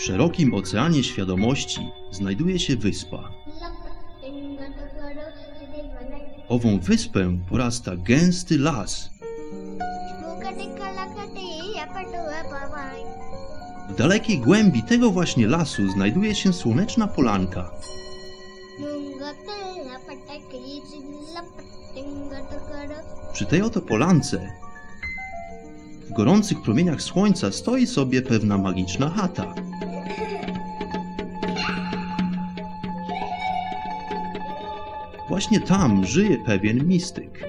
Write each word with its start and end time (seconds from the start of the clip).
W 0.00 0.02
szerokim 0.02 0.54
oceanie 0.54 1.04
świadomości 1.04 1.90
znajduje 2.10 2.58
się 2.58 2.76
wyspa. 2.76 3.32
Ową 6.48 6.78
wyspę 6.78 7.38
porasta 7.48 7.96
gęsty 7.96 8.58
las. 8.58 9.10
W 13.90 13.96
dalekiej 13.96 14.38
głębi 14.38 14.82
tego 14.82 15.10
właśnie 15.10 15.46
lasu 15.46 15.90
znajduje 15.90 16.34
się 16.34 16.52
słoneczna 16.52 17.06
polanka. 17.06 17.70
Przy 23.32 23.46
tej 23.46 23.62
oto 23.62 23.80
polance, 23.80 24.52
w 26.10 26.12
gorących 26.12 26.62
promieniach 26.62 27.02
słońca 27.02 27.52
stoi 27.52 27.86
sobie 27.86 28.22
pewna 28.22 28.58
magiczna 28.58 29.10
chata. 29.10 29.54
Właśnie 35.40 35.60
tam 35.60 36.06
żyje 36.06 36.38
pewien 36.46 36.86
mistyk. 36.86 37.44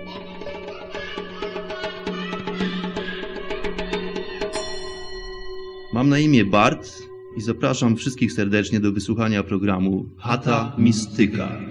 Mam 5.94 6.09
na 6.09 6.20
imię 6.20 6.45
Bart 6.45 6.98
i 7.38 7.41
zapraszam 7.41 7.95
wszystkich 7.95 8.34
serdecznie 8.34 8.80
do 8.80 8.91
wysłuchania 8.91 9.44
programu 9.44 10.05
Chata 10.17 10.76
Mistyka. 10.77 11.70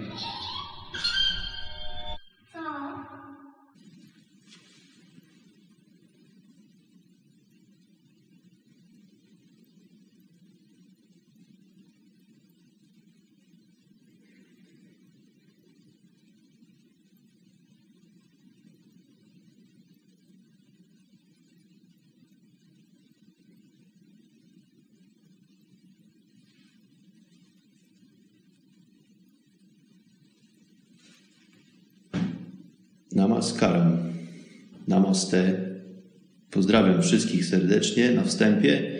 Wszystkich 37.10 37.44
serdecznie 37.46 38.10
na 38.10 38.22
wstępie. 38.22 38.92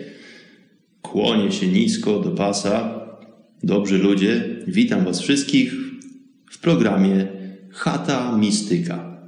Kłonię 1.01 1.51
się 1.51 1.67
nisko 1.67 2.19
do 2.19 2.31
pasa. 2.31 3.01
Dobrzy 3.63 3.97
ludzie, 3.97 4.43
witam 4.67 5.05
Was 5.05 5.21
wszystkich 5.21 5.73
w 6.51 6.57
programie 6.59 7.27
Chata 7.69 8.37
Mistyka. 8.37 9.21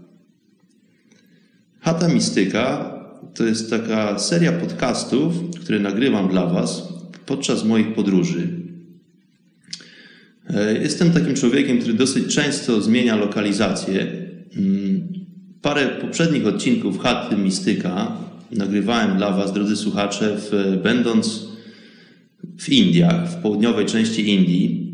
Chata 1.80 2.08
Mistyka 2.08 2.94
to 3.34 3.46
jest 3.46 3.70
taka 3.70 4.20
seria 4.20 4.52
podcastów, 4.52 5.34
które 5.62 5.80
nagrywam 5.80 6.28
dla 6.28 6.46
Was 6.48 6.94
podczas 7.26 7.66
moich 7.66 7.94
podróży. 7.94 8.48
E, 10.50 10.74
Jestem 10.74 11.12
takim 11.12 11.36
człowiekiem, 11.36 11.80
który 11.80 11.94
dosyć 11.94 12.36
często 12.36 12.82
zmienia 12.82 13.16
lokalizację. 13.16 14.08
Mm, 14.58 15.14
Parę 15.62 15.88
poprzednich 15.88 16.48
odcinków 16.48 17.00
Chaty 17.00 17.38
Mistyka 17.38 18.24
nagrywałem 18.56 19.18
dla 19.18 19.32
Was, 19.32 19.54
drodzy 19.54 19.76
słuchacze, 19.76 20.38
w, 20.38 20.80
będąc 20.84 21.48
w 22.58 22.70
Indiach, 22.70 23.30
w 23.32 23.36
południowej 23.36 23.86
części 23.86 24.30
Indii, 24.30 24.94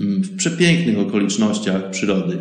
mm, 0.00 0.22
w 0.22 0.36
przepięknych 0.36 0.98
okolicznościach 0.98 1.90
przyrody. 1.90 2.38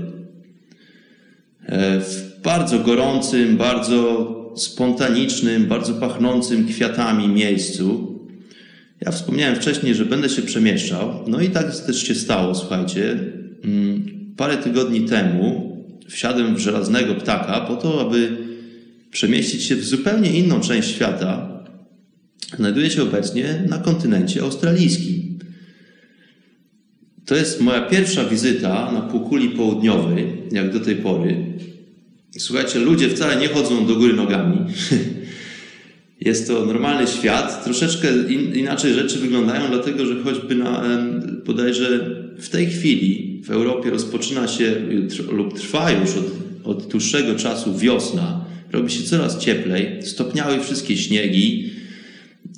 E, 1.66 2.00
W 2.00 2.42
bardzo 2.44 2.80
gorącym, 2.80 3.58
bardzo 3.58 4.34
spontanicznym, 4.56 5.66
bardzo 5.66 5.94
pachnącym 5.94 6.68
kwiatami 6.68 7.28
miejscu. 7.28 8.20
Ja 9.02 9.12
wspomniałem 9.12 9.56
wcześniej, 9.56 9.96
że 9.96 10.06
będę 10.06 10.30
się 10.30 10.42
przemieszczał, 10.42 11.20
no 11.28 11.42
i 11.42 11.50
tak 11.50 11.86
też 11.86 12.08
się 12.08 12.16
stało, 12.16 12.56
słuchajcie. 12.56 13.20
Mm, 13.64 14.14
Parę 14.38 14.58
tygodni 14.58 15.02
temu 15.02 15.78
wsiadłem 16.10 16.56
w 16.56 16.60
żelaznego 16.60 17.16
ptaka 17.16 17.62
po 17.62 17.76
to, 17.76 18.02
aby 18.02 18.38
przemieścić 19.14 19.64
się 19.64 19.76
w 19.76 19.86
zupełnie 19.86 20.40
inną 20.40 20.60
część 20.60 20.90
świata. 20.90 21.50
Znajduję 22.58 22.90
się 22.90 23.04
obecnie 23.04 23.64
na 23.70 23.78
kontynencie 23.78 24.42
australijskim. 24.42 25.40
To 27.26 27.36
jest 27.36 27.62
moja 27.62 27.82
pierwsza 27.82 28.26
wizyta 28.26 28.92
na 28.92 29.02
półkuli 29.02 29.50
południowej, 29.50 30.28
jak 30.52 30.74
do 30.74 30.80
tej 30.80 30.96
pory. 30.96 31.46
Słuchajcie, 32.38 32.80
ludzie 32.80 33.10
wcale 33.10 33.36
nie 33.36 33.48
chodzą 33.48 33.86
do 33.86 33.96
góry 33.96 34.14
nogami. 34.14 34.58
Jest 36.22 36.48
to 36.48 36.66
normalny 36.66 37.08
świat. 37.08 37.64
Troszeczkę 37.64 38.08
in, 38.30 38.56
inaczej 38.56 38.94
rzeczy 38.94 39.20
wyglądają, 39.20 39.68
dlatego 39.70 40.06
że 40.06 40.24
choćby 40.24 40.56
na, 40.56 40.84
bodajże 41.46 42.16
w 42.40 42.50
tej 42.50 42.68
chwili 42.68 43.42
w 43.44 43.52
Europie 43.52 43.90
rozpoczyna 43.90 44.48
się 44.48 44.76
lub 45.32 45.54
trwa 45.54 45.92
już 45.92 46.10
od, 46.18 46.26
od 46.64 46.88
dłuższego 46.88 47.36
czasu 47.36 47.78
wiosna. 47.78 48.43
Robi 48.74 48.92
się 48.92 49.04
coraz 49.04 49.38
cieplej, 49.38 50.00
stopniały 50.02 50.60
wszystkie 50.60 50.98
śniegi 50.98 51.70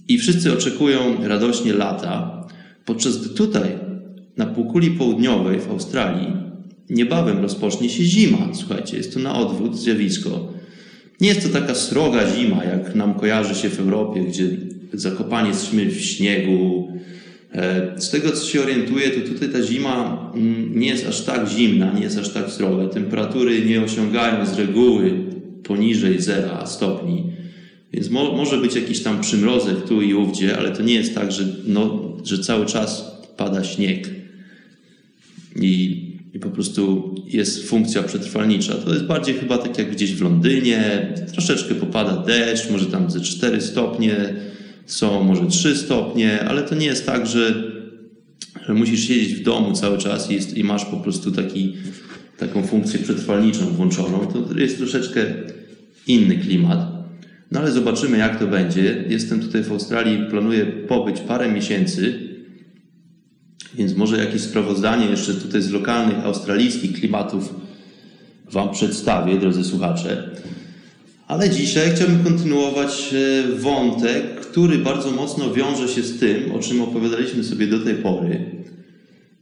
i 0.08 0.18
wszyscy 0.18 0.54
oczekują 0.54 1.28
radośnie 1.28 1.74
lata. 1.74 2.46
Podczas 2.86 3.18
gdy 3.18 3.30
tutaj, 3.30 3.70
na 4.38 4.46
półkuli 4.46 4.92
południowej 4.92 5.60
w 5.60 5.70
Australii, 5.70 6.28
niebawem 6.90 7.42
rozpocznie 7.42 7.90
się 7.90 8.04
zima. 8.04 8.50
Słuchajcie, 8.54 8.98
jest 8.98 9.14
to 9.14 9.20
na 9.20 9.36
odwrót 9.36 9.80
zjawisko. 9.80 10.54
Nie 11.22 11.28
jest 11.28 11.44
to 11.44 11.60
taka 11.60 11.76
sroga 11.76 12.32
zima, 12.36 12.64
jak 12.64 12.96
nam 12.96 13.14
kojarzy 13.14 13.56
się 13.56 13.70
w 13.70 13.80
Europie, 13.80 14.22
gdzie 14.22 14.50
zakopani 14.94 15.48
jesteśmy 15.48 15.86
w 15.86 16.02
śniegu. 16.02 16.88
E, 17.54 17.92
Z 18.02 18.10
tego, 18.10 18.32
co 18.32 18.46
się 18.46 18.62
orientuję, 18.62 19.10
to 19.10 19.28
tutaj 19.34 19.50
ta 19.50 19.62
zima 19.62 20.32
mm, 20.36 20.80
nie 20.80 20.88
jest 20.88 21.08
aż 21.08 21.22
tak 21.22 21.48
zimna, 21.50 21.94
nie 21.94 22.02
jest 22.02 22.18
aż 22.18 22.30
tak 22.30 22.50
sroga. 22.50 22.88
Temperatury 22.88 23.66
nie 23.66 23.82
osiągają 23.82 24.46
z 24.46 24.60
reguły 24.60 25.35
poniżej 25.68 26.22
0 26.22 26.68
stopni. 26.68 27.24
Więc 27.94 28.10
mo 28.10 28.32
może 28.32 28.58
być 28.58 28.76
jakiś 28.76 29.04
tam 29.04 29.22
przymrozek 29.22 29.88
tu 29.88 30.02
i 30.02 30.14
ówdzie, 30.14 30.58
ale 30.58 30.72
to 30.72 30.84
nie 30.84 30.94
jest 30.94 31.16
tak, 31.16 31.32
że, 31.32 31.44
no, 31.68 32.12
że 32.24 32.40
cały 32.40 32.66
czas 32.66 33.12
pada 33.38 33.64
śnieg 33.64 34.10
i, 35.56 36.06
i 36.34 36.40
po 36.40 36.50
prostu 36.50 37.16
jest 37.28 37.68
funkcja 37.68 38.04
przetrwalnicza. 38.04 38.74
To 38.74 38.94
jest 38.94 39.06
bardziej 39.06 39.36
chyba 39.36 39.58
tak 39.58 39.78
jak 39.78 39.92
gdzieś 39.92 40.14
w 40.14 40.22
Londynie, 40.22 41.14
troszeczkę 41.32 41.76
popada 41.76 42.18
deszcz, 42.18 42.70
może 42.70 42.86
tam 42.86 43.12
ze 43.12 43.22
4 43.22 43.62
stopnie 43.62 44.34
są, 44.86 45.24
może 45.24 45.48
3 45.48 45.76
stopnie, 45.76 46.44
ale 46.44 46.62
to 46.64 46.76
nie 46.76 46.86
jest 46.86 47.06
tak, 47.06 47.28
że, 47.28 47.72
że 48.68 48.74
musisz 48.74 49.08
siedzieć 49.08 49.34
w 49.34 49.44
domu 49.44 49.74
cały 49.74 49.98
czas 49.98 50.32
i, 50.32 50.34
jest, 50.34 50.58
i 50.58 50.64
masz 50.64 50.86
po 50.86 50.98
prostu 50.98 51.32
taki, 51.32 51.74
taką 52.38 52.68
funkcję 52.68 53.00
przetrwalniczą 53.00 53.66
włączoną. 53.66 54.28
To 54.28 54.60
jest 54.60 54.78
troszeczkę 54.78 55.26
inny 56.08 56.38
klimat. 56.38 56.96
No 57.52 57.60
ale 57.60 57.72
zobaczymy, 57.72 58.18
jak 58.18 58.40
to 58.40 58.48
będzie. 58.48 59.04
Jestem 59.10 59.40
tutaj 59.40 59.64
w 59.64 59.72
Australii, 59.72 60.26
planuję 60.30 60.66
pobyć 60.66 61.20
parę 61.20 61.52
miesięcy, 61.52 62.20
więc 63.76 63.96
może 63.96 64.18
jakieś 64.18 64.42
sprawozdanie 64.42 65.06
jeszcze 65.06 65.34
tutaj 65.34 65.62
z 65.62 65.72
lokalnych 65.72 66.26
australijskich 66.26 66.94
klimatów 66.94 67.54
Wam 68.52 68.72
przedstawię, 68.72 69.40
drodzy 69.40 69.64
słuchacze. 69.64 70.30
Ale 71.28 71.50
dzisiaj 71.50 71.92
chciałbym 71.96 72.24
kontynuować 72.24 73.14
e, 73.14 73.56
wątek, 73.58 74.36
który 74.36 74.78
bardzo 74.78 75.12
mocno 75.12 75.54
wiąże 75.54 75.88
się 75.88 76.04
z 76.04 76.20
tym, 76.20 76.52
o 76.52 76.60
czym 76.60 76.82
opowiadaliśmy 76.82 77.44
sobie 77.44 77.68
do 77.68 77.80
tej 77.80 77.96
pory. 77.96 78.46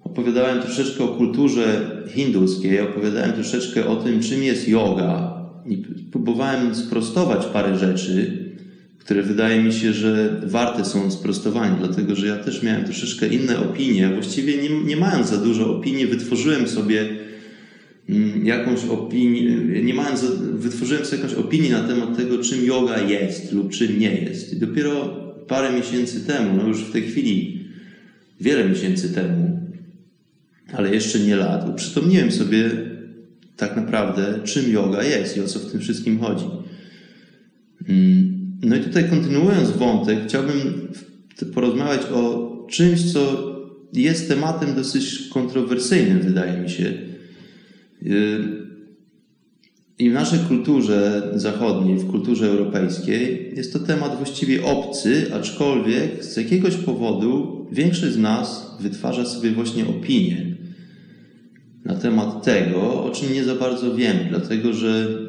Opowiadałem 0.04 0.62
troszeczkę 0.62 1.04
o 1.04 1.08
kulturze 1.08 1.92
hinduskiej, 2.10 2.82
opowiadałem 2.82 3.34
troszeczkę 3.34 3.88
o 3.88 3.96
tym, 3.96 4.20
czym 4.22 4.44
jest 4.44 4.68
yoga. 4.68 5.33
I 5.68 5.78
próbowałem 6.12 6.76
sprostować 6.76 7.46
parę 7.46 7.78
rzeczy, 7.78 8.44
które 9.00 9.24
wydaje 9.24 9.64
mi 9.64 9.74
się, 9.74 9.94
że 9.94 10.42
warte 10.46 10.86
są 10.86 11.12
sprostowania, 11.12 11.76
dlatego 11.80 12.16
że 12.16 12.28
ja 12.28 12.38
też 12.38 12.64
miałem 12.64 12.84
troszeczkę 12.84 13.28
inne 13.28 13.60
opinie. 13.60 14.10
Właściwie 14.14 14.58
nie, 14.58 14.84
nie 14.84 14.98
mając 14.98 15.30
za 15.30 15.38
dużo 15.38 15.78
opinii, 15.78 16.08
wytworzyłem 16.08 16.68
sobie 16.68 17.10
mm, 18.10 18.46
jakąś 18.46 18.86
opinię, 18.86 19.42
nie 19.84 19.94
mając, 19.94 20.26
wytworzyłem 20.54 21.06
sobie 21.06 21.22
jakąś 21.22 21.38
opinię 21.38 21.70
na 21.70 21.88
temat 21.88 22.18
tego, 22.18 22.38
czym 22.38 22.66
yoga 22.66 23.02
jest 23.02 23.52
lub 23.52 23.72
czym 23.72 24.00
nie 24.00 24.16
jest. 24.16 24.54
I 24.54 24.60
dopiero 24.60 25.24
parę 25.48 25.74
miesięcy 25.74 26.28
temu, 26.28 26.58
no 26.58 26.68
już 26.68 26.82
w 26.82 26.92
tej 26.92 27.02
chwili, 27.02 27.66
wiele 28.42 28.70
miesięcy 28.70 29.14
temu, 29.14 29.60
ale 30.74 30.96
jeszcze 30.96 31.20
nie 31.20 31.36
lat, 31.36 31.70
uprzytomniłem 31.70 32.32
sobie 32.32 32.72
tak 33.58 33.76
naprawdę, 33.76 34.40
czym 34.44 34.72
yoga 34.72 35.04
jest 35.04 35.38
i 35.38 35.42
o 35.42 35.48
co 35.48 35.60
w 35.60 35.72
tym 35.72 35.80
wszystkim 35.80 36.20
chodzi. 36.20 36.46
Mm, 37.90 38.34
No 38.64 38.76
i 38.76 38.80
tutaj 38.80 39.10
kontynuując 39.10 39.72
wątek, 39.72 40.20
chciałbym 40.28 40.88
porozmawiać 41.54 42.02
o 42.14 42.54
czymś, 42.70 43.14
co 43.14 43.54
jest 43.94 44.28
tematem 44.28 44.76
dosyć 44.76 45.28
kontrowersyjnym, 45.34 46.20
wydaje 46.20 46.62
mi 46.62 46.70
się. 46.70 46.94
Y, 48.04 48.40
I 50.00 50.10
w 50.10 50.14
naszej 50.14 50.40
kulturze 50.40 51.32
zachodniej, 51.36 51.98
w 51.98 52.12
kulturze 52.12 52.48
europejskiej, 52.48 53.54
jest 53.56 53.74
to 53.74 53.80
temat 53.80 54.18
właściwie 54.18 54.66
obcy, 54.66 55.34
aczkolwiek 55.34 56.24
z 56.24 56.38
jakiegoś 56.38 56.76
powodu 56.76 57.66
większość 57.72 58.14
z 58.14 58.18
nas 58.18 58.78
wytwarza 58.80 59.26
sobie 59.26 59.52
właśnie 59.52 59.88
opinię 59.88 60.53
na 61.86 61.96
temat 61.96 62.44
tego, 62.44 63.04
o 63.04 63.10
czym 63.10 63.34
nie 63.34 63.44
za 63.44 63.56
bardzo 63.56 63.96
wiemy, 63.96 64.26
dlatego 64.30 64.74
że 64.74 65.20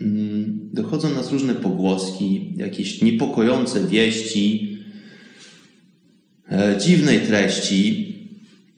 mm, 0.00 0.70
dochodzą 0.72 1.14
nas 1.14 1.32
różne 1.32 1.54
pogłoski, 1.54 2.52
jakieś 2.56 3.02
niepokojące 3.02 3.86
wieści, 3.86 4.78
e, 6.50 6.76
dziwnej 6.80 7.20
treści. 7.20 8.08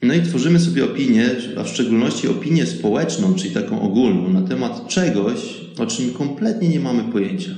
No 0.01 0.13
i 0.13 0.21
tworzymy 0.21 0.59
sobie 0.59 0.85
opinię, 0.85 1.29
a 1.57 1.63
w 1.63 1.69
szczególności 1.69 2.27
opinię 2.27 2.65
społeczną, 2.65 3.35
czyli 3.35 3.53
taką 3.53 3.81
ogólną, 3.81 4.29
na 4.29 4.41
temat 4.41 4.87
czegoś, 4.87 5.39
o 5.77 5.85
czym 5.85 6.13
kompletnie 6.13 6.69
nie 6.69 6.79
mamy 6.79 7.03
pojęcia. 7.11 7.51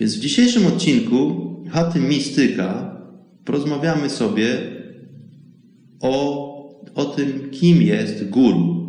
Więc 0.00 0.14
w 0.14 0.20
dzisiejszym 0.20 0.66
odcinku 0.66 1.46
Chaty 1.70 2.00
Mistyka 2.00 2.96
porozmawiamy 3.44 4.10
sobie 4.10 4.58
o 6.00 6.49
o 6.94 7.04
tym, 7.04 7.50
kim 7.50 7.82
jest 7.82 8.28
guru. 8.28 8.80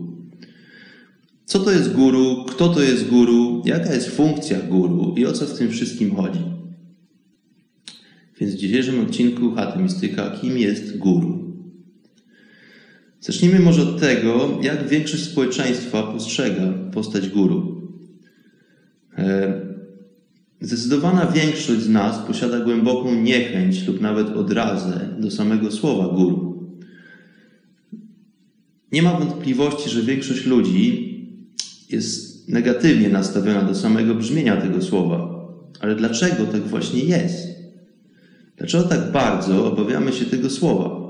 Co 1.45 1.59
to 1.59 1.71
jest 1.71 1.93
guru, 1.93 2.45
kto 2.45 2.69
to 2.69 2.81
jest 2.81 3.07
guru, 3.07 3.61
jaka 3.65 3.93
jest 3.93 4.09
funkcja 4.09 4.59
guru 4.59 5.13
i 5.17 5.25
o 5.25 5.31
co 5.31 5.45
w 5.45 5.57
tym 5.57 5.69
wszystkim 5.69 6.15
chodzi. 6.15 6.39
Więc 8.39 8.53
w 8.53 8.57
dzisiejszym 8.57 8.99
odcinku 8.99 9.51
Chaty 9.51 9.79
Mistyka, 9.79 10.29
kim 10.29 10.57
jest 10.57 10.97
guru? 10.97 11.41
Zacznijmy 13.19 13.59
może 13.59 13.81
od 13.81 13.99
tego, 13.99 14.59
jak 14.61 14.87
większość 14.87 15.23
społeczeństwa 15.23 16.03
postrzega 16.03 16.73
postać 16.93 17.29
guru. 17.29 17.81
E, 19.17 19.53
zdecydowana 20.61 21.25
większość 21.25 21.81
z 21.81 21.89
nas 21.89 22.27
posiada 22.27 22.59
głęboką 22.59 23.15
niechęć 23.15 23.87
lub 23.87 24.01
nawet 24.01 24.29
odrazę 24.29 25.09
do 25.19 25.31
samego 25.31 25.71
słowa 25.71 26.15
guru. 26.15 26.50
Nie 28.91 29.01
ma 29.01 29.19
wątpliwości, 29.19 29.89
że 29.89 30.01
większość 30.01 30.45
ludzi 30.45 31.11
jest 31.89 32.49
negatywnie 32.49 33.09
nastawiona 33.09 33.61
do 33.61 33.75
samego 33.75 34.15
brzmienia 34.15 34.61
tego 34.61 34.81
słowa. 34.81 35.47
Ale 35.79 35.95
dlaczego 35.95 36.45
tak 36.45 36.61
właśnie 36.61 36.99
jest? 36.99 37.47
Dlaczego 38.57 38.83
tak 38.83 39.11
bardzo 39.11 39.71
obawiamy 39.71 40.13
się 40.13 40.25
tego 40.25 40.49
słowa? 40.49 41.01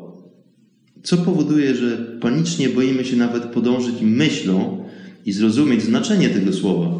Co 1.03 1.17
powoduje, 1.17 1.75
że 1.75 1.97
panicznie 1.97 2.69
boimy 2.69 3.05
się 3.05 3.15
nawet 3.15 3.43
podążyć 3.43 3.95
myślą 4.01 4.85
i 5.25 5.31
zrozumieć 5.31 5.83
znaczenie 5.83 6.29
tego 6.29 6.53
słowa? 6.53 6.99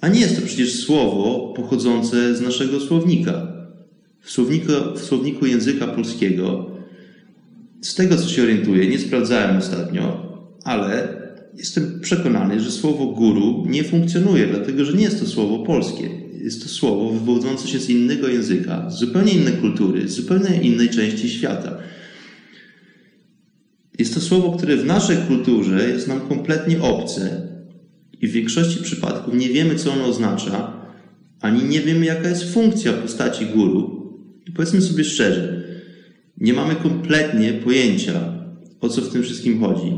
A 0.00 0.08
nie 0.08 0.20
jest 0.20 0.40
to 0.40 0.46
przecież 0.46 0.72
słowo 0.72 1.52
pochodzące 1.56 2.36
z 2.36 2.40
naszego 2.40 2.80
słownika. 2.80 3.46
W 4.20 4.30
w 4.94 5.00
słowniku 5.00 5.46
języka 5.46 5.86
polskiego 5.86 6.73
z 7.84 7.94
tego, 7.94 8.16
co 8.16 8.28
się 8.28 8.42
orientuję, 8.42 8.86
nie 8.86 8.98
sprawdzałem 8.98 9.56
ostatnio, 9.56 10.32
ale 10.64 11.08
jestem 11.54 12.00
przekonany, 12.00 12.60
że 12.60 12.70
słowo 12.70 13.06
guru 13.06 13.64
nie 13.68 13.84
funkcjonuje, 13.84 14.46
dlatego 14.46 14.84
że 14.84 14.92
nie 14.92 15.04
jest 15.04 15.20
to 15.20 15.26
słowo 15.26 15.58
polskie. 15.58 16.10
Jest 16.42 16.62
to 16.62 16.68
słowo 16.68 17.10
wywodzące 17.10 17.68
się 17.68 17.78
z 17.78 17.90
innego 17.90 18.28
języka, 18.28 18.90
z 18.90 18.98
zupełnie 18.98 19.32
innej 19.32 19.52
kultury, 19.54 20.08
z 20.08 20.14
zupełnie 20.14 20.62
innej 20.62 20.88
części 20.88 21.28
świata. 21.28 21.78
Jest 23.98 24.14
to 24.14 24.20
słowo, 24.20 24.52
które 24.52 24.76
w 24.76 24.84
naszej 24.84 25.16
kulturze 25.16 25.88
jest 25.88 26.08
nam 26.08 26.20
kompletnie 26.20 26.82
obce 26.82 27.48
i 28.20 28.28
w 28.28 28.32
większości 28.32 28.82
przypadków 28.82 29.34
nie 29.34 29.48
wiemy, 29.48 29.74
co 29.74 29.92
ono 29.92 30.04
oznacza, 30.04 30.72
ani 31.40 31.64
nie 31.64 31.80
wiemy, 31.80 32.06
jaka 32.06 32.28
jest 32.28 32.54
funkcja 32.54 32.92
postaci 32.92 33.46
guru. 33.46 34.04
I 34.46 34.52
powiedzmy 34.52 34.80
sobie 34.80 35.04
szczerze, 35.04 35.63
nie 36.38 36.52
mamy 36.52 36.74
kompletnie 36.74 37.52
pojęcia, 37.52 38.20
o 38.80 38.88
co 38.88 39.02
w 39.02 39.12
tym 39.12 39.22
wszystkim 39.22 39.60
chodzi, 39.60 39.92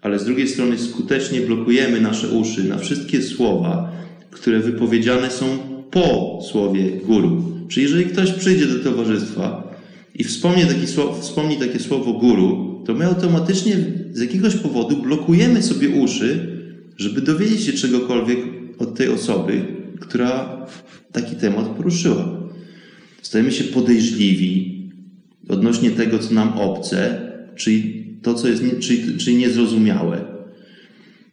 ale 0.00 0.18
z 0.18 0.24
drugiej 0.24 0.48
strony 0.48 0.78
skutecznie 0.78 1.40
blokujemy 1.40 2.00
nasze 2.00 2.28
uszy 2.28 2.64
na 2.64 2.78
wszystkie 2.78 3.22
słowa, 3.22 3.92
które 4.30 4.60
wypowiedziane 4.60 5.30
są 5.30 5.58
po 5.90 6.40
słowie 6.50 6.90
guru. 6.90 7.42
Czyli 7.68 7.86
jeżeli 7.86 8.04
ktoś 8.04 8.32
przyjdzie 8.32 8.66
do 8.66 8.84
towarzystwa 8.84 9.74
i 10.14 10.24
wspomni, 10.24 10.62
słowo, 10.86 11.20
wspomni 11.20 11.56
takie 11.56 11.78
słowo 11.78 12.12
guru, 12.12 12.82
to 12.86 12.94
my 12.94 13.06
automatycznie 13.06 13.76
z 14.12 14.20
jakiegoś 14.20 14.56
powodu 14.56 14.96
blokujemy 14.96 15.62
sobie 15.62 15.88
uszy, 15.88 16.58
żeby 16.96 17.20
dowiedzieć 17.20 17.62
się 17.62 17.72
czegokolwiek 17.72 18.38
od 18.78 18.94
tej 18.94 19.08
osoby, 19.08 19.64
która 20.00 20.58
taki 21.12 21.36
temat 21.36 21.68
poruszyła. 21.68 22.28
Stajemy 23.22 23.52
się 23.52 23.64
podejrzliwi, 23.64 24.77
odnośnie 25.48 25.90
tego, 25.90 26.18
co 26.18 26.34
nam 26.34 26.52
obce, 26.58 27.20
czyli 27.56 28.04
to, 28.22 28.34
co 28.34 28.48
jest 28.48 28.62
czyli, 28.80 29.18
czyli 29.18 29.36
niezrozumiałe. 29.36 30.24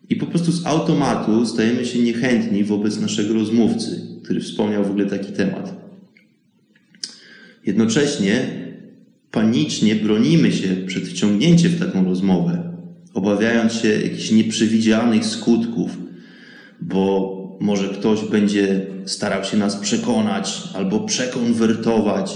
I 0.09 0.15
po 0.15 0.25
prostu 0.25 0.51
z 0.51 0.65
automatu 0.65 1.45
stajemy 1.45 1.85
się 1.85 1.99
niechętni 1.99 2.63
wobec 2.63 2.99
naszego 2.99 3.33
rozmówcy, 3.33 4.01
który 4.23 4.39
wspomniał 4.39 4.83
w 4.83 4.89
ogóle 4.89 5.05
taki 5.05 5.31
temat. 5.31 5.85
Jednocześnie 7.65 8.65
panicznie 9.31 9.95
bronimy 9.95 10.51
się 10.51 10.67
przed 10.87 11.03
wciągnięciem 11.03 11.71
w 11.71 11.79
taką 11.79 12.05
rozmowę, 12.05 12.63
obawiając 13.13 13.73
się 13.73 13.87
jakichś 13.87 14.31
nieprzewidzianych 14.31 15.25
skutków, 15.25 15.97
bo 16.81 17.35
może 17.59 17.89
ktoś 17.89 18.25
będzie 18.25 18.85
starał 19.05 19.43
się 19.43 19.57
nas 19.57 19.75
przekonać 19.75 20.63
albo 20.73 20.99
przekonwertować, 20.99 22.33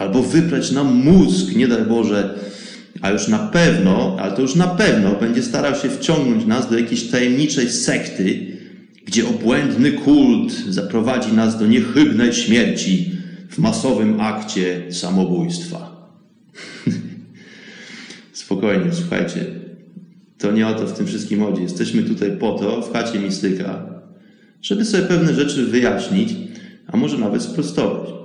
albo 0.00 0.22
wyprać 0.22 0.70
nam 0.70 0.94
mózg, 0.94 1.56
nie 1.56 1.68
daj 1.68 1.84
Boże, 1.84 2.38
a 3.00 3.10
już 3.10 3.28
na 3.28 3.38
pewno, 3.38 4.16
ale 4.20 4.32
to 4.32 4.42
już 4.42 4.54
na 4.54 4.66
pewno 4.66 5.14
będzie 5.14 5.42
starał 5.42 5.74
się 5.74 5.90
wciągnąć 5.90 6.46
nas 6.46 6.70
do 6.70 6.78
jakiejś 6.78 7.10
tajemniczej 7.10 7.70
sekty, 7.70 8.56
gdzie 9.06 9.28
obłędny 9.28 9.92
kult 9.92 10.52
zaprowadzi 10.68 11.32
nas 11.32 11.58
do 11.58 11.66
niechybnej 11.66 12.32
śmierci 12.32 13.12
w 13.50 13.58
masowym 13.58 14.20
akcie 14.20 14.82
samobójstwa. 14.92 16.10
Spokojnie, 18.32 18.92
słuchajcie. 18.92 19.46
To 20.38 20.52
nie 20.52 20.66
o 20.66 20.74
to 20.74 20.86
w 20.86 20.92
tym 20.92 21.06
wszystkim 21.06 21.40
chodzi. 21.40 21.62
Jesteśmy 21.62 22.02
tutaj 22.02 22.36
po 22.36 22.52
to, 22.52 22.82
w 22.82 22.92
chacie 22.92 23.18
mistyka, 23.18 23.86
żeby 24.62 24.84
sobie 24.84 25.02
pewne 25.02 25.34
rzeczy 25.34 25.66
wyjaśnić, 25.66 26.34
a 26.86 26.96
może 26.96 27.18
nawet 27.18 27.42
sprostować. 27.42 28.19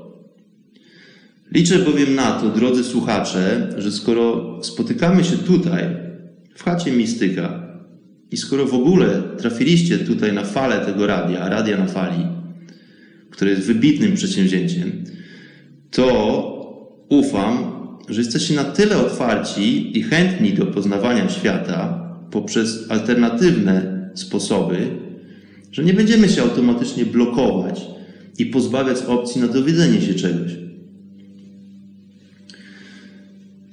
Liczę 1.55 1.79
bowiem 1.79 2.15
na 2.15 2.31
to, 2.31 2.49
drodzy 2.49 2.83
słuchacze, 2.83 3.73
że 3.77 3.91
skoro 3.91 4.59
spotykamy 4.63 5.23
się 5.23 5.37
tutaj, 5.37 5.83
w 6.55 6.63
chacie 6.63 6.91
Mistyka, 6.91 7.65
i 8.31 8.37
skoro 8.37 8.65
w 8.65 8.73
ogóle 8.73 9.21
trafiliście 9.37 9.97
tutaj 9.97 10.33
na 10.33 10.43
falę 10.43 10.85
tego 10.85 11.07
radia, 11.07 11.49
radia 11.49 11.77
na 11.77 11.85
fali, 11.85 12.25
które 13.29 13.51
jest 13.51 13.67
wybitnym 13.67 14.13
przedsięwzięciem, 14.13 15.03
to 15.91 17.05
ufam, 17.09 17.57
że 18.09 18.21
jesteście 18.21 18.55
na 18.55 18.63
tyle 18.63 18.97
otwarci 18.97 19.97
i 19.99 20.03
chętni 20.03 20.53
do 20.53 20.65
poznawania 20.65 21.29
świata 21.29 22.09
poprzez 22.31 22.91
alternatywne 22.91 24.09
sposoby, 24.15 24.77
że 25.71 25.83
nie 25.83 25.93
będziemy 25.93 26.29
się 26.29 26.41
automatycznie 26.41 27.05
blokować 27.05 27.81
i 28.37 28.45
pozbawiać 28.45 29.01
opcji 29.01 29.41
na 29.41 29.47
dowiedzenie 29.47 30.01
się 30.01 30.13
czegoś. 30.13 30.64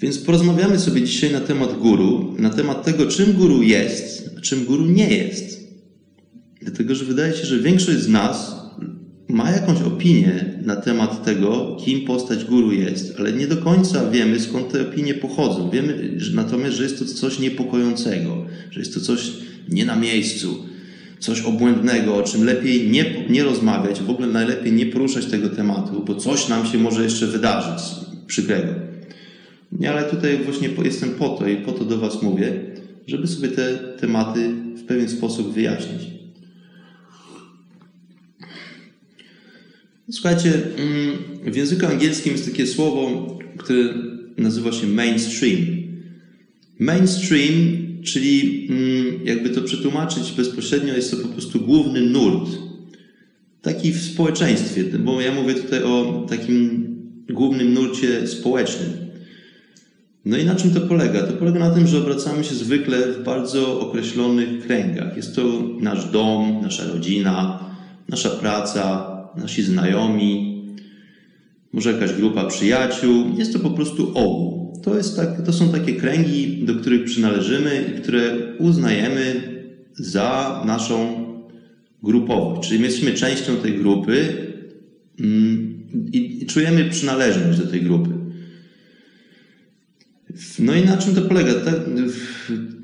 Więc 0.03 0.19
porozmawiamy 0.19 0.79
sobie 0.79 1.03
dzisiaj 1.03 1.33
na 1.33 1.41
temat 1.41 1.79
guru, 1.79 2.35
na 2.39 2.51
temat 2.51 2.85
tego, 2.85 3.07
czym 3.07 3.33
guru 3.33 3.63
jest, 3.63 4.31
a 4.39 4.41
czym 4.41 4.65
guru 4.65 4.87
nie 4.87 5.09
jest. 5.17 5.61
Dlatego, 6.61 6.95
że 6.95 7.05
wydaje 7.05 7.33
się, 7.33 7.47
że 7.47 7.59
większość 7.59 7.99
z 7.99 8.09
nas 8.09 8.57
ma 9.29 9.51
jakąś 9.51 9.83
opinię 9.83 10.59
na 10.63 10.77
temat 10.77 11.25
tego, 11.25 11.77
kim 11.85 12.05
postać 12.07 12.45
guru 12.45 12.73
jest, 12.73 13.15
ale 13.19 13.33
nie 13.33 13.47
do 13.47 13.57
końca 13.57 14.11
wiemy, 14.11 14.41
skąd 14.41 14.73
te 14.73 14.83
opinie 14.83 15.15
pochodzą. 15.15 15.71
Wiemy 15.71 16.15
że, 16.17 16.37
natomiast, 16.37 16.77
że 16.77 16.83
jest 16.83 16.99
to 16.99 17.05
coś 17.05 17.39
niepokojącego, 17.39 18.47
że 18.71 18.81
jest 18.81 18.95
to 18.95 19.01
coś 19.01 19.33
nie 19.69 19.85
na 19.85 19.97
miejscu, 19.97 20.67
coś 21.19 21.41
obłędnego, 21.41 22.17
o 22.17 22.23
czym 22.23 22.45
lepiej 22.45 22.91
nie, 22.91 23.25
nie 23.29 23.45
rozmawiać, 23.45 24.01
w 24.01 24.11
ogóle 24.11 24.29
najlepiej 24.29 24.73
nie 24.73 24.87
poruszać 24.87 25.27
tego 25.27 25.49
tematu, 25.49 26.05
bo 26.07 26.15
coś 26.15 26.49
nam 26.49 26.67
się 26.67 26.79
może 26.79 27.05
jeszcze 27.05 27.27
wydarzyć 27.27 27.85
przykrego. 28.27 28.92
Nie, 29.79 29.91
ale 29.91 30.11
tutaj 30.11 30.39
właśnie 30.45 30.69
jestem 30.85 31.11
po 31.11 31.29
to 31.29 31.49
i 31.49 31.57
po 31.57 31.73
to 31.73 31.85
do 31.85 31.99
Was 31.99 32.23
mówię, 32.23 32.53
żeby 33.07 33.27
sobie 33.27 33.49
te 33.49 33.79
tematy 34.01 34.49
w 34.77 34.83
pewien 34.83 35.09
sposób 35.09 35.55
wyjaśnić. 35.55 36.03
Słuchajcie, 40.11 40.53
mm, 40.55 41.53
w 41.53 41.57
języku 41.57 41.87
angielskim 41.87 42.33
jest 42.33 42.51
takie 42.51 42.67
słowo, 42.67 43.29
które 43.57 43.95
nazywa 44.39 44.73
się 44.73 44.87
mainstream. 44.87 45.59
Mainstream, 46.79 47.53
czyli 48.03 48.67
mm, 48.71 49.27
jakby 49.27 49.51
to 49.51 49.63
przetłumaczyć 49.63 50.33
bezpośrednio, 50.33 50.95
jest 50.95 51.11
to 51.11 51.17
po 51.17 51.29
prostu 51.29 51.61
główny 51.61 52.01
nurt. 52.01 52.51
Taki 53.63 53.93
w 53.93 54.03
społeczeństwie, 54.03 54.85
bo 54.85 55.21
ja 55.21 55.35
mówię 55.35 55.55
tutaj 55.55 55.83
o 55.83 56.27
takim 56.29 56.87
głównym 57.31 57.75
nurcie 57.75 58.27
społecznym. 58.27 59.12
No 60.25 60.37
i 60.37 60.45
na 60.45 60.55
czym 60.55 60.71
to 60.75 60.81
polega? 60.81 61.23
To 61.23 61.33
polega 61.33 61.59
na 61.59 61.71
tym, 61.71 61.87
że 61.87 61.99
obracamy 61.99 62.45
się 62.45 62.55
zwykle 62.55 63.13
w 63.13 63.25
bardzo 63.25 63.81
określonych 63.81 64.67
kręgach. 64.67 65.17
Jest 65.17 65.37
to 65.37 65.43
nasz 65.81 66.11
dom, 66.11 66.61
nasza 66.63 66.85
rodzina, 66.85 67.65
nasza 68.09 68.31
praca, 68.31 69.17
nasi 69.37 69.63
znajomi, 69.63 70.53
może 71.73 71.93
jakaś 71.93 72.13
grupa 72.13 72.45
przyjaciół. 72.45 73.25
Jest 73.39 73.53
to 73.53 73.59
po 73.59 73.71
prostu 73.71 74.13
ogół. 74.15 74.81
To, 74.83 74.97
jest 74.97 75.17
tak, 75.17 75.47
to 75.47 75.53
są 75.53 75.69
takie 75.69 75.95
kręgi, 75.95 76.65
do 76.65 76.75
których 76.75 77.05
przynależymy 77.05 77.85
i 77.89 78.01
które 78.01 78.37
uznajemy 78.59 79.43
za 79.95 80.63
naszą 80.67 81.25
grupowość. 82.03 82.69
Czyli 82.69 82.81
my 82.81 82.87
jesteśmy 82.87 83.13
częścią 83.13 83.57
tej 83.57 83.79
grupy 83.79 84.37
mm, 85.21 85.73
i 86.13 86.47
czujemy 86.47 86.91
przynależność 86.91 87.59
do 87.59 87.67
tej 87.67 87.83
grupy. 87.83 88.22
No 90.59 90.75
i 90.75 90.85
na 90.85 90.97
czym 90.97 91.15
to 91.15 91.23
polega? 91.23 91.53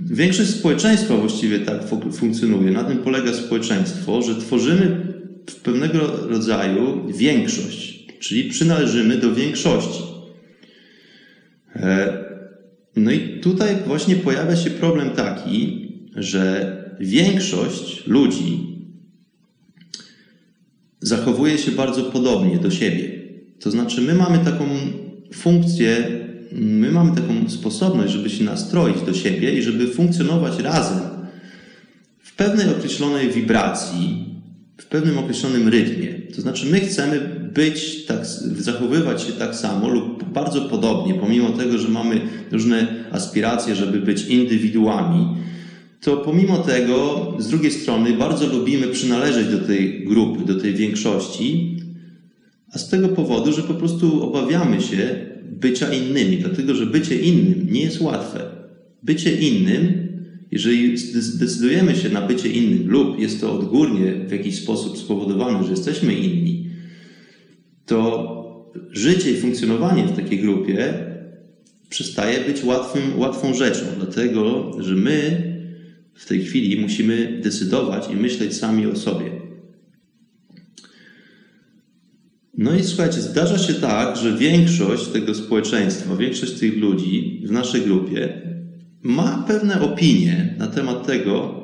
Większość 0.00 0.50
społeczeństwa 0.50 1.16
właściwie 1.16 1.58
tak 1.58 1.80
funkcjonuje. 2.12 2.70
Na 2.70 2.84
tym 2.84 2.98
polega 2.98 3.32
społeczeństwo, 3.34 4.22
że 4.22 4.36
tworzymy 4.40 5.14
pewnego 5.62 5.98
rodzaju 6.28 7.12
większość, 7.16 8.06
czyli 8.20 8.50
przynależymy 8.50 9.16
do 9.16 9.34
większości. 9.34 10.02
E, 11.76 12.18
no 12.96 13.10
i 13.10 13.40
tutaj 13.40 13.76
właśnie 13.86 14.16
pojawia 14.16 14.56
się 14.56 14.70
problem 14.70 15.10
taki, 15.10 15.88
że 16.16 16.76
większość 17.00 18.06
ludzi 18.06 18.78
zachowuje 21.00 21.58
się 21.58 21.70
bardzo 21.70 22.02
podobnie 22.02 22.58
do 22.58 22.70
siebie. 22.70 23.18
To 23.60 23.70
znaczy, 23.70 24.00
my 24.00 24.14
mamy 24.14 24.38
taką 24.38 24.64
funkcję, 25.34 26.17
my 26.52 26.90
mamy 26.90 27.14
taką 27.14 27.50
sposobność, 27.50 28.12
żeby 28.12 28.30
się 28.30 28.44
nastroić 28.44 28.96
do 29.06 29.14
siebie 29.14 29.52
i 29.52 29.62
żeby 29.62 29.86
funkcjonować 29.86 30.58
razem 30.58 30.98
w 32.18 32.36
pewnej 32.36 32.68
określonej 32.68 33.30
wibracji, 33.30 34.24
w 34.76 34.86
pewnym 34.86 35.18
określonym 35.18 35.68
rytmie. 35.68 36.14
To 36.34 36.40
znaczy, 36.40 36.66
my 36.66 36.80
chcemy 36.80 37.20
być 37.54 38.04
tak, 38.06 38.26
zachowywać 38.58 39.22
się 39.22 39.32
tak 39.32 39.54
samo 39.54 39.88
lub 39.88 40.24
bardzo 40.24 40.60
podobnie, 40.60 41.14
pomimo 41.14 41.50
tego, 41.50 41.78
że 41.78 41.88
mamy 41.88 42.20
różne 42.52 43.04
aspiracje, 43.10 43.74
żeby 43.74 43.98
być 43.98 44.24
indywiduami, 44.24 45.26
to 46.00 46.16
pomimo 46.16 46.58
tego, 46.58 47.26
z 47.38 47.48
drugiej 47.48 47.70
strony, 47.70 48.12
bardzo 48.12 48.46
lubimy 48.46 48.86
przynależeć 48.86 49.48
do 49.48 49.58
tej 49.58 50.04
grupy, 50.04 50.44
do 50.44 50.60
tej 50.60 50.74
większości, 50.74 51.76
a 52.72 52.78
z 52.78 52.88
tego 52.88 53.08
powodu, 53.08 53.52
że 53.52 53.62
po 53.62 53.74
prostu 53.74 54.22
obawiamy 54.22 54.80
się 54.80 55.27
bycia 55.44 55.94
innymi, 55.94 56.36
dlatego 56.36 56.74
że 56.74 56.86
bycie 56.86 57.20
innym 57.20 57.66
nie 57.70 57.82
jest 57.82 58.00
łatwe. 58.00 58.40
Bycie 59.02 59.36
innym 59.36 60.08
jeżeli 60.50 60.98
zdecydujemy 60.98 61.96
się 61.96 62.08
na 62.08 62.20
bycie 62.20 62.48
innym 62.48 62.90
lub 62.90 63.20
jest 63.20 63.40
to 63.40 63.52
odgórnie 63.52 64.12
w 64.12 64.32
jakiś 64.32 64.62
sposób 64.62 64.98
spowodowane, 64.98 65.64
że 65.64 65.70
jesteśmy 65.70 66.14
inni, 66.14 66.70
to 67.86 68.38
życie 68.90 69.30
i 69.30 69.36
funkcjonowanie 69.36 70.06
w 70.06 70.16
takiej 70.16 70.38
grupie 70.38 70.94
przestaje 71.90 72.44
być 72.44 72.64
łatwym, 72.64 73.02
łatwą 73.18 73.54
rzeczą, 73.54 73.84
dlatego 73.96 74.72
że 74.78 74.94
my 74.94 75.42
w 76.14 76.26
tej 76.26 76.44
chwili 76.44 76.80
musimy 76.80 77.40
decydować 77.42 78.10
i 78.10 78.16
myśleć 78.16 78.56
sami 78.56 78.86
o 78.86 78.96
sobie. 78.96 79.47
No 82.58 82.74
i 82.74 82.84
słuchajcie, 82.84 83.20
zdarza 83.20 83.58
się 83.58 83.74
tak, 83.74 84.16
że 84.16 84.36
większość 84.36 85.06
tego 85.06 85.34
społeczeństwa, 85.34 86.16
większość 86.16 86.52
tych 86.52 86.76
ludzi 86.76 87.42
w 87.46 87.50
naszej 87.50 87.82
grupie 87.82 88.42
ma 89.02 89.44
pewne 89.48 89.80
opinie 89.80 90.54
na 90.58 90.66
temat 90.66 91.06
tego, 91.06 91.54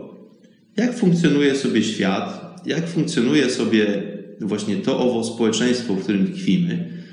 jak 0.76 0.98
funkcjonuje 0.98 1.54
sobie 1.54 1.82
świat, 1.82 2.60
jak 2.66 2.88
funkcjonuje 2.88 3.50
sobie 3.50 4.02
właśnie 4.40 4.76
to 4.76 4.98
owo 4.98 5.24
społeczeństwo, 5.24 5.94
w 5.94 6.02
którym 6.02 6.32
tkwimy. 6.32 7.04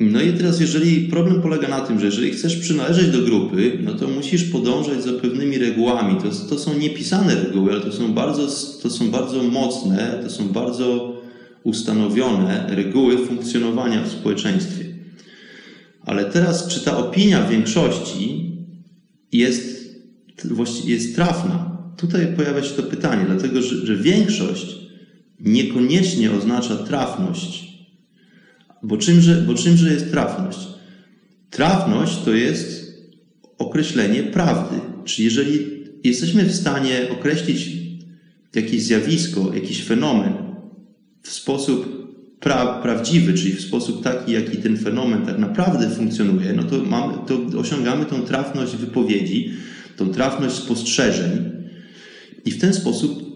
No 0.00 0.22
i 0.22 0.32
teraz, 0.32 0.60
jeżeli 0.60 1.08
problem 1.08 1.42
polega 1.42 1.68
na 1.68 1.80
tym, 1.80 2.00
że 2.00 2.06
jeżeli 2.06 2.30
chcesz 2.30 2.56
przynależeć 2.56 3.08
do 3.08 3.22
grupy, 3.22 3.78
no 3.82 3.94
to 3.94 4.08
musisz 4.08 4.44
podążać 4.44 5.02
za 5.02 5.12
pewnymi 5.12 5.58
regułami. 5.58 6.16
To, 6.22 6.48
to 6.48 6.58
są 6.58 6.78
niepisane 6.78 7.34
reguły, 7.34 7.72
ale 7.72 7.80
to 7.80 7.92
są, 7.92 8.12
bardzo, 8.12 8.46
to 8.82 8.90
są 8.90 9.10
bardzo 9.10 9.42
mocne, 9.42 10.20
to 10.22 10.30
są 10.30 10.48
bardzo 10.48 11.19
ustanowione 11.62 12.66
reguły 12.68 13.26
funkcjonowania 13.26 14.02
w 14.02 14.12
społeczeństwie. 14.12 14.84
Ale 16.06 16.24
teraz, 16.24 16.68
czy 16.68 16.80
ta 16.80 16.96
opinia 16.96 17.48
większości 17.48 18.52
jest, 19.32 19.94
jest 20.84 21.14
trafna. 21.14 21.78
Tutaj 21.96 22.26
pojawia 22.36 22.62
się 22.62 22.74
to 22.74 22.82
pytanie, 22.82 23.24
dlatego 23.26 23.62
że, 23.62 23.86
że 23.86 23.96
większość 23.96 24.76
niekoniecznie 25.40 26.32
oznacza 26.32 26.76
trafność. 26.76 27.70
Bo 28.82 28.96
czymże, 28.96 29.44
bo 29.46 29.54
czymże 29.54 29.92
jest 29.92 30.10
trafność? 30.10 30.58
Trafność 31.50 32.18
to 32.24 32.34
jest 32.34 32.94
określenie 33.58 34.22
prawdy. 34.22 34.80
Czyli 35.04 35.24
jeżeli 35.24 35.66
jesteśmy 36.04 36.44
w 36.44 36.54
stanie 36.54 37.08
określić 37.12 37.68
jakieś 38.54 38.82
zjawisko, 38.82 39.54
jakiś 39.54 39.84
fenomen 39.84 40.49
w 41.22 41.30
sposób 41.30 42.00
pra, 42.40 42.66
prawdziwy, 42.66 43.34
czyli 43.34 43.52
w 43.52 43.60
sposób 43.60 44.02
taki, 44.02 44.32
jaki 44.32 44.56
ten 44.56 44.78
fenomen 44.78 45.26
tak 45.26 45.38
naprawdę 45.38 45.90
funkcjonuje, 45.90 46.52
no 46.52 46.62
to, 46.62 46.78
mamy, 46.84 47.14
to 47.26 47.58
osiągamy 47.58 48.04
tą 48.04 48.22
trafność 48.22 48.76
wypowiedzi, 48.76 49.50
tą 49.96 50.08
trafność 50.10 50.54
spostrzeżeń 50.54 51.50
i 52.44 52.50
w 52.50 52.60
ten 52.60 52.74
sposób 52.74 53.30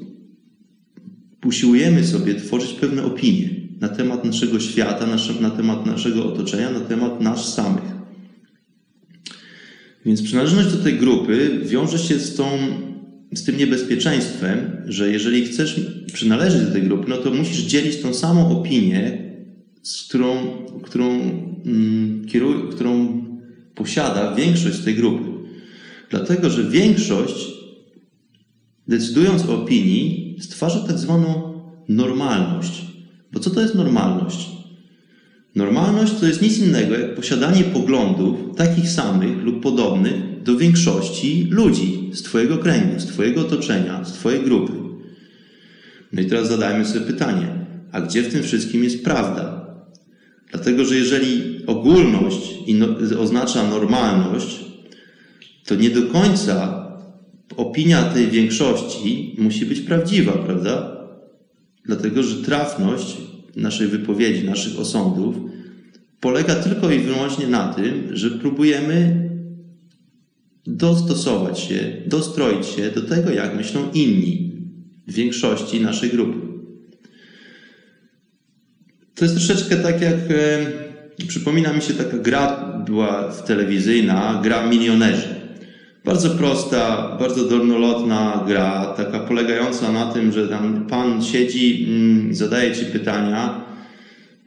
usiłujemy 1.45 2.07
sobie 2.07 2.35
tworzyć 2.35 2.73
pewne 2.73 3.05
opinie 3.05 3.51
na 3.81 3.89
temat 3.89 4.25
naszego 4.25 4.61
świata, 4.61 5.07
na 5.41 5.51
temat 5.51 5.87
naszego 5.87 6.33
otoczenia, 6.33 6.71
na 6.71 6.81
temat 6.81 7.21
nas 7.21 7.55
samych. 7.55 7.95
Więc 10.07 10.23
przynależność 10.23 10.69
do 10.69 10.83
tej 10.83 10.95
grupy 10.95 11.61
wiąże 11.65 11.99
się 11.99 12.19
z 12.19 12.37
tą 12.37 12.49
z 13.35 13.45
tym 13.45 13.57
niebezpieczeństwem, 13.57 14.83
że 14.87 15.11
jeżeli 15.11 15.45
chcesz 15.45 15.81
przynależeć 16.13 16.63
do 16.63 16.73
tej 16.73 16.83
grupy, 16.83 17.09
no 17.09 17.17
to 17.17 17.31
musisz 17.31 17.59
dzielić 17.59 17.97
tą 17.97 18.15
samą 18.15 18.61
opinię, 18.61 19.19
z 19.83 20.03
którą, 20.03 20.37
którą, 20.83 21.11
mm, 21.67 22.27
kieruj, 22.27 22.55
którą 22.71 23.25
posiada 23.75 24.35
większość 24.35 24.79
tej 24.79 24.95
grupy. 24.95 25.25
Dlatego, 26.11 26.51
że 26.51 26.65
większość, 26.65 27.51
decydując 28.89 29.45
o 29.49 29.63
opinii, 29.63 30.37
stwarza 30.41 30.79
tak 30.79 30.99
zwaną 30.99 31.61
normalność. 31.89 32.83
Bo 33.33 33.41
co 33.41 33.51
to 33.51 33.61
jest 33.61 33.75
normalność? 33.75 34.54
Normalność 35.55 36.13
to 36.21 36.27
jest 36.27 36.43
nic 36.43 36.59
innego 36.59 36.99
jak 36.99 37.15
posiadanie 37.15 37.65
poglądów 37.65 38.57
takich 38.57 38.89
samych 38.89 39.43
lub 39.43 39.63
podobnych 39.63 40.43
do 40.43 40.57
większości 40.57 41.49
ludzi 41.51 42.11
z 42.13 42.23
Twojego 42.23 42.59
kręgu, 42.59 43.01
z 43.01 43.07
Twojego 43.07 43.41
otoczenia, 43.41 44.05
z 44.05 44.13
Twojej 44.13 44.43
grupy. 44.43 44.73
No 46.13 46.23
i 46.23 46.27
teraz 46.27 46.49
zadajmy 46.49 46.85
sobie 46.85 47.07
pytanie, 47.07 47.49
a 47.93 48.01
gdzie 48.01 48.23
w 48.23 48.33
tym 48.33 48.43
wszystkim 48.43 48.85
jest 48.85 49.05
prawda? 49.05 49.67
Dlatego, 50.51 50.85
że 50.85 50.97
jeżeli 50.97 51.67
ogólność 51.67 52.55
oznacza 53.19 53.69
normalność, 53.69 54.65
to 55.65 55.75
nie 55.75 55.91
do 55.91 56.03
końca 56.03 56.85
opinia 57.57 58.03
tej 58.03 58.27
większości 58.27 59.37
musi 59.39 59.67
być 59.67 59.81
prawdziwa, 59.81 60.33
prawda? 60.33 60.97
Dlatego, 61.85 62.23
że 62.23 62.45
trafność 62.45 63.17
naszej 63.57 63.89
wypowiedzi, 63.89 64.45
naszych 64.45 64.81
osądów 64.81 65.37
polega 66.21 66.55
tylko 66.55 66.91
i 66.91 66.99
wyłącznie 66.99 67.47
na 67.47 67.75
tym, 67.75 68.17
że 68.17 68.31
próbujemy 68.31 69.29
dostosować 70.67 71.61
się, 71.61 72.03
dostroić 72.07 72.67
się 72.67 72.91
do 72.91 73.03
tego, 73.03 73.31
jak 73.31 73.57
myślą 73.57 73.91
inni 73.95 74.53
w 75.09 75.13
większości 75.13 75.81
naszej 75.81 76.11
grupy. 76.11 76.39
To 79.15 79.25
jest 79.25 79.37
troszeczkę 79.37 79.77
tak 79.77 80.01
jak 80.01 80.15
e, 80.15 80.67
przypomina 81.29 81.73
mi 81.73 81.83
się 81.83 81.95
taka 81.95 82.19
gra 82.19 82.73
była 82.87 83.33
telewizyjna, 83.33 84.41
gra 84.45 84.67
milionerzy. 84.67 85.44
Bardzo 86.05 86.31
prosta, 86.31 87.17
bardzo 87.19 87.45
dolnolotna 87.45 88.45
gra, 88.47 88.95
taka 88.97 89.19
polegająca 89.19 89.93
na 89.93 90.13
tym, 90.13 90.33
że 90.33 90.49
tam 90.49 90.87
pan 90.91 91.23
siedzi, 91.23 91.87
mm, 91.89 92.35
zadaje 92.35 92.75
ci 92.75 92.85
pytania 92.85 93.65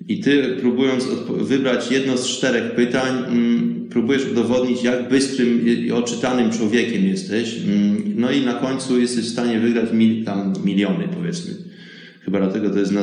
i 0.07 0.19
ty 0.19 0.57
próbując 0.59 1.07
wybrać 1.29 1.91
jedno 1.91 2.17
z 2.17 2.27
czterech 2.27 2.71
pytań, 2.71 3.13
mm, 3.27 3.87
próbujesz 3.89 4.25
udowodnić, 4.31 4.83
jak 4.83 5.09
bystrym 5.09 5.67
i 5.67 5.91
oczytanym 5.91 6.51
człowiekiem 6.51 7.05
jesteś. 7.05 7.57
Mm, 7.57 8.13
no 8.15 8.31
i 8.31 8.45
na 8.45 8.53
końcu 8.53 8.99
jesteś 8.99 9.25
w 9.25 9.31
stanie 9.31 9.59
wygrać 9.59 9.91
mil, 9.93 10.25
tam 10.25 10.53
miliony, 10.65 11.07
powiedzmy. 11.15 11.53
Chyba 12.21 12.39
dlatego 12.39 12.69
to 12.69 12.79
jest 12.79 12.93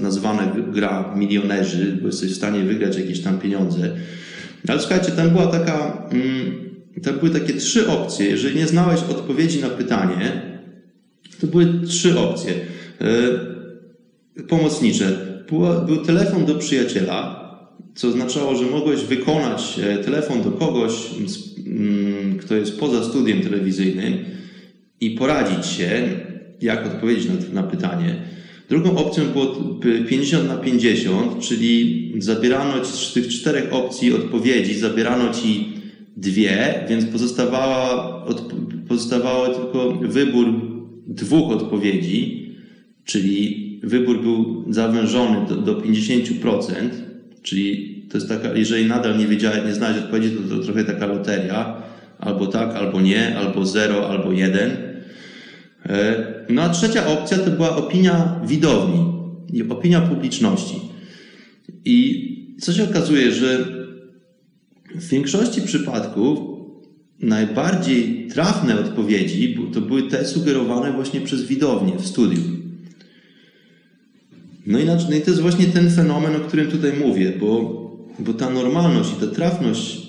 nazwane 0.00 0.52
gra 0.72 1.14
milionerzy, 1.16 1.98
bo 2.00 2.06
jesteś 2.06 2.32
w 2.32 2.36
stanie 2.36 2.60
wygrać 2.60 2.96
jakieś 2.96 3.20
tam 3.20 3.38
pieniądze. 3.38 3.90
Ale 4.68 4.80
słuchajcie, 4.80 5.12
tam 5.12 5.30
była 5.30 5.46
taka 5.46 6.08
to 7.00 7.12
były 7.12 7.30
takie 7.30 7.54
trzy 7.54 7.88
opcje. 7.88 8.26
Jeżeli 8.26 8.56
nie 8.56 8.66
znałeś 8.66 9.00
odpowiedzi 9.00 9.60
na 9.60 9.68
pytanie, 9.68 10.42
to 11.40 11.46
były 11.46 11.80
trzy 11.86 12.18
opcje 12.18 12.54
e, 13.00 14.44
pomocnicze. 14.48 15.28
Był 15.86 15.96
telefon 15.96 16.44
do 16.44 16.54
przyjaciela, 16.54 17.48
co 17.94 18.08
oznaczało, 18.08 18.56
że 18.56 18.64
mogłeś 18.64 19.00
wykonać 19.00 19.80
e, 19.82 19.98
telefon 19.98 20.42
do 20.42 20.50
kogoś, 20.50 20.92
mm, 21.66 22.38
kto 22.38 22.54
jest 22.54 22.80
poza 22.80 23.04
studiem 23.04 23.40
telewizyjnym 23.40 24.14
i 25.00 25.10
poradzić 25.10 25.66
się, 25.66 26.08
jak 26.60 26.86
odpowiedzieć 26.86 27.26
na, 27.26 27.62
na 27.62 27.68
pytanie. 27.68 28.16
Drugą 28.68 28.96
opcją 28.96 29.24
było 29.24 29.46
50 30.08 30.48
na 30.48 30.56
50, 30.56 31.40
czyli 31.40 32.12
zabierano 32.18 32.80
ci 32.80 32.92
z 32.92 33.12
tych 33.12 33.28
czterech 33.28 33.72
opcji 33.72 34.14
odpowiedzi, 34.14 34.74
zabierano 34.74 35.34
ci 35.34 35.77
dwie, 36.18 36.84
więc 36.88 37.04
pozostawała, 37.04 38.24
pozostawało 38.88 39.48
tylko 39.48 39.92
wybór 39.92 40.46
dwóch 41.06 41.52
odpowiedzi, 41.52 42.48
czyli 43.04 43.68
wybór 43.82 44.22
był 44.22 44.64
zawężony 44.72 45.46
do, 45.48 45.56
do 45.56 45.80
50%, 45.80 46.72
czyli 47.42 47.98
to 48.10 48.16
jest 48.18 48.28
taka, 48.28 48.54
jeżeli 48.54 48.86
nadal 48.86 49.18
nie 49.18 49.26
wiedziałeś, 49.26 49.64
nie 49.66 49.74
znałeś 49.74 49.98
odpowiedzi, 49.98 50.36
to, 50.36 50.56
to 50.56 50.62
trochę 50.62 50.84
taka 50.84 51.06
loteria, 51.06 51.82
albo 52.18 52.46
tak, 52.46 52.74
albo 52.74 53.00
nie, 53.00 53.36
albo 53.36 53.66
zero, 53.66 54.10
albo 54.10 54.32
jeden. 54.32 54.70
E, 55.86 56.26
no 56.48 56.62
a 56.62 56.68
trzecia 56.68 57.06
opcja 57.06 57.38
to 57.38 57.50
była 57.50 57.76
opinia 57.76 58.40
widowni, 58.46 59.04
opinia 59.70 60.00
publiczności. 60.00 60.80
I 61.84 62.28
co 62.60 62.72
się 62.72 62.84
okazuje, 62.84 63.32
że 63.32 63.77
w 64.98 65.08
większości 65.08 65.62
przypadków 65.62 66.38
najbardziej 67.20 68.28
trafne 68.28 68.80
odpowiedzi 68.80 69.58
to 69.72 69.80
były 69.80 70.02
te 70.02 70.24
sugerowane 70.24 70.92
właśnie 70.92 71.20
przez 71.20 71.42
widownię 71.44 71.92
w 71.98 72.06
studiu. 72.06 72.42
No 74.66 74.78
i, 74.78 74.84
no 74.84 75.16
i 75.16 75.20
to 75.20 75.30
jest 75.30 75.40
właśnie 75.40 75.66
ten 75.66 75.90
fenomen, 75.90 76.36
o 76.36 76.40
którym 76.40 76.70
tutaj 76.70 76.92
mówię, 76.92 77.32
bo, 77.40 77.58
bo 78.18 78.34
ta 78.34 78.50
normalność 78.50 79.10
i 79.12 79.20
ta 79.20 79.26
trafność 79.26 80.08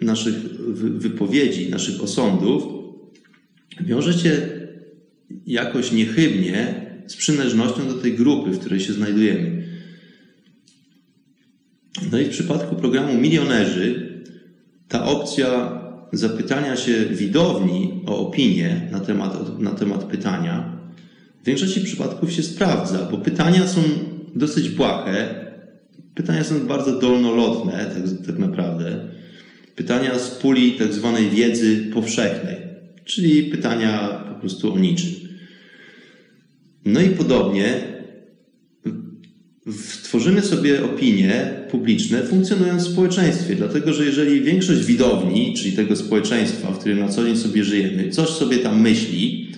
naszych 0.00 0.34
wypowiedzi, 0.74 1.70
naszych 1.70 2.02
osądów 2.02 2.62
wiąże 3.80 4.12
się 4.12 4.48
jakoś 5.46 5.92
niechybnie 5.92 6.86
z 7.06 7.16
przynależnością 7.16 7.88
do 7.88 7.94
tej 7.94 8.14
grupy, 8.14 8.50
w 8.50 8.58
której 8.58 8.80
się 8.80 8.92
znajdujemy. 8.92 9.62
No 12.12 12.18
i 12.18 12.24
w 12.24 12.30
przypadku 12.30 12.76
programu 12.76 13.18
Milionerzy 13.18 14.09
ta 14.90 15.04
opcja 15.04 15.80
zapytania 16.12 16.76
się 16.76 17.04
widowni 17.04 18.02
o 18.06 18.28
opinię 18.28 18.88
na 18.90 19.00
temat, 19.00 19.58
na 19.58 19.70
temat 19.70 20.04
pytania 20.04 20.80
w 21.42 21.46
większości 21.46 21.80
przypadków 21.80 22.32
się 22.32 22.42
sprawdza, 22.42 23.08
bo 23.10 23.18
pytania 23.18 23.66
są 23.66 23.80
dosyć 24.34 24.68
błahe, 24.68 25.34
pytania 26.14 26.44
są 26.44 26.66
bardzo 26.66 26.98
dolnolotne, 26.98 27.72
tak, 27.72 28.26
tak 28.26 28.38
naprawdę. 28.38 29.08
Pytania 29.76 30.18
z 30.18 30.30
puli 30.30 30.72
tak 30.72 30.92
zwanej 30.92 31.30
wiedzy 31.30 31.90
powszechnej, 31.94 32.56
czyli 33.04 33.42
pytania 33.42 34.24
po 34.28 34.40
prostu 34.40 34.74
o 34.74 34.78
niczym. 34.78 35.10
No 36.84 37.00
i 37.00 37.08
podobnie 37.08 37.80
tworzymy 40.02 40.42
sobie 40.42 40.84
opinie 40.84 41.50
publiczne 41.70 42.22
funkcjonując 42.22 42.88
w 42.88 42.92
społeczeństwie, 42.92 43.54
dlatego 43.54 43.92
że 43.92 44.04
jeżeli 44.04 44.40
większość 44.40 44.84
widowni, 44.84 45.54
czyli 45.54 45.72
tego 45.72 45.96
społeczeństwa, 45.96 46.70
w 46.70 46.78
którym 46.78 46.98
na 46.98 47.08
co 47.08 47.24
dzień 47.24 47.36
sobie 47.36 47.64
żyjemy, 47.64 48.10
coś 48.10 48.28
sobie 48.28 48.58
tam 48.58 48.80
myśli, 48.80 49.52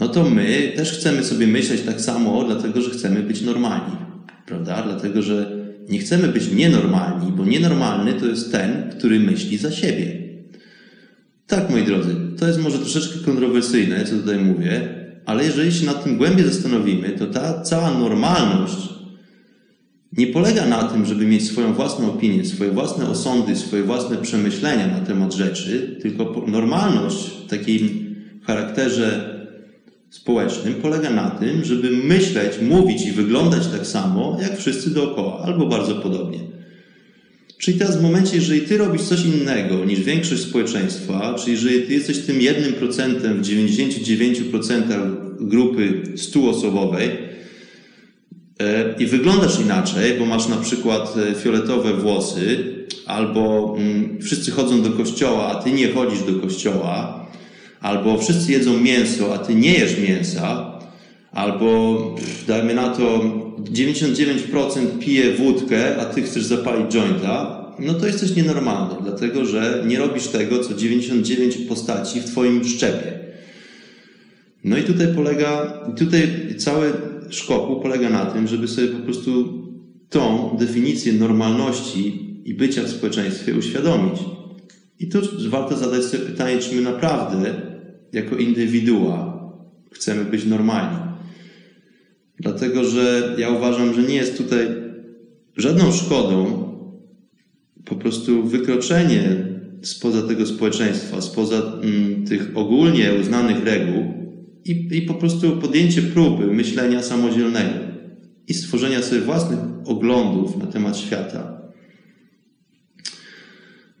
no 0.00 0.08
to 0.08 0.30
my 0.30 0.72
też 0.76 0.92
chcemy 0.92 1.24
sobie 1.24 1.46
myśleć 1.46 1.80
tak 1.80 2.00
samo, 2.00 2.44
dlatego 2.44 2.80
że 2.80 2.90
chcemy 2.90 3.22
być 3.22 3.40
normalni, 3.40 3.96
prawda? 4.46 4.82
Dlatego 4.82 5.22
że 5.22 5.62
nie 5.88 5.98
chcemy 5.98 6.28
być 6.28 6.52
nienormalni, 6.52 7.32
bo 7.32 7.44
nienormalny 7.44 8.14
to 8.14 8.26
jest 8.26 8.52
ten, 8.52 8.90
który 8.98 9.20
myśli 9.20 9.58
za 9.58 9.70
siebie. 9.70 10.22
Tak, 11.46 11.70
moi 11.70 11.84
drodzy, 11.84 12.16
to 12.38 12.46
jest 12.46 12.60
może 12.60 12.78
troszeczkę 12.78 13.18
kontrowersyjne, 13.24 14.04
co 14.04 14.16
tutaj 14.16 14.38
mówię, 14.38 14.88
ale 15.26 15.44
jeżeli 15.44 15.72
się 15.72 15.86
nad 15.86 16.04
tym 16.04 16.16
głębiej 16.16 16.46
zastanowimy, 16.46 17.08
to 17.08 17.26
ta 17.26 17.62
cała 17.62 17.90
normalność 17.90 18.91
nie 20.16 20.26
polega 20.26 20.66
na 20.66 20.82
tym, 20.82 21.06
żeby 21.06 21.26
mieć 21.26 21.46
swoją 21.46 21.74
własną 21.74 22.10
opinię, 22.14 22.44
swoje 22.44 22.70
własne 22.70 23.08
osądy, 23.08 23.56
swoje 23.56 23.82
własne 23.82 24.16
przemyślenia 24.16 24.86
na 24.86 25.00
temat 25.00 25.34
rzeczy, 25.34 25.98
tylko 26.02 26.44
normalność 26.46 27.30
w 27.46 27.50
takim 27.50 28.14
charakterze 28.46 29.38
społecznym 30.10 30.74
polega 30.74 31.10
na 31.10 31.30
tym, 31.30 31.64
żeby 31.64 31.90
myśleć, 31.90 32.52
mówić 32.62 33.06
i 33.06 33.12
wyglądać 33.12 33.66
tak 33.66 33.86
samo, 33.86 34.38
jak 34.42 34.58
wszyscy 34.58 34.90
dookoła, 34.90 35.38
albo 35.38 35.66
bardzo 35.66 35.94
podobnie. 35.94 36.38
Czyli 37.58 37.78
teraz 37.78 37.98
w 37.98 38.02
momencie, 38.02 38.36
jeżeli 38.36 38.60
ty 38.60 38.78
robisz 38.78 39.02
coś 39.02 39.24
innego 39.24 39.84
niż 39.84 40.00
większość 40.00 40.42
społeczeństwa, 40.42 41.34
czyli 41.34 41.52
jeżeli 41.52 41.82
ty 41.82 41.92
jesteś 41.92 42.18
tym 42.18 42.40
jednym 42.40 42.72
procentem 42.72 43.42
w 43.42 43.46
99% 43.46 44.82
grupy 45.40 46.02
stuosobowej, 46.16 47.08
E, 47.08 47.31
i 48.98 49.06
wyglądasz 49.06 49.60
inaczej, 49.60 50.18
bo 50.18 50.26
masz 50.26 50.48
na 50.48 50.56
przykład 50.56 51.14
e, 51.16 51.34
fioletowe 51.34 51.94
włosy, 51.94 52.58
albo 53.06 53.74
mm, 53.78 54.18
wszyscy 54.22 54.50
chodzą 54.50 54.82
do 54.82 54.90
kościoła, 54.90 55.46
a 55.46 55.62
ty 55.62 55.72
nie 55.72 55.92
chodzisz 55.92 56.22
do 56.22 56.40
kościoła, 56.40 57.26
albo 57.80 58.18
wszyscy 58.18 58.52
jedzą 58.52 58.78
mięso, 58.78 59.34
a 59.34 59.38
ty 59.38 59.54
nie 59.54 59.72
jesz 59.72 59.98
mięsa, 59.98 60.78
albo 61.32 61.96
dajmy 62.46 62.74
na 62.74 62.88
to 62.88 63.24
99% 63.58 64.98
pije 64.98 65.34
wódkę, 65.34 65.96
a 65.96 66.04
ty 66.04 66.22
chcesz 66.22 66.44
zapalić 66.44 66.94
jointa, 66.94 67.62
no 67.78 67.94
to 67.94 68.06
jesteś 68.06 68.36
nienormalny, 68.36 68.94
dlatego 69.02 69.44
że 69.44 69.84
nie 69.86 69.98
robisz 69.98 70.26
tego, 70.26 70.58
co 70.58 70.74
99 70.74 71.56
postaci 71.56 72.20
w 72.20 72.24
twoim 72.24 72.64
szczepie. 72.64 73.12
No 74.64 74.76
i 74.76 74.82
tutaj 74.82 75.06
polega, 75.14 75.78
tutaj 75.98 76.28
cały 76.58 76.92
szkopu 77.32 77.80
polega 77.80 78.10
na 78.10 78.26
tym, 78.26 78.48
żeby 78.48 78.68
sobie 78.68 78.88
po 78.88 78.98
prostu 78.98 79.62
tą 80.08 80.56
definicję 80.58 81.12
normalności 81.12 82.32
i 82.44 82.54
bycia 82.54 82.82
w 82.82 82.88
społeczeństwie 82.88 83.54
uświadomić. 83.54 84.20
I 84.98 85.08
tu 85.08 85.18
warto 85.48 85.76
zadać 85.76 86.04
sobie 86.04 86.24
pytanie, 86.24 86.58
czy 86.58 86.74
my 86.74 86.82
naprawdę 86.82 87.54
jako 88.12 88.36
indywidua 88.36 89.42
chcemy 89.92 90.24
być 90.24 90.44
normalni. 90.44 90.98
Dlatego, 92.38 92.84
że 92.84 93.34
ja 93.38 93.50
uważam, 93.50 93.94
że 93.94 94.02
nie 94.02 94.14
jest 94.14 94.36
tutaj 94.36 94.66
żadną 95.56 95.92
szkodą 95.92 96.68
po 97.84 97.96
prostu 97.96 98.44
wykroczenie 98.44 99.22
spoza 99.82 100.22
tego 100.22 100.46
społeczeństwa, 100.46 101.20
spoza 101.20 101.56
mm, 101.82 102.26
tych 102.26 102.50
ogólnie 102.54 103.12
uznanych 103.20 103.64
reguł 103.64 104.21
i, 104.64 104.88
i 104.96 105.02
po 105.02 105.14
prostu 105.14 105.56
podjęcie 105.56 106.02
próby 106.02 106.46
myślenia 106.46 107.02
samodzielnego 107.02 107.92
i 108.48 108.54
stworzenia 108.54 109.02
sobie 109.02 109.20
własnych 109.20 109.58
oglądów 109.84 110.56
na 110.56 110.66
temat 110.66 110.98
świata. 110.98 111.62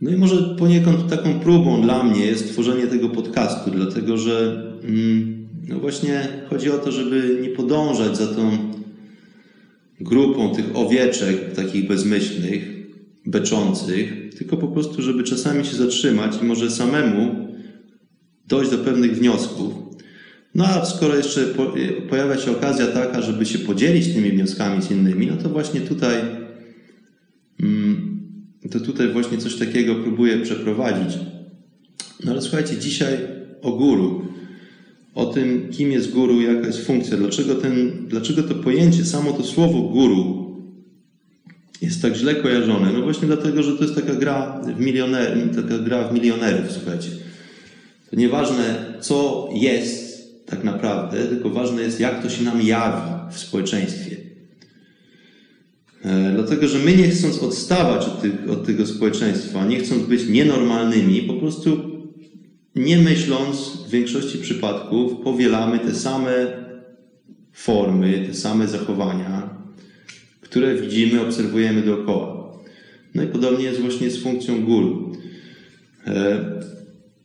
No 0.00 0.10
i 0.10 0.16
może 0.16 0.56
poniekąd 0.58 1.10
taką 1.10 1.40
próbą 1.40 1.82
dla 1.82 2.02
mnie 2.02 2.26
jest 2.26 2.52
tworzenie 2.52 2.86
tego 2.86 3.08
podcastu, 3.08 3.70
dlatego 3.70 4.16
że 4.16 4.66
mm, 4.84 5.48
no 5.68 5.78
właśnie 5.78 6.28
chodzi 6.50 6.70
o 6.70 6.78
to, 6.78 6.92
żeby 6.92 7.38
nie 7.42 7.48
podążać 7.48 8.16
za 8.16 8.26
tą 8.26 8.72
grupą 10.00 10.54
tych 10.54 10.76
owieczek 10.76 11.54
takich 11.54 11.88
bezmyślnych, 11.88 12.68
beczących, 13.26 14.34
tylko 14.38 14.56
po 14.56 14.68
prostu, 14.68 15.02
żeby 15.02 15.22
czasami 15.22 15.64
się 15.64 15.76
zatrzymać 15.76 16.42
i 16.42 16.44
może 16.44 16.70
samemu 16.70 17.48
dojść 18.48 18.70
do 18.70 18.78
pewnych 18.78 19.16
wniosków, 19.16 19.74
no 20.54 20.64
a 20.64 20.84
skoro 20.84 21.16
jeszcze 21.16 21.40
pojawia 22.10 22.38
się 22.38 22.50
okazja 22.50 22.86
taka, 22.86 23.22
żeby 23.22 23.46
się 23.46 23.58
podzielić 23.58 24.14
tymi 24.14 24.30
wnioskami 24.30 24.82
z 24.82 24.90
innymi, 24.90 25.26
no 25.26 25.36
to 25.36 25.48
właśnie 25.48 25.80
tutaj 25.80 26.16
mm, 27.60 28.12
to 28.70 28.80
tutaj 28.80 29.08
właśnie 29.08 29.38
coś 29.38 29.56
takiego 29.56 29.94
próbuję 29.94 30.38
przeprowadzić. 30.38 31.18
No 32.24 32.32
ale 32.32 32.42
słuchajcie, 32.42 32.78
dzisiaj 32.78 33.18
o 33.62 33.72
guru, 33.72 34.26
o 35.14 35.26
tym, 35.26 35.68
kim 35.70 35.92
jest 35.92 36.10
guru, 36.10 36.40
jaka 36.40 36.66
jest 36.66 36.86
funkcja, 36.86 37.16
dlaczego, 37.16 37.54
ten, 37.54 38.06
dlaczego 38.08 38.42
to 38.42 38.54
pojęcie, 38.54 39.04
samo 39.04 39.32
to 39.32 39.44
słowo 39.44 39.80
guru 39.80 40.42
jest 41.82 42.02
tak 42.02 42.14
źle 42.14 42.34
kojarzone. 42.34 42.92
No 42.92 43.02
właśnie 43.02 43.26
dlatego, 43.26 43.62
że 43.62 43.76
to 43.76 43.82
jest 43.82 43.94
taka 43.94 44.14
gra 44.14 44.60
w, 44.62 44.80
milioner, 44.80 45.38
taka 45.56 45.78
gra 45.78 46.08
w 46.08 46.14
milionerów, 46.14 46.72
słuchajcie. 46.72 47.08
To 48.10 48.16
nieważne, 48.16 48.84
co 49.00 49.48
jest 49.54 50.01
tak 50.52 50.64
naprawdę, 50.64 51.26
tylko 51.26 51.50
ważne 51.50 51.82
jest, 51.82 52.00
jak 52.00 52.22
to 52.22 52.30
się 52.30 52.44
nam 52.44 52.62
jawi 52.62 53.10
w 53.30 53.38
społeczeństwie. 53.38 54.16
E, 56.04 56.32
dlatego, 56.34 56.68
że 56.68 56.78
my 56.78 56.96
nie 56.96 57.08
chcąc 57.08 57.38
odstawać 57.38 58.06
od, 58.06 58.22
tych, 58.22 58.50
od 58.50 58.66
tego 58.66 58.86
społeczeństwa, 58.86 59.66
nie 59.66 59.78
chcąc 59.78 60.02
być 60.02 60.28
nienormalnymi, 60.28 61.22
po 61.22 61.34
prostu 61.34 61.78
nie 62.76 62.98
myśląc 62.98 63.56
w 63.86 63.90
większości 63.90 64.38
przypadków 64.38 65.24
powielamy 65.24 65.78
te 65.78 65.94
same 65.94 66.46
formy, 67.52 68.24
te 68.26 68.34
same 68.34 68.68
zachowania, 68.68 69.50
które 70.40 70.74
widzimy, 70.74 71.20
obserwujemy 71.20 71.82
dookoła. 71.82 72.52
No 73.14 73.22
i 73.22 73.26
podobnie 73.26 73.64
jest 73.64 73.80
właśnie 73.80 74.10
z 74.10 74.22
funkcją 74.22 74.64
guru. 74.64 75.12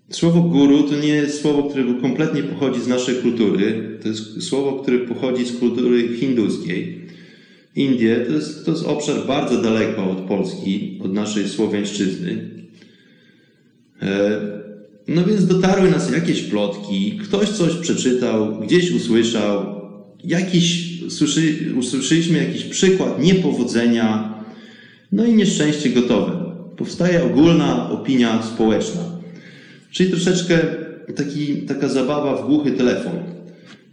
Słowo 0.10 0.42
guru 0.42 0.84
to 0.84 0.96
nie 0.96 1.08
jest 1.08 1.42
słowo, 1.42 1.64
które 1.64 1.84
kompletnie 2.02 2.44
pochodzi 2.44 2.82
z 2.82 2.88
naszej 2.88 3.16
kultury. 3.16 3.98
To 4.02 4.08
jest 4.08 4.44
słowo, 4.44 4.74
które 4.74 5.00
pochodzi 5.00 5.46
z 5.46 5.60
kultury 5.60 6.18
hinduskiej. 6.18 7.08
Indie 7.76 8.16
to 8.16 8.34
jest, 8.34 8.66
to 8.66 8.72
jest 8.72 8.84
obszar 8.84 9.28
bardzo 9.28 9.62
daleko 9.62 10.12
od 10.12 10.18
Polski, 10.18 11.00
od 11.04 11.14
naszej 11.14 11.50
Słowiańszczyzny. 11.50 12.50
E, 14.02 14.42
no 15.08 15.24
więc 15.24 15.48
dotarły 15.48 15.92
nas 15.92 16.12
jakieś 16.12 16.42
plotki, 16.42 17.20
ktoś 17.24 17.50
coś 17.50 17.76
przeczytał, 17.76 18.60
gdzieś 18.60 18.92
usłyszał, 18.92 19.82
jakiś, 20.24 21.00
słyszy, 21.10 21.74
usłyszeliśmy 21.78 22.38
jakiś 22.38 22.64
przykład 22.64 23.24
niepowodzenia, 23.24 24.34
no 25.12 25.26
i 25.26 25.34
nieszczęście 25.34 25.90
gotowe. 25.90 26.54
Powstaje 26.78 27.24
ogólna 27.24 27.90
opinia 27.90 28.44
społeczna. 28.44 29.17
Czyli 29.98 30.12
troszeczkę 30.12 30.60
taki, 31.16 31.58
taka 31.58 31.90
zabawa 31.90 32.42
w 32.42 32.46
głuchy 32.46 32.72
telefon. 32.72 33.14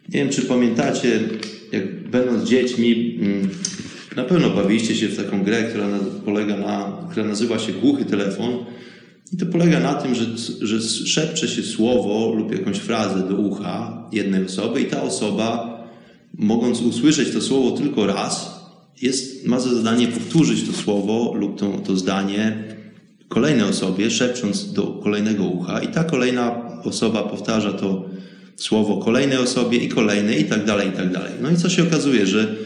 Nie 0.08 0.20
wiem, 0.20 0.28
czy 0.28 0.42
pamiętacie, 0.42 1.20
jak 1.72 2.10
będąc 2.10 2.48
dziećmi, 2.48 3.18
mm, 3.20 3.48
na 4.16 4.24
pewno 4.24 4.50
bawiliście 4.50 4.94
się 4.94 5.08
w 5.08 5.16
taką 5.16 5.44
grę, 5.44 5.62
która 5.62 5.86
polega 6.24 6.56
na, 6.56 7.06
która 7.10 7.26
nazywa 7.26 7.58
się 7.58 7.72
głuchy 7.72 8.04
telefon. 8.04 8.64
I 9.32 9.36
to 9.36 9.46
polega 9.46 9.80
na 9.80 9.94
tym, 9.94 10.14
że, 10.14 10.24
że 10.60 10.82
szepcze 11.06 11.48
się 11.48 11.62
słowo 11.62 12.34
lub 12.34 12.52
jakąś 12.52 12.78
frazę 12.78 13.28
do 13.28 13.36
ucha 13.36 14.08
jednej 14.12 14.44
osoby 14.44 14.80
i 14.80 14.86
ta 14.86 15.02
osoba, 15.02 15.78
mogąc 16.38 16.80
usłyszeć 16.80 17.30
to 17.30 17.40
słowo 17.40 17.70
tylko 17.70 18.06
raz, 18.06 18.60
jest, 19.02 19.46
ma 19.46 19.60
za 19.60 19.74
zadanie 19.74 20.08
powtórzyć 20.08 20.66
to 20.66 20.72
słowo 20.72 21.34
lub 21.34 21.58
to, 21.58 21.70
to 21.86 21.96
zdanie 21.96 22.73
kolejnej 23.34 23.68
osobie, 23.68 24.10
szepcząc 24.10 24.72
do 24.72 24.86
kolejnego 24.86 25.44
ucha 25.44 25.80
i 25.80 25.88
ta 25.88 26.04
kolejna 26.04 26.70
osoba 26.84 27.22
powtarza 27.22 27.72
to 27.72 28.10
słowo 28.56 28.96
kolejnej 28.98 29.38
osobie 29.38 29.78
i 29.78 29.88
kolejnej 29.88 30.40
i 30.40 30.44
tak 30.44 30.64
dalej, 30.64 30.88
i 30.88 30.92
tak 30.92 31.12
dalej. 31.12 31.32
No 31.42 31.50
i 31.50 31.56
co 31.56 31.68
się 31.68 31.82
okazuje, 31.82 32.26
że 32.26 32.56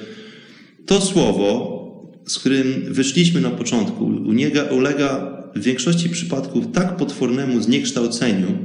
to 0.86 1.00
słowo, 1.00 1.78
z 2.26 2.38
którym 2.38 2.84
wyszliśmy 2.88 3.40
na 3.40 3.50
początku, 3.50 4.04
ulega, 4.04 4.62
ulega 4.62 5.38
w 5.56 5.62
większości 5.62 6.08
przypadków 6.08 6.64
tak 6.72 6.96
potwornemu 6.96 7.60
zniekształceniu, 7.60 8.58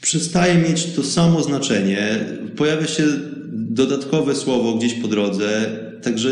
przestaje 0.00 0.54
mieć 0.54 0.84
to 0.84 1.04
samo 1.04 1.42
znaczenie, 1.42 2.26
pojawia 2.56 2.86
się 2.86 3.04
dodatkowe 3.52 4.34
słowo 4.34 4.74
gdzieś 4.74 4.94
po 4.94 5.08
drodze, 5.08 5.78
także 6.02 6.30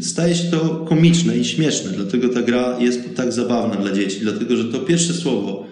staje 0.00 0.34
się 0.34 0.50
to 0.50 0.84
komiczne 0.88 1.38
i 1.38 1.44
śmieszne, 1.44 1.90
dlatego 1.90 2.28
ta 2.28 2.42
gra 2.42 2.76
jest 2.80 3.00
tak 3.14 3.32
zabawna 3.32 3.76
dla 3.76 3.92
dzieci, 3.92 4.18
dlatego 4.22 4.56
że 4.56 4.64
to 4.64 4.80
pierwsze 4.80 5.14
słowo 5.14 5.66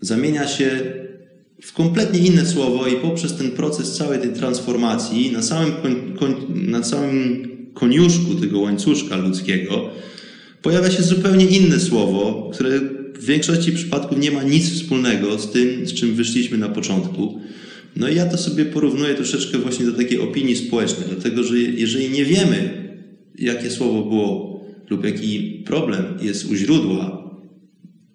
zamienia 0.00 0.48
się 0.48 0.80
w 1.62 1.72
kompletnie 1.72 2.20
inne 2.20 2.46
słowo 2.46 2.86
i 2.86 2.96
poprzez 2.96 3.36
ten 3.36 3.50
proces 3.50 3.96
całej 3.96 4.20
tej 4.20 4.32
transformacji 4.32 5.32
na 5.32 5.42
samym, 5.42 5.72
koń, 6.18 6.34
na 6.54 6.84
samym 6.84 7.48
koniuszku 7.74 8.34
tego 8.34 8.60
łańcuszka 8.60 9.16
ludzkiego 9.16 9.90
pojawia 10.62 10.90
się 10.90 11.02
zupełnie 11.02 11.46
inne 11.46 11.80
słowo, 11.80 12.50
które 12.54 12.80
w 13.14 13.24
większości 13.24 13.72
przypadków 13.72 14.18
nie 14.18 14.30
ma 14.30 14.42
nic 14.42 14.70
wspólnego 14.70 15.38
z 15.38 15.50
tym, 15.50 15.86
z 15.86 15.94
czym 15.94 16.14
wyszliśmy 16.14 16.58
na 16.58 16.68
początku. 16.68 17.40
No 17.96 18.08
i 18.08 18.14
ja 18.14 18.26
to 18.26 18.38
sobie 18.38 18.64
porównuję 18.64 19.14
troszeczkę 19.14 19.58
właśnie 19.58 19.86
do 19.86 19.92
takiej 19.92 20.18
opinii 20.18 20.56
społecznej, 20.56 21.08
dlatego 21.08 21.44
że 21.44 21.58
jeżeli 21.58 22.10
nie 22.10 22.24
wiemy, 22.24 22.88
jakie 23.38 23.70
słowo 23.70 24.02
było 24.02 24.52
lub 24.90 25.04
jaki 25.04 25.62
problem 25.66 26.04
jest 26.22 26.50
u 26.50 26.54
źródła, 26.54 27.22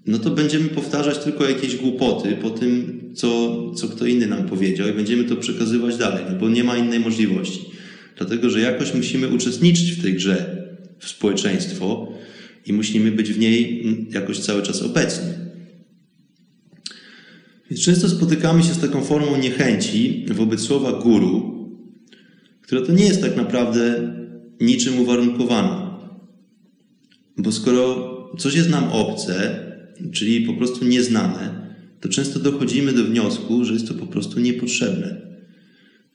no 0.06 0.18
to 0.18 0.30
będziemy 0.30 0.70
powtarzać 0.70 1.18
tylko 1.18 1.50
jakieś 1.50 1.76
głupoty 1.76 2.38
po 2.42 2.50
tym, 2.50 3.02
co, 3.16 3.72
co 3.72 3.88
kto 3.88 4.06
inny 4.06 4.28
nam 4.28 4.46
powiedział 4.50 4.90
i 4.90 4.94
będziemy 4.94 5.24
to 5.24 5.36
przekazywać 5.36 5.98
dalej, 5.98 6.24
no 6.30 6.40
bo 6.40 6.50
nie 6.50 6.64
ma 6.64 6.78
innej 6.78 7.00
możliwości. 7.00 7.66
Dlatego, 8.18 8.50
że 8.50 8.60
jakoś 8.60 8.94
musimy 8.94 9.28
uczestniczyć 9.28 9.92
w 9.92 10.02
tej 10.02 10.14
grze, 10.14 10.68
w 11.00 11.10
społeczeństwo 11.10 12.14
i 12.66 12.74
musimy 12.74 13.12
być 13.12 13.34
w 13.34 13.40
niej 13.40 13.86
jakoś 14.12 14.40
cały 14.40 14.62
czas 14.62 14.82
obecni. 14.82 15.47
Więc 17.70 17.84
często 17.84 18.10
spotykamy 18.10 18.64
się 18.64 18.74
z 18.74 18.80
taką 18.80 19.02
formą 19.04 19.38
niechęci 19.38 20.26
wobec 20.32 20.62
słowa 20.62 20.92
guru, 20.92 21.58
która 22.62 22.82
to 22.82 22.92
nie 22.92 23.06
jest 23.06 23.22
tak 23.22 23.36
naprawdę 23.36 24.14
niczym 24.62 25.00
uwarunkowana. 25.00 26.00
Bo 27.38 27.52
skoro 27.52 28.14
coś 28.38 28.56
jest 28.56 28.70
nam 28.70 28.84
obce, 28.92 29.66
czyli 30.12 30.42
po 30.42 30.54
prostu 30.54 30.86
nieznane, 30.86 31.68
to 32.02 32.10
często 32.10 32.40
dochodzimy 32.40 32.94
do 32.94 33.04
wniosku, 33.04 33.66
że 33.66 33.74
jest 33.74 33.88
to 33.88 33.94
po 33.94 34.08
prostu 34.08 34.40
niepotrzebne. 34.40 35.22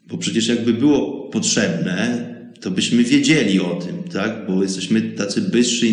Bo 0.08 0.18
przecież 0.18 0.48
jakby 0.48 0.72
było 0.72 1.28
potrzebne, 1.28 2.28
to 2.60 2.70
byśmy 2.70 3.04
wiedzieli 3.04 3.60
o 3.60 3.74
tym, 3.74 4.12
tak? 4.12 4.46
Bo 4.48 4.62
jesteśmy 4.62 5.00
tacy 5.00 5.40
bystrzy, 5.40 5.86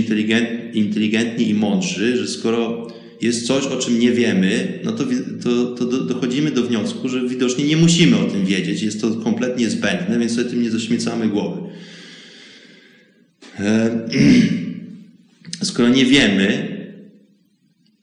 inteligentni 0.73 1.49
i 1.49 1.53
mądrzy, 1.53 2.17
że 2.17 2.27
skoro 2.27 2.87
jest 3.21 3.47
coś, 3.47 3.65
o 3.65 3.77
czym 3.77 3.99
nie 3.99 4.11
wiemy, 4.11 4.79
no 4.83 4.91
to, 4.91 5.03
to, 5.43 5.65
to 5.65 5.85
dochodzimy 5.85 6.51
do 6.51 6.63
wniosku, 6.63 7.09
że 7.09 7.27
widocznie 7.27 7.65
nie 7.65 7.77
musimy 7.77 8.17
o 8.17 8.23
tym 8.23 8.45
wiedzieć. 8.45 8.81
Jest 8.81 9.01
to 9.01 9.11
kompletnie 9.11 9.69
zbędne, 9.69 10.19
więc 10.19 10.35
sobie 10.35 10.49
tym 10.49 10.63
nie 10.63 10.71
zaśmiecamy 10.71 11.27
głowy. 11.27 11.61
E, 13.59 13.99
skoro 15.63 15.89
nie 15.89 16.05
wiemy 16.05 16.69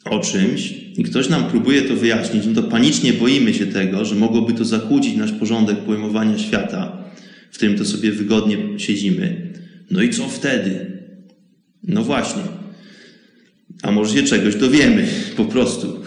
o 0.04 0.18
czymś 0.18 0.74
i 0.96 1.02
ktoś 1.02 1.28
nam 1.28 1.50
próbuje 1.50 1.82
to 1.82 1.96
wyjaśnić, 1.96 2.44
no 2.46 2.62
to 2.62 2.68
panicznie 2.68 3.12
boimy 3.12 3.54
się 3.54 3.66
tego, 3.66 4.04
że 4.04 4.14
mogłoby 4.14 4.52
to 4.52 4.64
zakłócić 4.64 5.16
nasz 5.16 5.32
porządek 5.32 5.78
pojmowania 5.78 6.38
świata 6.38 7.06
w 7.56 7.58
którym 7.58 7.78
to 7.78 7.84
sobie 7.84 8.12
wygodnie 8.12 8.58
siedzimy. 8.76 9.52
No 9.90 10.02
i 10.02 10.10
co 10.10 10.28
wtedy? 10.28 11.02
No 11.82 12.04
właśnie. 12.04 12.42
A 13.82 13.92
może 13.92 14.14
się 14.14 14.22
czegoś 14.22 14.56
dowiemy, 14.56 15.08
po 15.36 15.44
prostu. 15.44 16.00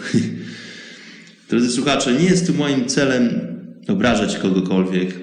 Drodzy 1.50 1.70
słuchacze, 1.70 2.12
nie 2.12 2.24
jest 2.24 2.46
tu 2.46 2.54
moim 2.54 2.86
celem 2.86 3.40
obrażać 3.88 4.38
kogokolwiek. 4.38 5.14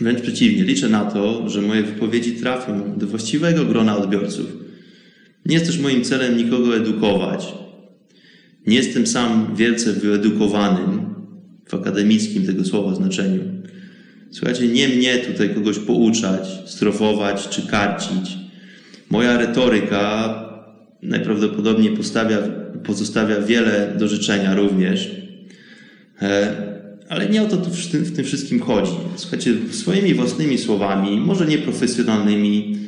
Wręcz 0.00 0.20
przeciwnie, 0.20 0.64
liczę 0.64 0.88
na 0.88 1.04
to, 1.04 1.48
że 1.48 1.62
moje 1.62 1.82
wypowiedzi 1.82 2.32
trafią 2.32 2.98
do 2.98 3.06
właściwego 3.06 3.64
grona 3.64 3.96
odbiorców. 3.96 4.46
Nie 5.46 5.54
jest 5.54 5.66
też 5.66 5.78
moim 5.78 6.04
celem 6.04 6.36
nikogo 6.36 6.76
edukować. 6.76 7.54
Nie 8.66 8.76
jestem 8.76 9.06
sam 9.06 9.56
wielce 9.56 9.92
wyedukowanym 9.92 11.14
w 11.68 11.74
akademickim 11.74 12.46
tego 12.46 12.64
słowa 12.64 12.94
znaczeniu. 12.94 13.42
Słuchajcie, 14.30 14.68
nie 14.68 14.88
mnie 14.88 15.18
tutaj 15.18 15.54
kogoś 15.54 15.78
pouczać, 15.78 16.48
strofować 16.66 17.48
czy 17.48 17.66
karcić. 17.66 18.38
Moja 19.10 19.38
retoryka 19.38 20.43
najprawdopodobniej 21.04 21.96
postawia, 21.96 22.38
pozostawia 22.84 23.40
wiele 23.40 23.94
do 23.98 24.08
życzenia 24.08 24.54
również. 24.54 25.10
E, 26.22 26.74
ale 27.08 27.28
nie 27.28 27.42
o 27.42 27.46
to 27.46 27.56
w 27.56 28.12
tym, 28.16 28.24
wszystkim 28.24 28.60
chodzi. 28.60 28.92
Słuchajcie, 29.16 29.54
swoimi 29.70 30.14
własnymi 30.14 30.58
słowami, 30.58 31.20
może 31.20 31.46
nieprofesjonalnymi, 31.46 32.78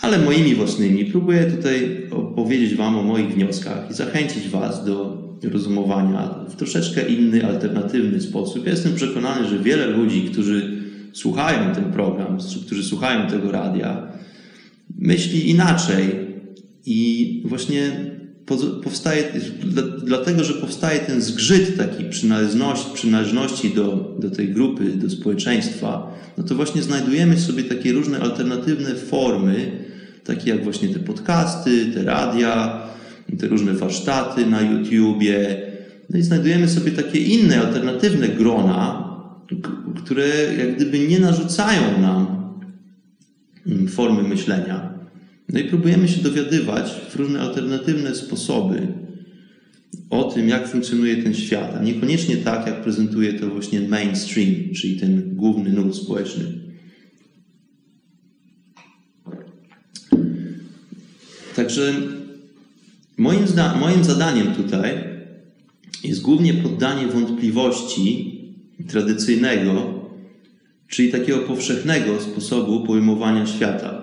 ale 0.00 0.18
moimi 0.18 0.54
własnymi, 0.54 1.04
próbuję 1.04 1.44
tutaj 1.44 2.08
opowiedzieć 2.10 2.74
Wam 2.74 2.98
o 2.98 3.02
moich 3.02 3.34
wnioskach 3.34 3.90
i 3.90 3.94
zachęcić 3.94 4.48
Was 4.48 4.84
do 4.84 5.22
rozumowania 5.42 6.34
w 6.48 6.56
troszeczkę 6.56 7.08
inny, 7.08 7.46
alternatywny 7.46 8.20
sposób. 8.20 8.66
Ja 8.66 8.70
jestem 8.70 8.94
przekonany, 8.94 9.48
że 9.48 9.58
wiele 9.58 9.86
ludzi, 9.86 10.28
którzy 10.32 10.82
słuchają 11.12 11.74
ten 11.74 11.84
program, 11.84 12.38
którzy 12.66 12.84
słuchają 12.84 13.30
tego 13.30 13.52
radia, 13.52 14.12
myśli 14.98 15.50
inaczej 15.50 16.31
i 16.86 17.42
właśnie 17.44 17.92
powstaje, 18.84 19.24
dlatego, 20.04 20.44
że 20.44 20.54
powstaje 20.54 21.00
ten 21.00 21.22
zgrzyt 21.22 21.76
taki 21.76 22.04
przynależności, 22.04 22.94
przynależności 22.94 23.70
do, 23.70 24.16
do 24.18 24.30
tej 24.30 24.48
grupy, 24.48 24.84
do 24.84 25.10
społeczeństwa, 25.10 26.18
no 26.38 26.44
to 26.44 26.54
właśnie 26.54 26.82
znajdujemy 26.82 27.38
sobie 27.38 27.64
takie 27.64 27.92
różne 27.92 28.20
alternatywne 28.20 28.94
formy, 28.94 29.72
takie 30.24 30.50
jak 30.50 30.64
właśnie 30.64 30.88
te 30.88 30.98
podcasty, 30.98 31.86
te 31.86 32.02
radia, 32.02 32.86
te 33.38 33.48
różne 33.48 33.72
warsztaty 33.72 34.46
na 34.46 34.60
YouTubie. 34.60 35.62
No 36.10 36.18
i 36.18 36.22
znajdujemy 36.22 36.68
sobie 36.68 36.92
takie 36.92 37.18
inne, 37.18 37.60
alternatywne 37.60 38.28
grona, 38.28 39.08
które 39.96 40.28
jak 40.58 40.76
gdyby 40.76 40.98
nie 40.98 41.20
narzucają 41.20 42.00
nam 42.00 42.26
mm, 43.66 43.88
formy 43.88 44.22
myślenia. 44.22 44.91
No 45.52 45.60
i 45.60 45.64
próbujemy 45.64 46.08
się 46.08 46.22
dowiadywać 46.22 46.90
w 47.10 47.16
różne 47.16 47.40
alternatywne 47.40 48.14
sposoby 48.14 48.86
o 50.10 50.24
tym, 50.24 50.48
jak 50.48 50.68
funkcjonuje 50.68 51.22
ten 51.22 51.34
świat, 51.34 51.74
a 51.80 51.82
niekoniecznie 51.82 52.36
tak, 52.36 52.66
jak 52.66 52.82
prezentuje 52.82 53.32
to 53.32 53.46
właśnie 53.50 53.80
mainstream, 53.80 54.74
czyli 54.74 54.96
ten 54.96 55.36
główny 55.36 55.70
nurt 55.70 55.94
społeczny. 55.94 56.44
Także 61.56 61.94
moim, 63.16 63.44
moim 63.80 64.04
zadaniem 64.04 64.54
tutaj 64.54 65.04
jest 66.04 66.22
głównie 66.22 66.54
poddanie 66.54 67.06
wątpliwości 67.06 68.38
tradycyjnego, 68.88 70.00
czyli 70.88 71.12
takiego 71.12 71.38
powszechnego 71.38 72.20
sposobu 72.20 72.86
pojmowania 72.86 73.46
świata. 73.46 74.01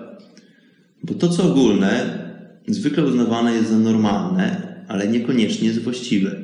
Bo 1.02 1.14
to, 1.14 1.28
co 1.28 1.44
ogólne, 1.44 2.18
zwykle 2.68 3.04
uznawane 3.04 3.54
jest 3.54 3.70
za 3.70 3.78
normalne, 3.78 4.74
ale 4.88 5.08
niekoniecznie 5.08 5.68
jest 5.68 5.82
właściwe. 5.82 6.36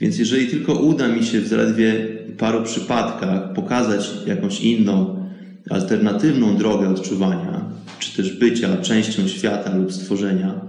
Więc 0.00 0.18
jeżeli 0.18 0.46
tylko 0.46 0.74
uda 0.74 1.08
mi 1.08 1.24
się 1.24 1.40
w 1.40 1.48
zaledwie 1.48 2.08
paru 2.38 2.62
przypadkach 2.62 3.52
pokazać 3.52 4.10
jakąś 4.26 4.60
inną, 4.60 5.24
alternatywną 5.70 6.56
drogę 6.56 6.88
odczuwania, 6.88 7.64
czy 7.98 8.16
też 8.16 8.38
bycia 8.38 8.76
częścią 8.76 9.28
świata 9.28 9.76
lub 9.76 9.92
stworzenia, 9.92 10.60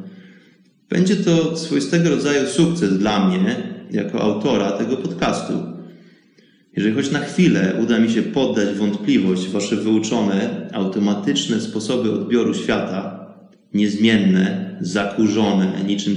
będzie 0.89 1.15
to 1.15 1.57
swoistego 1.57 2.09
rodzaju 2.09 2.47
sukces 2.47 2.97
dla 2.97 3.27
mnie, 3.27 3.55
jako 3.91 4.21
autora 4.21 4.71
tego 4.71 4.97
podcastu. 4.97 5.53
Jeżeli 6.79 6.95
choć 6.95 7.11
na 7.11 7.19
chwilę 7.19 7.75
uda 7.83 7.99
mi 7.99 8.11
się 8.11 8.23
poddać 8.23 8.75
wątpliwość 8.75 9.47
wasze 9.47 9.75
wyuczone, 9.75 10.69
automatyczne 10.73 11.61
sposoby 11.61 12.11
odbioru 12.11 12.53
świata, 12.53 13.29
niezmienne, 13.73 14.77
zakurzone, 14.81 15.83
niczym 15.87 16.15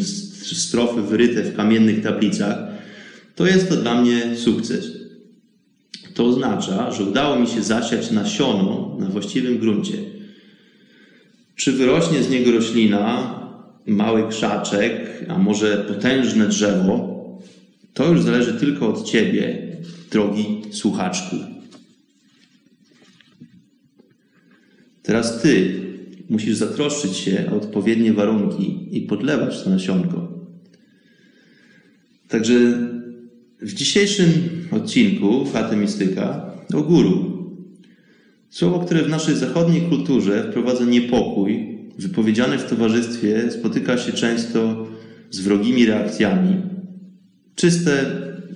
strofy 0.52 1.02
wyryte 1.02 1.42
w 1.42 1.56
kamiennych 1.56 2.02
tablicach, 2.02 2.58
to 3.34 3.46
jest 3.46 3.68
to 3.68 3.76
dla 3.76 4.00
mnie 4.00 4.36
sukces. 4.36 4.92
To 6.14 6.24
oznacza, 6.24 6.90
że 6.90 7.04
udało 7.04 7.38
mi 7.38 7.46
się 7.46 7.62
zasiać 7.62 8.10
nasiono 8.10 8.96
na 9.00 9.06
właściwym 9.06 9.58
gruncie. 9.58 9.96
Czy 11.56 11.72
wyrośnie 11.72 12.22
z 12.22 12.30
niego 12.30 12.52
roślina, 12.52 13.34
mały 13.86 14.28
krzaczek, 14.28 15.24
a 15.28 15.38
może 15.38 15.76
potężne 15.76 16.46
drzewo, 16.48 17.12
to 17.94 18.08
już 18.08 18.22
zależy 18.22 18.52
tylko 18.54 18.88
od 18.88 19.04
Ciebie, 19.04 19.71
drogi 20.12 20.62
słuchaczku. 20.70 21.36
Teraz 25.02 25.42
Ty 25.42 25.80
musisz 26.30 26.56
zatroszczyć 26.56 27.16
się 27.16 27.50
o 27.52 27.56
odpowiednie 27.56 28.12
warunki 28.12 28.88
i 28.96 29.00
podlewać 29.00 29.62
to 29.62 29.70
nasionko. 29.70 30.28
Także 32.28 32.54
w 33.60 33.72
dzisiejszym 33.72 34.32
odcinku 34.70 35.46
Faty 35.46 35.76
Mistyka 35.76 36.52
o 36.74 36.82
guru. 36.82 37.32
Słowo, 38.50 38.78
które 38.78 39.02
w 39.02 39.08
naszej 39.08 39.34
zachodniej 39.34 39.82
kulturze 39.82 40.48
wprowadza 40.50 40.84
niepokój, 40.84 41.78
wypowiedziane 41.98 42.58
w 42.58 42.70
towarzystwie, 42.70 43.50
spotyka 43.50 43.98
się 43.98 44.12
często 44.12 44.86
z 45.30 45.40
wrogimi 45.40 45.86
reakcjami. 45.86 46.56
Czyste, 47.54 48.04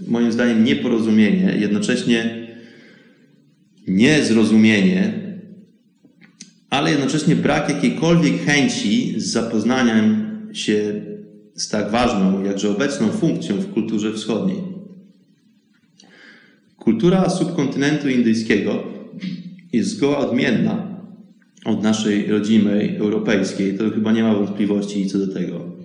moim 0.07 0.33
zdaniem, 0.33 0.65
nieporozumienie, 0.65 1.57
jednocześnie 1.59 2.47
niezrozumienie, 3.89 5.13
ale 6.71 6.91
jednocześnie 6.91 7.37
brak 7.37 7.69
jakiejkolwiek 7.69 8.45
chęci 8.45 9.21
z 9.21 9.27
zapoznaniem 9.27 10.27
się 10.53 11.03
z 11.55 11.69
tak 11.69 11.91
ważną, 11.91 12.45
jakże 12.45 12.71
obecną 12.71 13.09
funkcją 13.09 13.57
w 13.57 13.73
kulturze 13.73 14.13
wschodniej. 14.13 14.59
Kultura 16.77 17.31
subkontynentu 17.31 18.09
indyjskiego 18.09 18.83
jest 19.73 19.91
zgoła 19.91 20.19
odmienna 20.19 21.01
od 21.65 21.83
naszej 21.83 22.27
rodzimej 22.27 22.97
europejskiej. 22.97 23.79
To 23.79 23.91
chyba 23.91 24.13
nie 24.13 24.23
ma 24.23 24.35
wątpliwości 24.35 25.07
co 25.07 25.19
do 25.19 25.35
tego. 25.35 25.76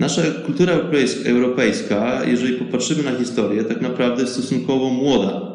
Nasza 0.00 0.22
kultura 0.46 0.72
europejska, 1.24 2.24
jeżeli 2.24 2.54
popatrzymy 2.54 3.02
na 3.02 3.18
historię, 3.18 3.64
tak 3.64 3.80
naprawdę 3.80 4.22
jest 4.22 4.32
stosunkowo 4.32 4.90
młoda. 4.90 5.50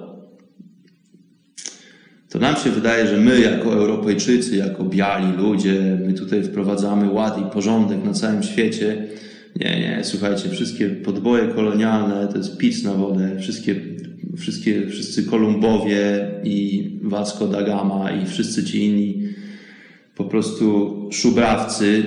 To 2.29 2.39
nam 2.39 2.55
się 2.55 2.69
wydaje, 2.69 3.07
że 3.07 3.17
my 3.17 3.39
jako 3.39 3.73
Europejczycy, 3.73 4.55
jako 4.55 4.83
biali 4.83 5.37
ludzie, 5.37 5.99
my 6.05 6.13
tutaj 6.13 6.43
wprowadzamy 6.43 7.09
ład 7.09 7.41
i 7.41 7.53
porządek 7.53 8.03
na 8.03 8.13
całym 8.13 8.43
świecie. 8.43 9.07
Nie, 9.55 9.79
nie, 9.79 9.99
słuchajcie, 10.03 10.49
wszystkie 10.49 10.89
podboje 10.89 11.47
kolonialne 11.47 12.27
to 12.27 12.37
jest 12.37 12.57
pic 12.57 12.83
na 12.83 12.93
wodę. 12.93 13.37
Wszystkie, 13.39 13.75
wszystkie, 14.37 14.87
wszyscy 14.87 15.23
Kolumbowie 15.23 16.31
i 16.43 16.89
Vasco 17.03 17.47
da 17.47 17.63
Gama 17.63 18.11
i 18.11 18.25
wszyscy 18.25 18.63
ci 18.63 18.85
inni 18.85 19.23
po 20.15 20.23
prostu 20.23 21.09
szubrawcy 21.11 22.03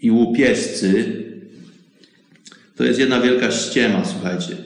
i 0.00 0.10
łupieżcy 0.10 1.23
to 2.76 2.84
jest 2.84 3.00
jedna 3.00 3.20
wielka 3.20 3.50
ściema, 3.50 4.04
słuchajcie. 4.04 4.56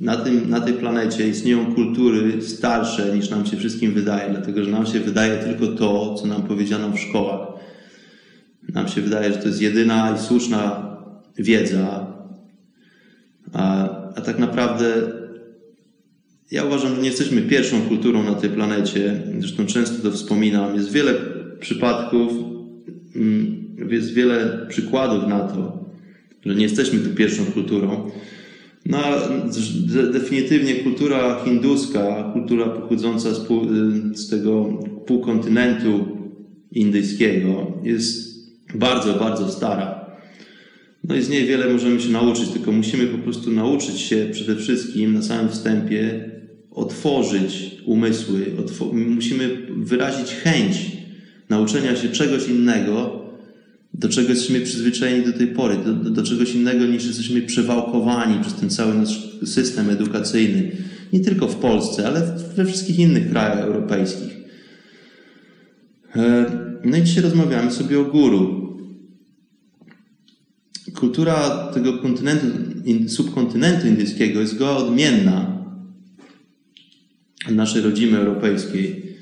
Na, 0.00 0.16
tym, 0.16 0.50
na 0.50 0.60
tej 0.60 0.74
planecie 0.74 1.28
istnieją 1.28 1.74
kultury 1.74 2.42
starsze 2.42 3.16
niż 3.16 3.30
nam 3.30 3.46
się 3.46 3.56
wszystkim 3.56 3.94
wydaje, 3.94 4.30
dlatego 4.30 4.64
że 4.64 4.70
nam 4.70 4.86
się 4.86 5.00
wydaje 5.00 5.38
tylko 5.38 5.66
to, 5.66 6.14
co 6.14 6.26
nam 6.26 6.42
powiedziano 6.42 6.90
w 6.90 6.98
szkołach. 6.98 7.48
Nam 8.72 8.88
się 8.88 9.00
wydaje, 9.00 9.32
że 9.32 9.38
to 9.38 9.48
jest 9.48 9.62
jedyna 9.62 10.16
i 10.16 10.18
słuszna 10.18 10.94
wiedza, 11.38 12.14
a, 13.52 13.88
a 14.14 14.20
tak 14.20 14.38
naprawdę 14.38 14.94
ja 16.50 16.64
uważam, 16.64 16.94
że 16.94 17.00
nie 17.00 17.08
jesteśmy 17.08 17.42
pierwszą 17.42 17.82
kulturą 17.82 18.22
na 18.22 18.34
tej 18.34 18.50
planecie. 18.50 19.22
Zresztą 19.38 19.66
często 19.66 20.02
to 20.02 20.10
wspominam. 20.16 20.74
Jest 20.74 20.92
wiele 20.92 21.14
przypadków, 21.60 22.32
mm, 23.16 23.76
jest 23.90 24.12
wiele 24.12 24.66
przykładów 24.68 25.28
na 25.28 25.40
to, 25.40 25.83
że 26.46 26.54
nie 26.54 26.62
jesteśmy 26.62 26.98
tu 26.98 27.10
pierwszą 27.10 27.44
kulturą. 27.44 28.10
No, 28.86 28.98
definitywnie 30.12 30.74
kultura 30.74 31.44
hinduska, 31.44 32.30
kultura 32.32 32.66
pochodząca 32.66 33.34
z, 33.34 33.40
pół, 33.40 33.66
z 34.14 34.28
tego 34.30 34.64
półkontynentu 35.06 36.06
indyjskiego 36.72 37.72
jest 37.82 38.34
bardzo, 38.74 39.14
bardzo 39.14 39.48
stara. 39.48 40.04
No 41.04 41.14
i 41.14 41.22
z 41.22 41.28
niej 41.28 41.46
wiele 41.46 41.72
możemy 41.72 42.00
się 42.00 42.08
nauczyć, 42.08 42.48
tylko 42.48 42.72
musimy 42.72 43.06
po 43.06 43.18
prostu 43.18 43.50
nauczyć 43.50 44.00
się 44.00 44.28
przede 44.32 44.56
wszystkim 44.56 45.14
na 45.14 45.22
samym 45.22 45.48
wstępie 45.48 46.30
otworzyć 46.70 47.76
umysły, 47.86 48.46
otw 48.58 48.82
musimy 48.92 49.66
wyrazić 49.76 50.30
chęć 50.30 50.76
nauczenia 51.48 51.96
się 51.96 52.08
czegoś 52.08 52.48
innego, 52.48 53.23
do 53.94 54.08
czego 54.08 54.28
jesteśmy 54.28 54.60
przyzwyczajeni 54.60 55.26
do 55.26 55.32
tej 55.32 55.46
pory, 55.46 55.76
do, 55.76 55.94
do, 55.94 56.10
do, 56.10 56.22
czegoś 56.22 56.54
innego 56.54 56.86
niż 56.86 57.06
jesteśmy 57.06 57.42
przewałkowani 57.42 58.40
przez 58.40 58.54
ten 58.54 58.70
cały 58.70 58.94
nasz 58.94 59.38
system 59.44 59.90
edukacyjny. 59.90 60.70
Nie 61.12 61.20
tylko 61.20 61.48
w 61.48 61.56
Polsce, 61.56 62.06
ale 62.06 62.36
we 62.56 62.64
wszystkich 62.64 62.98
innych 62.98 63.30
krajach 63.30 63.58
europejskich. 63.58 64.36
E, 66.16 66.46
no 66.84 66.96
i 66.96 67.02
dzisiaj 67.02 67.22
rozmawiamy 67.22 67.70
sobie 67.70 68.00
o 68.00 68.04
guru. 68.04 68.64
Kultura 70.94 71.68
tego 71.74 71.98
kontynentu, 71.98 72.46
subkontynentu 73.08 73.86
indyjskiego 73.86 74.40
jest 74.40 74.58
goła 74.58 74.76
odmienna 74.76 75.64
od 77.48 77.54
naszej 77.54 77.82
rodzimy 77.82 78.18
europejskiej. 78.18 79.16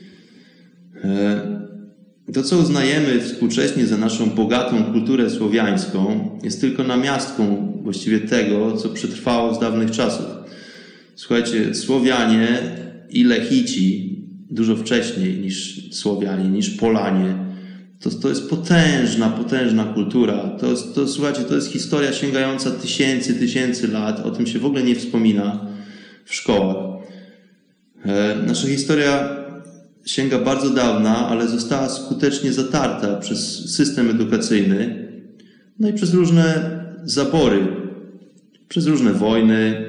To, 2.32 2.42
co 2.42 2.58
uznajemy 2.58 3.20
współcześnie 3.20 3.86
za 3.86 3.96
naszą 3.96 4.30
bogatą 4.30 4.84
kulturę 4.84 5.30
słowiańską, 5.30 6.30
jest 6.42 6.60
tylko 6.60 6.84
namiastką 6.84 7.72
właściwie 7.82 8.20
tego, 8.20 8.76
co 8.76 8.88
przetrwało 8.88 9.54
z 9.54 9.60
dawnych 9.60 9.90
czasów. 9.90 10.26
Słuchajcie, 11.14 11.74
Słowianie 11.74 12.58
i 13.10 13.24
Lechici 13.24 14.16
dużo 14.50 14.76
wcześniej 14.76 15.38
niż 15.38 15.88
Słowianie, 15.94 16.48
niż 16.48 16.70
Polanie, 16.70 17.34
To, 18.00 18.10
to 18.10 18.28
jest 18.28 18.50
potężna, 18.50 19.30
potężna 19.30 19.84
kultura. 19.84 20.38
To, 20.60 20.74
to, 20.94 21.08
słuchajcie, 21.08 21.40
to 21.42 21.54
jest 21.54 21.72
historia 21.72 22.12
sięgająca 22.12 22.70
tysięcy, 22.70 23.34
tysięcy 23.34 23.88
lat. 23.88 24.26
O 24.26 24.30
tym 24.30 24.46
się 24.46 24.58
w 24.58 24.66
ogóle 24.66 24.82
nie 24.82 24.94
wspomina 24.94 25.66
w 26.24 26.34
szkołach. 26.34 26.76
E, 28.04 28.36
nasza 28.46 28.68
historia 28.68 29.41
sięga 30.04 30.38
bardzo 30.38 30.70
dawna, 30.70 31.28
ale 31.28 31.48
została 31.48 31.88
skutecznie 31.88 32.52
zatarta 32.52 33.16
przez 33.16 33.70
system 33.74 34.10
edukacyjny, 34.10 35.08
no 35.78 35.88
i 35.88 35.92
przez 35.92 36.14
różne 36.14 36.70
zabory, 37.04 37.66
przez 38.68 38.86
różne 38.86 39.12
wojny 39.12 39.86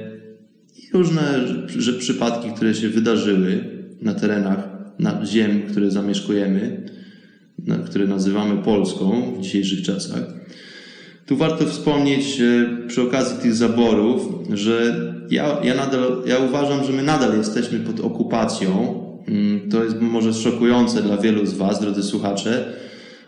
i 0.77 0.97
różne 0.97 1.47
że 1.67 1.93
przypadki, 1.93 2.51
które 2.51 2.73
się 2.73 2.89
wydarzyły 2.89 3.63
na 4.01 4.13
terenach 4.13 4.73
na 4.99 5.25
ziem, 5.25 5.61
które 5.61 5.91
zamieszkujemy, 5.91 6.83
na, 7.59 7.77
które 7.77 8.07
nazywamy 8.07 8.63
Polską 8.63 9.35
w 9.37 9.41
dzisiejszych 9.41 9.81
czasach. 9.81 10.23
Tu 11.25 11.37
warto 11.37 11.65
wspomnieć 11.65 12.41
przy 12.87 13.01
okazji 13.01 13.37
tych 13.37 13.55
zaborów, 13.55 14.47
że 14.53 14.95
ja, 15.29 15.57
ja, 15.63 15.75
nadal, 15.75 16.23
ja 16.25 16.37
uważam, 16.37 16.85
że 16.85 16.91
my 16.93 17.03
nadal 17.03 17.37
jesteśmy 17.37 17.79
pod 17.79 17.99
okupacją. 17.99 19.02
To 19.71 19.83
jest 19.83 20.01
może 20.01 20.33
szokujące 20.33 21.01
dla 21.01 21.17
wielu 21.17 21.45
z 21.45 21.53
Was, 21.53 21.81
drodzy 21.81 22.03
słuchacze, 22.03 22.73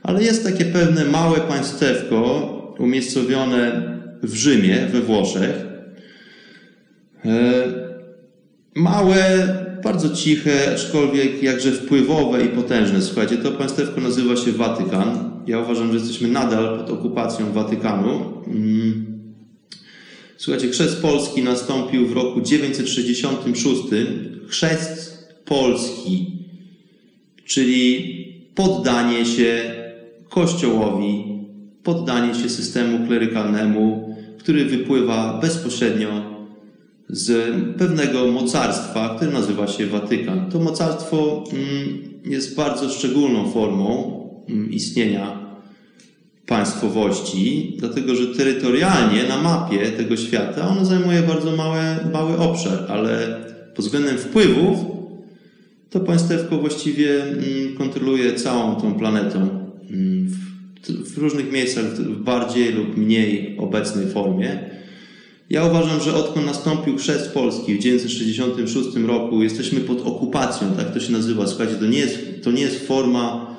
ale 0.04 0.24
jest 0.24 0.44
takie 0.44 0.66
pewne 0.66 1.06
małe 1.06 1.40
państewko 1.40 2.16
umiejscowione 2.80 3.82
w 4.24 4.36
Rzymie, 4.36 4.88
we 4.92 5.02
Włoszech. 5.02 5.66
E, 7.26 7.64
małe, 8.76 9.48
bardzo 9.84 10.10
ciche, 10.10 10.72
aczkolwiek 10.74 11.44
jakże 11.44 11.72
wpływowe 11.72 12.46
i 12.46 12.48
potężne. 12.48 13.02
Słuchajcie, 13.02 13.38
to 13.38 13.52
państewko 13.52 14.02
nazywa 14.02 14.36
się 14.36 14.52
Watykan. 14.52 15.32
Ja 15.48 15.60
uważam, 15.60 15.88
że 15.88 15.94
jesteśmy 15.94 16.28
nadal 16.28 16.78
pod 16.78 16.90
okupacją 16.90 17.52
Watykanu. 17.52 18.44
Mm. 18.48 19.06
Słuchajcie, 20.38 20.70
chrzest 20.70 21.02
Polski 21.02 21.44
nastąpił 21.44 22.08
w 22.08 22.14
roku 22.14 22.42
966. 22.42 23.82
Chrzest 24.48 25.15
Polski, 25.46 26.32
czyli 27.46 28.16
poddanie 28.56 29.26
się 29.26 29.72
Kościołowi, 30.30 31.24
poddanie 31.84 32.36
się 32.36 32.50
systemu 32.50 33.08
klerykalnemu, 33.08 34.16
który 34.40 34.66
wypływa 34.66 35.40
bezpośrednio 35.42 36.36
z 37.10 37.56
pewnego 37.78 38.28
mocarstwa, 38.28 39.16
które 39.16 39.32
nazywa 39.32 39.68
się 39.68 39.88
Watykan. 39.88 40.52
To 40.52 40.60
mocarstwo 40.60 41.44
mm, 41.54 42.00
jest 42.26 42.56
bardzo 42.56 42.90
szczególną 42.90 43.52
formą 43.52 44.14
mm, 44.50 44.72
istnienia 44.72 45.46
państwowości, 46.46 47.76
dlatego 47.80 48.16
że 48.16 48.28
terytorialnie 48.28 49.24
na 49.24 49.42
mapie 49.42 49.92
tego 49.92 50.18
świata 50.18 50.68
ono 50.68 50.86
zajmuje 50.86 51.22
bardzo 51.22 51.56
mały, 51.56 51.80
mały 52.14 52.38
obszar, 52.38 52.86
ale 52.90 53.42
pod 53.76 53.86
względem 53.86 54.18
wpływów 54.18 54.95
to 55.96 56.00
państewko 56.00 56.58
właściwie 56.58 57.24
mm, 57.24 57.76
kontroluje 57.78 58.34
całą 58.34 58.76
tą 58.76 58.94
planetą 58.94 59.50
w 60.88 61.18
różnych 61.18 61.52
miejscach 61.52 61.86
w 61.86 62.24
bardziej 62.24 62.74
lub 62.74 62.98
mniej 62.98 63.58
obecnej 63.58 64.08
formie. 64.08 64.60
Ja 65.50 65.66
uważam, 65.66 66.02
że 66.02 66.14
odkąd 66.14 66.46
nastąpił 66.46 66.98
chrzest 66.98 67.32
Polski 67.32 67.76
w 67.76 67.78
1966 67.78 68.98
roku, 69.08 69.44
jesteśmy 69.44 69.80
pod 69.80 70.02
okupacją, 70.02 70.68
tak 70.78 70.94
to 70.94 71.00
się 71.00 71.12
nazywa. 71.12 71.48
Słuchajcie, 71.48 71.76
to 71.76 71.86
nie 71.86 72.00
jest, 72.00 72.20
to 72.44 72.52
nie 72.52 72.62
jest 72.62 72.88
forma 72.88 73.56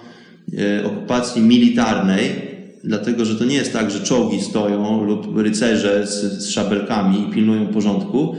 e, 0.58 0.84
okupacji 0.86 1.42
militarnej, 1.42 2.30
dlatego 2.84 3.24
że 3.24 3.36
to 3.36 3.44
nie 3.44 3.56
jest 3.56 3.72
tak, 3.72 3.90
że 3.90 4.00
czołgi 4.00 4.40
stoją 4.40 5.04
lub 5.04 5.38
rycerze 5.38 6.06
z, 6.06 6.42
z 6.42 6.48
szabelkami 6.48 7.28
i 7.28 7.32
pilnują 7.32 7.66
porządku. 7.66 8.36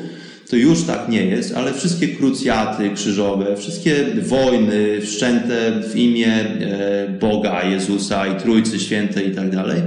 To 0.49 0.55
już 0.55 0.83
tak 0.83 1.10
nie 1.10 1.25
jest, 1.25 1.55
ale 1.55 1.73
wszystkie 1.73 2.07
krucjaty 2.07 2.89
krzyżowe, 2.89 3.57
wszystkie 3.57 4.05
wojny 4.21 5.01
wszczęte 5.01 5.81
w 5.89 5.95
imię 5.95 6.33
e, 6.36 7.17
Boga, 7.19 7.63
Jezusa 7.63 8.27
i 8.27 8.41
Trójcy 8.41 8.79
Świętej 8.79 9.27
i 9.27 9.36
tak 9.36 9.49
dalej, 9.49 9.81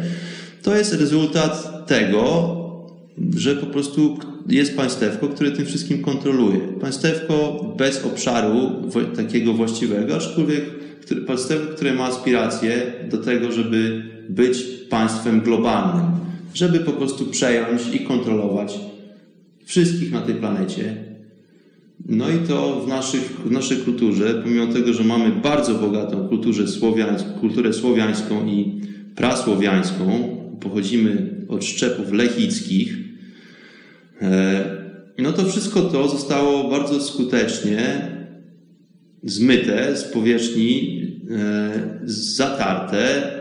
to 0.62 0.77
jest 0.77 0.94
rezultat 0.94 1.87
tego, 1.87 2.57
że 3.37 3.57
po 3.57 3.66
prostu 3.66 4.18
jest 4.49 4.77
państewko, 4.77 5.29
które 5.29 5.51
tym 5.51 5.66
wszystkim 5.66 6.03
kontroluje. 6.03 6.59
Państewko 6.81 7.64
bez 7.79 8.05
obszaru 8.05 8.70
takiego 9.16 9.53
właściwego, 9.53 10.16
aczkolwiek 10.16 10.64
państewko, 11.27 11.75
które 11.75 11.94
ma 11.94 12.05
aspiracje 12.05 12.92
do 13.11 13.18
tego, 13.18 13.53
żeby 13.53 14.03
być 14.29 14.59
państwem 14.90 15.40
globalnym, 15.40 16.07
żeby 16.55 16.81
po 16.81 16.92
prostu 16.92 17.27
przejąć 17.27 17.83
i 17.92 18.01
kontrolować 18.01 18.79
wszystkich 19.71 20.13
na 20.13 20.21
tej 20.21 20.35
planecie. 20.35 20.97
No 22.07 22.31
i 22.31 22.39
to 22.49 22.81
w, 22.81 22.89
naszych, 22.89 23.41
w 23.45 23.51
naszej 23.51 23.77
kulturze, 23.77 24.35
pomimo 24.43 24.67
tego, 24.67 24.93
że 24.93 25.05
mamy 25.05 25.33
bardzo 25.43 25.75
bogatą 25.75 26.29
kulturę, 26.29 26.69
słowiańską, 26.69 27.29
kulturę 27.41 27.73
słowiańską 27.73 28.47
i 28.47 28.81
prasłowiańską, 29.15 30.37
pochodzimy 30.61 31.31
od 31.49 31.65
szczepów 31.65 32.13
lechickich, 32.13 32.99
e, 34.23 34.81
no 35.19 35.33
to 35.33 35.45
wszystko 35.45 35.81
to 35.83 36.09
zostało 36.09 36.71
bardzo 36.71 37.01
skutecznie 37.01 38.11
zmyte 39.23 39.97
z 39.97 40.05
powierzchni, 40.05 41.03
e, 41.31 42.01
zatarte. 42.05 43.33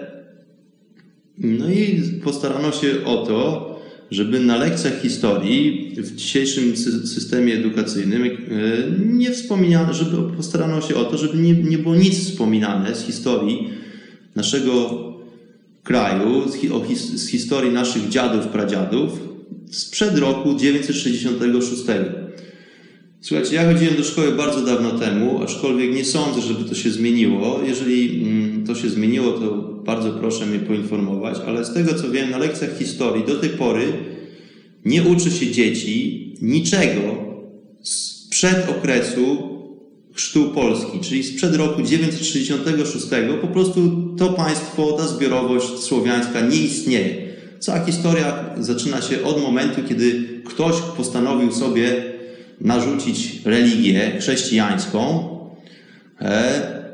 No 1.37 1.69
i 1.69 2.01
postarano 2.23 2.71
się 2.71 3.05
o 3.05 3.25
to, 3.25 3.68
żeby 4.11 4.39
na 4.39 4.57
lekcjach 4.57 5.01
historii 5.01 5.93
w 5.97 6.15
dzisiejszym 6.15 6.77
systemie 7.07 7.53
edukacyjnym 7.53 8.23
e, 8.23 8.29
nie 9.05 9.31
wspominano, 9.31 9.93
żeby 9.93 10.35
postarano 10.35 10.81
się 10.81 10.95
o 10.95 11.05
to, 11.05 11.17
żeby 11.17 11.37
nie, 11.37 11.53
nie 11.53 11.77
było 11.77 11.95
nic 11.95 12.19
wspominane 12.19 12.95
z 12.95 13.05
historii 13.05 13.69
naszego 14.35 15.03
kraju, 15.83 16.43
z, 17.15 17.27
historii 17.27 17.71
naszych 17.71 18.09
dziadów, 18.09 18.47
pradziadów 18.47 19.19
sprzed 19.71 20.17
roku 20.17 20.55
966. 20.55 21.83
Słuchajcie, 23.21 23.55
ja 23.55 23.73
chodziłem 23.73 23.95
do 23.95 24.03
szkoły 24.03 24.31
bardzo 24.31 24.61
dawno 24.61 24.91
temu, 24.91 25.43
aczkolwiek 25.43 25.95
nie 25.95 26.05
sądzę, 26.05 26.41
żeby 26.41 26.69
to 26.69 26.75
się 26.75 26.91
zmieniło. 26.91 27.59
Jeżeli 27.67 28.23
mm, 28.23 28.38
to 28.69 28.75
się 28.75 28.89
zmieniło, 28.89 29.31
to 29.31 29.51
bardzo 29.85 30.11
proszę 30.11 30.45
mnie 30.45 30.59
poinformować, 30.59 31.37
ale 31.47 31.65
z 31.65 31.73
tego 31.73 31.93
co 31.93 32.11
wiem, 32.11 32.29
na 32.29 32.37
lekcjach 32.37 32.77
historii 32.77 33.25
do 33.25 33.35
tej 33.35 33.49
pory 33.49 33.93
nie 34.85 35.03
uczy 35.03 35.31
się 35.31 35.51
dzieci 35.51 36.35
niczego 36.41 37.01
sprzed 37.81 38.69
okresu 38.69 39.37
chrztu 40.13 40.49
Polski, 40.49 40.99
czyli 40.99 41.23
sprzed 41.23 41.55
roku 41.55 41.81
966. 41.81 43.05
Po 43.41 43.47
prostu 43.47 43.91
to 44.17 44.29
państwo, 44.29 44.91
ta 44.91 45.07
zbiorowość 45.07 45.79
słowiańska 45.79 46.41
nie 46.41 46.57
istnieje. 46.57 47.15
Cała 47.59 47.85
historia 47.85 48.55
zaczyna 48.59 49.01
się 49.01 49.23
od 49.23 49.41
momentu, 49.41 49.81
kiedy 49.89 50.25
ktoś 50.45 50.75
postanowił 50.97 51.51
sobie 51.51 52.03
narzucić 52.61 53.41
religię 53.45 54.11
chrześcijańską. 54.19 55.29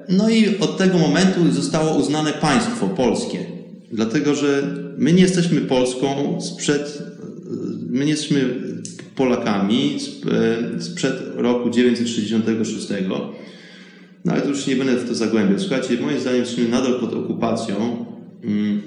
No 0.10 0.30
i 0.30 0.58
od 0.58 0.78
tego 0.78 0.98
momentu 0.98 1.52
zostało 1.52 1.98
uznane 1.98 2.34
państwo 2.34 2.88
polskie. 2.88 3.46
Dlatego, 3.92 4.36
że 4.36 4.64
my 4.98 5.14
nie 5.14 5.22
jesteśmy 5.22 5.62
Polską 5.62 6.38
sprzed, 6.42 7.04
my 7.90 8.06
nie 8.06 8.12
jesteśmy 8.12 8.50
Polakami 9.16 9.98
e, 10.78 10.82
sprzed 10.82 11.22
roku 11.36 11.70
966. 11.70 12.88
No 14.26 14.34
ale 14.34 14.42
to 14.42 14.50
już 14.50 14.68
nie 14.68 14.76
będę 14.76 14.96
w 14.96 15.08
to 15.08 15.16
zagłębiał. 15.16 15.60
Słuchajcie, 15.60 15.98
moim 16.02 16.20
zdaniem 16.20 16.40
jesteśmy 16.40 16.68
nadal 16.68 17.00
pod 17.00 17.14
okupacją. 17.14 18.06
Mm, 18.44 18.82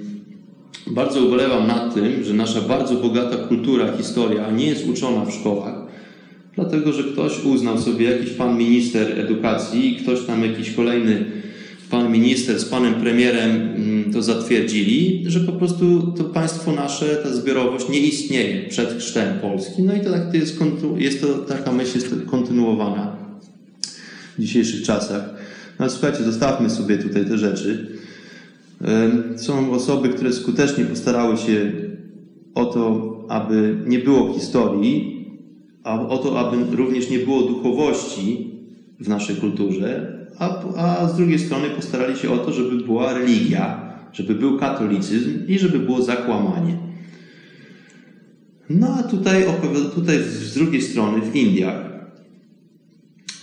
bardzo 0.87 1.25
ubolewam 1.25 1.67
nad 1.67 1.93
tym, 1.93 2.23
że 2.23 2.33
nasza 2.33 2.61
bardzo 2.61 2.95
bogata 2.95 3.37
kultura, 3.37 3.97
historia 3.97 4.51
nie 4.51 4.65
jest 4.65 4.87
uczona 4.87 5.25
w 5.25 5.33
szkołach 5.33 5.78
dlatego 6.55 6.93
że 6.93 7.03
ktoś 7.03 7.43
uznał 7.43 7.81
sobie, 7.81 8.11
jakiś 8.11 8.29
pan 8.29 8.57
minister 8.57 9.19
edukacji 9.19 9.93
i 9.93 9.95
ktoś 9.95 10.25
tam 10.25 10.43
jakiś 10.43 10.71
kolejny 10.71 11.25
pan 11.89 12.11
minister 12.11 12.59
z 12.59 12.65
panem 12.65 12.93
premierem 12.93 13.51
mm, 13.51 14.13
to 14.13 14.21
zatwierdzili, 14.21 15.23
że 15.27 15.39
po 15.39 15.51
prostu 15.51 16.13
to 16.17 16.23
państwo 16.23 16.71
nasze, 16.71 17.15
ta 17.15 17.33
zbiorowość 17.33 17.89
nie 17.89 17.99
istnieje 17.99 18.69
przed 18.69 18.97
chrztem 18.97 19.39
Polski. 19.39 19.83
No 19.83 19.95
i 19.95 20.01
to, 20.01 20.11
tak, 20.11 20.31
to 20.31 20.37
jest, 20.37 20.59
jest 20.97 21.21
to 21.21 21.27
taka 21.27 21.71
myśl 21.71 21.95
jest 21.95 22.15
kontynuowana 22.25 23.15
w 24.37 24.41
dzisiejszych 24.41 24.83
czasach. 24.83 25.29
No 25.79 25.89
słuchajcie, 25.89 26.23
zostawmy 26.23 26.69
sobie 26.69 26.97
tutaj 26.97 27.25
te 27.25 27.37
rzeczy. 27.37 27.87
Są 29.35 29.71
osoby, 29.71 30.09
które 30.09 30.33
skutecznie 30.33 30.85
postarały 30.85 31.37
się 31.37 31.71
o 32.55 32.65
to, 32.65 33.15
aby 33.29 33.77
nie 33.85 33.99
było 33.99 34.33
historii, 34.33 35.18
a 35.83 36.07
o 36.07 36.17
to, 36.17 36.39
aby 36.39 36.75
również 36.75 37.09
nie 37.09 37.19
było 37.19 37.41
duchowości 37.41 38.51
w 38.99 39.07
naszej 39.07 39.35
kulturze, 39.35 40.19
a, 40.37 40.75
a 40.75 41.07
z 41.07 41.17
drugiej 41.17 41.39
strony 41.39 41.69
postarali 41.69 42.17
się 42.17 42.31
o 42.31 42.37
to, 42.37 42.53
żeby 42.53 42.75
była 42.75 43.13
religia, 43.13 43.93
żeby 44.13 44.35
był 44.35 44.57
katolicyzm 44.57 45.47
i 45.47 45.59
żeby 45.59 45.79
było 45.79 46.01
zakłamanie. 46.01 46.77
No 48.69 48.87
a 48.99 49.03
tutaj, 49.03 49.43
tutaj 49.95 50.23
z 50.23 50.53
drugiej 50.53 50.81
strony, 50.81 51.21
w 51.21 51.35
Indiach, 51.35 51.89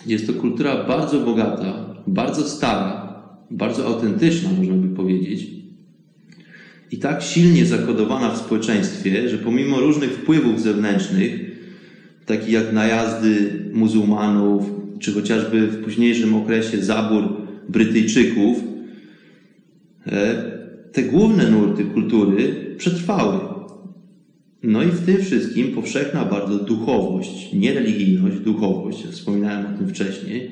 jest 0.06 0.26
to 0.26 0.32
kultura 0.32 0.84
bardzo 0.84 1.20
bogata, 1.20 1.94
bardzo 2.06 2.48
stara, 2.48 3.22
bardzo 3.50 3.86
autentyczna, 3.86 4.50
można 4.58 4.74
by 4.74 4.96
powiedzieć, 4.96 5.46
i 6.90 6.98
tak 6.98 7.22
silnie 7.22 7.66
zakodowana 7.66 8.30
w 8.30 8.38
społeczeństwie, 8.38 9.28
że 9.28 9.38
pomimo 9.38 9.80
różnych 9.80 10.10
wpływów 10.10 10.60
zewnętrznych, 10.60 11.55
takich 12.26 12.48
jak 12.48 12.72
najazdy 12.72 13.52
muzułmanów, 13.72 14.70
czy 14.98 15.12
chociażby 15.12 15.66
w 15.66 15.84
późniejszym 15.84 16.34
okresie 16.34 16.82
zabór 16.82 17.24
Brytyjczyków, 17.68 18.58
e, 20.06 20.42
te 20.92 21.02
główne 21.02 21.50
nurty 21.50 21.84
kultury 21.84 22.74
przetrwały. 22.78 23.38
No 24.62 24.82
i 24.82 24.86
w 24.86 25.06
tym 25.06 25.22
wszystkim 25.22 25.74
powszechna 25.74 26.24
bardzo 26.24 26.58
duchowość, 26.58 27.52
nie 27.52 27.74
religijność, 27.74 28.38
duchowość, 28.38 29.04
wspominałem 29.04 29.74
o 29.74 29.78
tym 29.78 29.88
wcześniej. 29.88 30.50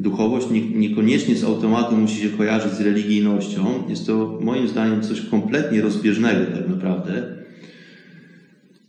Duchowość 0.00 0.46
niekoniecznie 0.74 1.36
z 1.36 1.44
automatu 1.44 1.96
musi 1.96 2.22
się 2.22 2.28
kojarzyć 2.28 2.72
z 2.72 2.80
religijnością. 2.80 3.84
Jest 3.88 4.06
to 4.06 4.38
moim 4.42 4.68
zdaniem 4.68 5.02
coś 5.02 5.20
kompletnie 5.20 5.82
rozbieżnego 5.82 6.46
tak 6.54 6.68
naprawdę. 6.68 7.36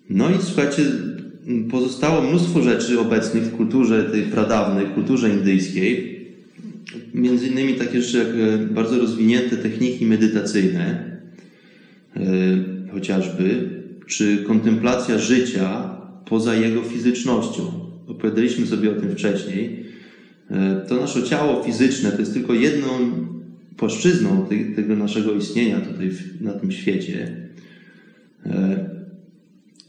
No 0.09 0.29
i 0.29 0.33
słuchajcie, 0.41 0.83
pozostało 1.71 2.21
mnóstwo 2.21 2.61
rzeczy 2.61 2.99
obecnych 2.99 3.43
w 3.43 3.57
kulturze 3.57 4.03
tej 4.03 4.23
pradawnej, 4.23 4.85
w 4.85 4.93
kulturze 4.93 5.29
indyjskiej. 5.29 6.21
Między 7.13 7.47
innymi 7.47 7.73
takie 7.73 8.01
rzeczy 8.01 8.17
jak 8.17 8.27
e, 8.27 8.73
bardzo 8.73 8.97
rozwinięte 8.97 9.57
techniki 9.57 10.05
medytacyjne, 10.05 11.11
e, 12.15 12.21
chociażby, 12.91 13.69
czy 14.07 14.37
kontemplacja 14.37 15.17
życia 15.17 15.97
poza 16.25 16.55
jego 16.55 16.81
fizycznością. 16.81 17.61
Opowiadaliśmy 18.07 18.67
sobie 18.67 18.91
o 18.91 19.01
tym 19.01 19.11
wcześniej. 19.11 19.85
E, 20.51 20.85
to 20.89 20.95
nasze 20.95 21.23
ciało 21.23 21.63
fizyczne 21.63 22.11
to 22.11 22.19
jest 22.19 22.33
tylko 22.33 22.53
jedną 22.53 22.87
płaszczyzną 23.77 24.47
tego 24.75 24.95
naszego 24.95 25.33
istnienia 25.33 25.79
tutaj 25.79 26.11
na 26.41 26.53
tym 26.53 26.71
świecie. 26.71 27.35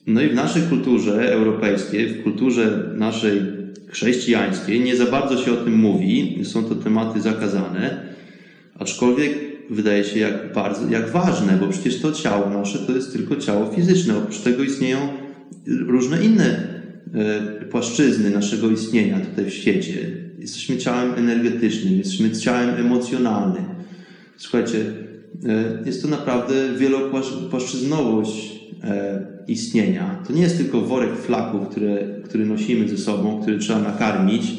No 0.06 0.22
i 0.22 0.28
w 0.28 0.34
naszej 0.34 0.62
kulturze 0.62 1.32
europejskiej, 1.32 2.08
w 2.08 2.22
kulturze 2.22 2.78
naszej 2.94 3.42
chrześcijańskiej 3.86 4.80
nie 4.80 4.96
za 4.96 5.06
bardzo 5.06 5.36
się 5.36 5.52
o 5.52 5.56
tym 5.56 5.74
mówi, 5.74 6.40
są 6.44 6.64
to 6.64 6.74
tematy 6.74 7.20
zakazane, 7.20 8.06
aczkolwiek 8.78 9.32
wydaje 9.70 10.04
się 10.04 10.18
jak, 10.18 10.52
bardzo, 10.52 10.88
jak 10.88 11.10
ważne, 11.10 11.52
bo 11.60 11.68
przecież 11.68 12.00
to 12.00 12.12
ciało 12.12 12.50
nasze 12.50 12.78
to 12.78 12.92
jest 12.92 13.12
tylko 13.12 13.36
ciało 13.36 13.66
fizyczne. 13.66 14.16
Oprócz 14.16 14.38
tego 14.38 14.62
istnieją 14.62 14.98
różne 15.66 16.24
inne 16.24 16.68
e, 17.14 17.64
płaszczyzny 17.64 18.30
naszego 18.30 18.70
istnienia 18.70 19.20
tutaj 19.20 19.44
w 19.44 19.54
świecie. 19.54 20.10
Jesteśmy 20.38 20.76
ciałem 20.76 21.14
energetycznym, 21.14 21.98
jesteśmy 21.98 22.30
ciałem 22.30 22.70
emocjonalnym. 22.70 23.64
Słuchajcie, 24.36 24.78
e, 25.46 25.82
jest 25.86 26.02
to 26.02 26.08
naprawdę 26.08 26.54
wielopłaszczyznowość 26.78 28.51
istnienia. 29.48 30.22
To 30.26 30.32
nie 30.32 30.42
jest 30.42 30.56
tylko 30.56 30.80
worek 30.80 31.16
flaków, 31.16 31.68
które, 31.68 32.04
który 32.24 32.46
nosimy 32.46 32.88
ze 32.88 32.98
sobą, 32.98 33.42
który 33.42 33.58
trzeba 33.58 33.80
nakarmić 33.80 34.52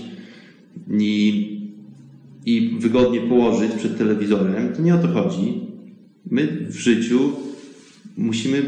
i, 0.91 1.59
i 2.45 2.77
wygodnie 2.79 3.21
położyć 3.21 3.71
przed 3.71 3.97
telewizorem. 3.97 4.73
To 4.75 4.81
nie 4.81 4.95
o 4.95 4.97
to 4.97 5.07
chodzi. 5.07 5.61
My 6.31 6.47
w 6.47 6.75
życiu 6.75 7.31
musimy 8.17 8.63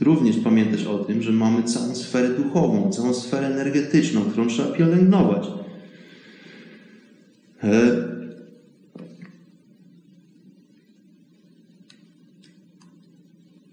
również 0.00 0.36
pamiętać 0.36 0.84
o 0.84 0.98
tym, 0.98 1.22
że 1.22 1.32
mamy 1.32 1.62
całą 1.62 1.94
sferę 1.94 2.28
duchową, 2.28 2.90
całą 2.90 3.14
sferę 3.14 3.46
energetyczną, 3.46 4.20
którą 4.20 4.46
trzeba 4.46 4.72
pielęgnować. 4.72 5.46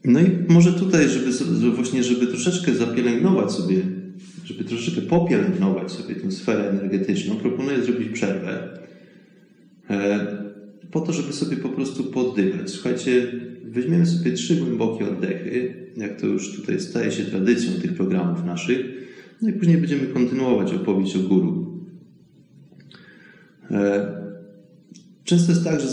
No 0.07 0.19
i 0.19 0.31
może 0.47 0.73
tutaj, 0.73 1.09
żeby, 1.09 1.31
właśnie, 1.71 2.03
żeby 2.03 2.27
troszeczkę 2.27 2.75
zapielęgnować 2.75 3.51
sobie, 3.51 3.81
żeby 4.43 4.63
troszeczkę 4.63 5.01
popielęgnować 5.01 5.91
sobie 5.91 6.15
tę 6.15 6.31
sferę 6.31 6.69
energetyczną, 6.69 7.35
proponuję 7.35 7.83
zrobić 7.83 8.09
przerwę. 8.09 8.79
E, 9.89 10.27
po 10.91 11.01
to, 11.01 11.13
żeby 11.13 11.33
sobie 11.33 11.57
po 11.57 11.69
prostu 11.69 12.03
poddychać. 12.03 12.69
Słuchajcie, 12.69 13.31
weźmiemy 13.63 14.05
sobie 14.05 14.31
trzy 14.31 14.55
głębokie 14.55 15.09
oddechy, 15.09 15.73
jak 15.97 16.21
to 16.21 16.27
już 16.27 16.55
tutaj 16.55 16.79
staje 16.79 17.11
się 17.11 17.23
tradycją 17.23 17.71
tych 17.81 17.93
programów 17.93 18.45
naszych, 18.45 18.85
no 19.41 19.49
i 19.49 19.53
później 19.53 19.77
będziemy 19.77 20.07
kontynuować 20.07 20.73
opowieść 20.73 21.15
o 21.15 21.19
guru. 21.19 21.81
E, 23.71 24.11
często 25.23 25.51
jest 25.51 25.63
tak, 25.63 25.81
że 25.81 25.87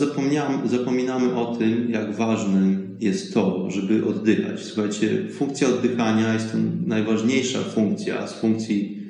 zapominamy 0.67 1.35
o 1.35 1.57
tym, 1.57 1.91
jak 1.91 2.17
ważnym 2.17 2.84
jest 3.01 3.35
to, 3.35 3.71
żeby 3.71 4.07
oddychać. 4.07 4.63
Słuchajcie, 4.63 5.29
funkcja 5.31 5.69
oddychania 5.69 6.35
jest 6.35 6.53
to 6.53 6.59
najważniejsza 6.87 7.59
funkcja 7.59 8.27
z 8.27 8.35
funkcji 8.35 9.03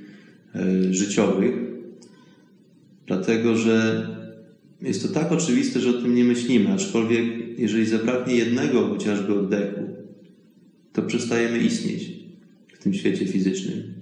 e, 0.55 0.95
życiowych, 0.95 1.55
dlatego 3.07 3.57
że 3.57 4.07
jest 4.83 5.03
to 5.03 5.09
tak 5.09 5.33
oczywiste, 5.33 5.81
że 5.81 5.91
o 5.91 6.03
tym 6.03 6.15
nie 6.15 6.25
myślimy, 6.25 6.73
aczkolwiek 6.73 7.59
jeżeli 7.59 7.87
zabraknie 7.87 8.35
jednego 8.35 8.89
chociażby 8.89 9.39
oddechu, 9.39 9.81
to 10.93 11.03
przestajemy 11.03 11.59
istnieć 11.59 12.11
w 12.75 12.83
tym 12.83 12.95
świecie 12.95 13.27
fizycznym. 13.27 13.95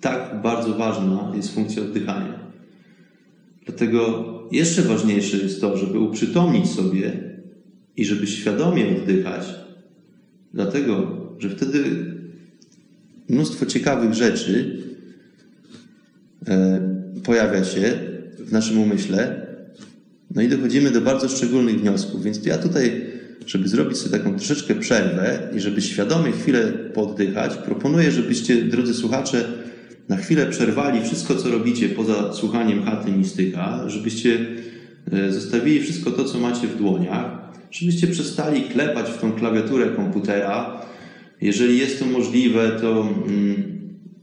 Tak 0.00 0.40
bardzo 0.42 0.74
ważna 0.74 1.32
jest 1.36 1.54
funkcja 1.54 1.82
oddychania. 1.82 2.50
Dlatego 3.64 4.24
jeszcze 4.52 4.82
ważniejsze 4.82 5.36
jest 5.36 5.60
to, 5.60 5.76
żeby 5.76 5.98
uprzytomnić 5.98 6.66
sobie 6.66 7.33
i 7.96 8.04
żeby 8.04 8.26
świadomie 8.26 8.96
oddychać, 8.96 9.44
dlatego, 10.54 11.16
że 11.38 11.50
wtedy 11.50 11.84
mnóstwo 13.28 13.66
ciekawych 13.66 14.14
rzeczy 14.14 14.78
e, 16.48 16.80
pojawia 17.24 17.64
się 17.64 17.98
w 18.38 18.52
naszym 18.52 18.78
umyśle, 18.78 19.46
no 20.34 20.42
i 20.42 20.48
dochodzimy 20.48 20.90
do 20.90 21.00
bardzo 21.00 21.28
szczególnych 21.28 21.80
wniosków. 21.80 22.22
Więc 22.22 22.46
ja 22.46 22.58
tutaj, 22.58 23.06
żeby 23.46 23.68
zrobić 23.68 23.98
sobie 23.98 24.18
taką 24.18 24.36
troszeczkę 24.36 24.74
przerwę 24.74 25.48
i 25.56 25.60
żeby 25.60 25.82
świadomie 25.82 26.32
chwilę 26.32 26.72
poddychać, 26.94 27.56
proponuję, 27.56 28.10
żebyście, 28.10 28.62
drodzy 28.62 28.94
słuchacze, 28.94 29.44
na 30.08 30.16
chwilę 30.16 30.46
przerwali 30.46 31.04
wszystko, 31.04 31.36
co 31.36 31.50
robicie 31.50 31.88
poza 31.88 32.32
słuchaniem 32.32 32.82
chaty 32.82 33.12
mistyka, 33.12 33.88
żebyście 33.88 34.46
e, 35.12 35.32
zostawili 35.32 35.80
wszystko 35.80 36.10
to, 36.10 36.24
co 36.24 36.40
macie 36.40 36.66
w 36.66 36.76
dłoniach 36.76 37.43
żebyście 37.74 38.06
przestali 38.06 38.62
klepać 38.62 39.10
w 39.10 39.18
tą 39.18 39.32
klawiaturę 39.32 39.86
komputera. 39.86 40.80
Jeżeli 41.40 41.78
jest 41.78 41.98
to 41.98 42.06
możliwe, 42.06 42.70
to 42.80 43.08
mm, 43.26 43.62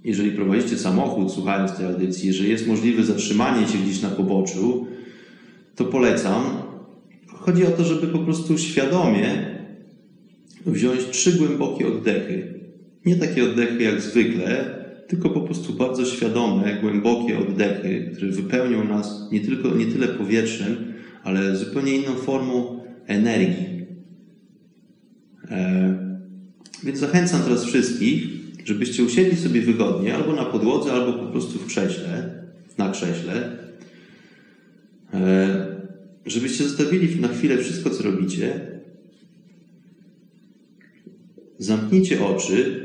jeżeli 0.03 0.31
prowadzicie 0.31 0.77
samochód 0.77 1.31
słuchając 1.31 1.77
tej 1.77 1.85
audycji, 1.85 2.27
jeżeli 2.27 2.49
jest 2.49 2.67
możliwe 2.67 3.03
zatrzymanie 3.03 3.67
się 3.67 3.77
gdzieś 3.77 4.01
na 4.01 4.09
poboczu, 4.09 4.87
to 5.75 5.85
polecam. 5.85 6.43
Chodzi 7.27 7.65
o 7.65 7.71
to, 7.71 7.83
żeby 7.83 8.07
po 8.07 8.19
prostu 8.19 8.57
świadomie 8.57 9.45
wziąć 10.65 11.05
trzy 11.11 11.31
głębokie 11.31 11.87
oddechy. 11.87 12.59
Nie 13.05 13.15
takie 13.15 13.43
oddechy 13.43 13.83
jak 13.83 14.01
zwykle, 14.01 14.75
tylko 15.07 15.29
po 15.29 15.41
prostu 15.41 15.73
bardzo 15.73 16.05
świadome, 16.05 16.77
głębokie 16.81 17.39
oddechy, 17.39 18.11
które 18.15 18.31
wypełnią 18.31 18.83
nas 18.83 19.27
nie, 19.31 19.39
tylko, 19.39 19.69
nie 19.69 19.85
tyle 19.85 20.07
powietrzem, 20.07 20.75
ale 21.23 21.55
zupełnie 21.55 21.95
inną 21.95 22.15
formą 22.15 22.80
energii. 23.07 23.85
E, 25.49 26.11
więc 26.83 26.99
zachęcam 26.99 27.41
teraz 27.41 27.65
wszystkich, 27.65 28.27
żebyście 28.65 29.03
usiedli 29.03 29.37
sobie 29.37 29.61
wygodnie, 29.61 30.15
albo 30.15 30.33
na 30.33 30.45
podłodze, 30.45 30.93
albo 30.93 31.13
po 31.13 31.31
prostu 31.31 31.59
w 31.59 31.67
krześle, 31.67 32.43
na 32.77 32.91
krześle, 32.91 33.57
e, 35.13 35.81
żebyście 36.25 36.63
zostawili 36.63 37.21
na 37.21 37.27
chwilę 37.27 37.57
wszystko, 37.57 37.89
co 37.89 38.03
robicie. 38.03 38.71
Zamknijcie 41.59 42.25
oczy, 42.25 42.81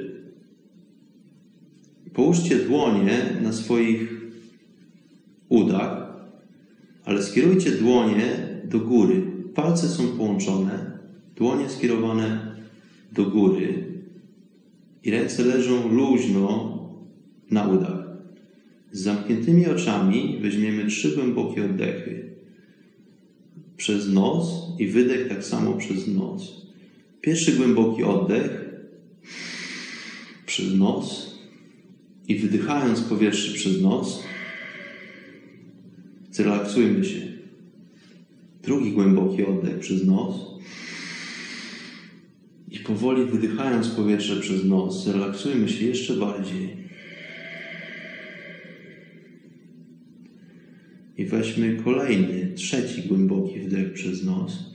połóżcie 2.15 2.57
dłonie 2.57 3.19
na 3.43 3.53
swoich 3.53 4.21
udach, 5.49 6.07
ale 7.05 7.23
skierujcie 7.23 7.71
dłonie 7.71 8.61
do 8.65 8.79
góry, 8.79 9.36
Palce 9.57 9.89
są 9.89 10.09
połączone, 10.09 10.99
dłonie 11.37 11.69
skierowane 11.69 12.57
do 13.13 13.25
góry 13.25 13.85
i 15.05 15.11
ręce 15.11 15.45
leżą 15.45 15.89
luźno 15.89 16.79
na 17.51 17.69
udach. 17.69 18.07
Z 18.93 19.01
zamkniętymi 19.01 19.67
oczami 19.67 20.39
weźmiemy 20.43 20.87
trzy 20.87 21.15
głębokie 21.15 21.65
oddechy. 21.65 22.27
przez 23.77 24.09
nos 24.09 24.67
i 24.79 24.87
wydech 24.87 25.29
tak 25.29 25.45
samo 25.45 25.73
przez 25.73 26.09
nos. 26.09 26.67
Pierwszy 27.21 27.53
głęboki 27.53 28.03
oddech 28.03 28.65
przez 30.47 30.75
nos 30.75 31.35
i 32.29 32.39
wydychając 32.39 33.01
powietrze 33.01 33.55
przez 33.55 33.81
nos, 33.83 34.23
zrelaksujmy 36.31 37.05
się. 37.05 37.36
Drugi 38.67 38.93
głęboki 38.93 39.47
oddech 39.47 39.79
przez 39.79 40.07
nos 40.07 40.35
i 42.71 42.79
powoli 42.79 43.25
wydychając 43.25 43.89
powietrze 43.89 44.41
przez 44.41 44.65
nos, 44.65 45.05
zrelaksujmy 45.05 45.69
się 45.69 45.87
jeszcze 45.87 46.17
bardziej. 46.17 46.77
I 51.19 51.25
weźmy 51.25 51.77
kolejny, 51.85 52.53
trzeci 52.55 53.03
głęboki 53.03 53.61
wdech 53.61 53.93
przez 53.93 54.25
nos. 54.25 54.75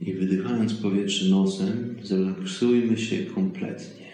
I 0.00 0.12
wydychając 0.14 0.74
powietrze 0.74 1.30
nosem, 1.30 1.96
zrelaksujmy 2.02 2.98
się 2.98 3.16
kompletnie. 3.16 4.05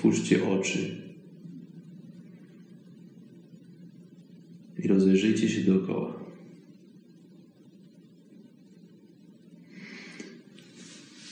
Otwórzcie 0.00 0.48
oczy. 0.48 1.10
i 4.78 4.88
rozejrzyjcie 4.88 5.48
się 5.48 5.60
dookoła. 5.60 6.12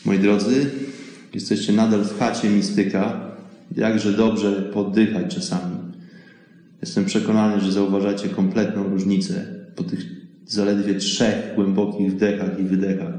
Moi 0.04 0.18
drodzy, 0.18 0.70
jesteście 1.34 1.72
nadal 1.72 2.04
w 2.04 2.18
chacie 2.18 2.50
mistyka. 2.50 3.30
Jakże 3.76 4.12
dobrze 4.12 4.52
poddychać 4.52 5.34
czasami. 5.34 5.76
Jestem 6.80 7.04
przekonany, 7.04 7.60
że 7.60 7.72
zauważacie 7.72 8.28
kompletną 8.28 8.88
różnicę 8.88 9.46
po 9.76 9.84
tych 9.84 10.00
zaledwie 10.46 10.94
trzech 10.94 11.54
głębokich 11.54 12.12
wdechach 12.12 12.60
i 12.60 12.62
wydechach. 12.62 13.14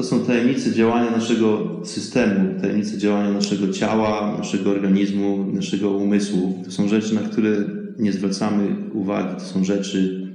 To 0.00 0.04
są 0.04 0.24
tajemnice 0.24 0.72
działania 0.72 1.10
naszego 1.10 1.80
systemu, 1.84 2.60
tajemnice 2.60 2.98
działania 2.98 3.30
naszego 3.30 3.72
ciała, 3.72 4.36
naszego 4.38 4.70
organizmu, 4.70 5.46
naszego 5.52 5.90
umysłu. 5.90 6.62
To 6.64 6.70
są 6.70 6.88
rzeczy, 6.88 7.14
na 7.14 7.20
które 7.20 7.50
nie 7.98 8.12
zwracamy 8.12 8.76
uwagi. 8.92 9.34
To 9.34 9.44
są 9.44 9.64
rzeczy, 9.64 10.26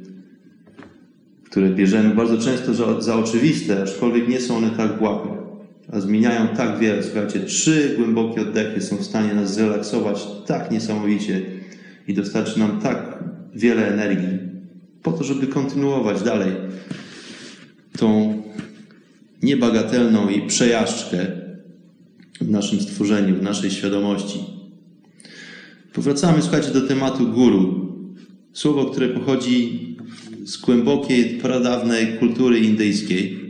które 1.43 1.70
bierzemy 1.70 2.16
bardzo 2.16 2.38
często 2.38 2.74
za, 2.74 3.01
za 3.01 3.16
oczywiste, 3.16 3.84
aczkolwiek 3.84 4.28
nie 4.28 4.41
są 4.41 4.57
one 4.57 4.70
tak 4.70 4.97
błahe, 4.97 5.38
a 5.91 5.99
zmieniają 5.99 6.47
tak 6.47 6.80
wiele. 6.80 7.03
Słuchajcie, 7.03 7.39
trzy 7.39 7.95
głębokie 7.97 8.41
oddechy 8.41 8.82
są 8.82 8.95
w 8.95 9.03
stanie 9.03 9.34
nas 9.34 9.53
zrelaksować 9.53 10.28
tak 10.45 10.72
niesamowicie 10.72 11.41
i 12.07 12.13
dostarczy 12.13 12.59
nam 12.59 12.82
tak 12.82 13.24
wiele 13.55 13.88
energii 13.88 14.39
po 15.03 15.11
to, 15.11 15.24
żeby 15.24 15.47
kontynuować 15.47 16.24
dalej 16.24 16.51
tą 17.97 18.35
niebagatelną 19.46 20.30
i 20.30 20.48
przejażdżkę 20.48 21.28
w 22.41 22.50
naszym 22.50 22.82
stworzeniu, 22.82 23.36
w 23.36 23.41
naszej 23.41 23.72
świadomości. 23.72 24.39
Powracamy, 25.93 26.41
słuchajcie, 26.41 26.72
do 26.72 26.82
tematu 26.82 27.28
guru. 27.28 27.86
Słowo, 28.54 28.86
które 28.86 29.10
pochodzi 29.10 29.80
z 30.46 30.58
głębokiej, 30.58 31.26
pradawnej 31.26 32.08
kultury 32.20 32.60
indyjskiej. 32.60 33.50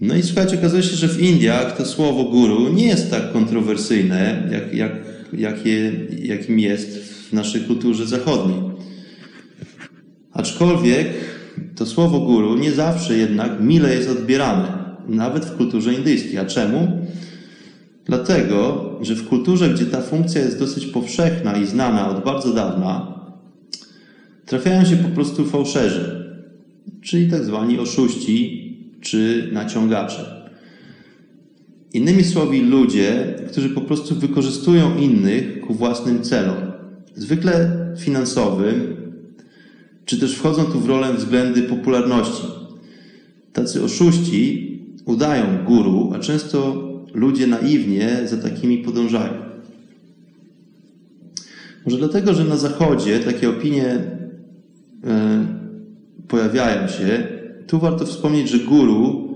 No 0.00 0.16
i 0.16 0.22
słuchajcie, 0.22 0.58
okazuje 0.58 0.82
się, 0.82 0.96
że 0.96 1.08
w 1.08 1.22
Indiach 1.22 1.76
to 1.76 1.86
słowo 1.86 2.24
guru 2.24 2.72
nie 2.72 2.86
jest 2.86 3.10
tak 3.10 3.32
kontrowersyjne, 3.32 4.48
jak, 4.52 4.74
jak, 4.74 4.92
jakie, 5.32 5.92
jakim 6.22 6.58
jest 6.58 6.98
w 6.98 7.32
naszej 7.32 7.60
kulturze 7.60 8.06
zachodniej. 8.06 8.60
Aczkolwiek 10.32 11.33
to 11.74 11.86
słowo 11.86 12.20
guru 12.20 12.58
nie 12.58 12.72
zawsze 12.72 13.18
jednak 13.18 13.60
mile 13.60 13.94
jest 13.94 14.10
odbierane, 14.10 14.84
nawet 15.08 15.44
w 15.44 15.56
kulturze 15.56 15.94
indyjskiej. 15.94 16.38
A 16.38 16.44
czemu? 16.44 17.06
Dlatego, 18.04 18.90
że 19.02 19.14
w 19.14 19.28
kulturze, 19.28 19.68
gdzie 19.68 19.86
ta 19.86 20.00
funkcja 20.00 20.40
jest 20.40 20.58
dosyć 20.58 20.86
powszechna 20.86 21.56
i 21.56 21.66
znana 21.66 22.10
od 22.10 22.24
bardzo 22.24 22.52
dawna, 22.52 23.20
trafiają 24.46 24.84
się 24.84 24.96
po 24.96 25.08
prostu 25.08 25.44
fałszerzy, 25.44 26.24
czyli 27.02 27.30
tak 27.30 27.44
zwani 27.44 27.78
oszuści 27.78 28.60
czy 29.00 29.48
naciągacze. 29.52 30.50
Innymi 31.92 32.24
słowy, 32.24 32.62
ludzie, 32.62 33.34
którzy 33.48 33.70
po 33.70 33.80
prostu 33.80 34.14
wykorzystują 34.14 34.96
innych 34.96 35.60
ku 35.60 35.74
własnym 35.74 36.22
celom, 36.22 36.56
zwykle 37.14 37.70
finansowym, 37.98 39.03
czy 40.04 40.18
też 40.18 40.34
wchodzą 40.34 40.64
tu 40.64 40.80
w 40.80 40.86
rolę 40.86 41.14
względy 41.14 41.62
popularności. 41.62 42.46
Tacy 43.52 43.84
oszuści 43.84 44.70
udają 45.04 45.64
guru, 45.64 46.12
a 46.14 46.18
często 46.18 46.88
ludzie 47.14 47.46
naiwnie 47.46 48.20
za 48.24 48.36
takimi 48.36 48.78
podążają. 48.78 49.32
Może 51.84 51.98
dlatego, 51.98 52.34
że 52.34 52.44
na 52.44 52.56
Zachodzie 52.56 53.20
takie 53.20 53.50
opinie 53.50 53.84
e, 55.04 55.46
pojawiają 56.28 56.88
się, 56.88 57.26
tu 57.66 57.78
warto 57.78 58.06
wspomnieć, 58.06 58.48
że 58.48 58.58
guru 58.58 59.28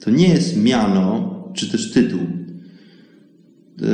to 0.00 0.10
nie 0.10 0.28
jest 0.28 0.62
miano 0.62 1.34
czy 1.54 1.70
też 1.70 1.92
tytuł. 1.92 2.20
E, 3.82 3.86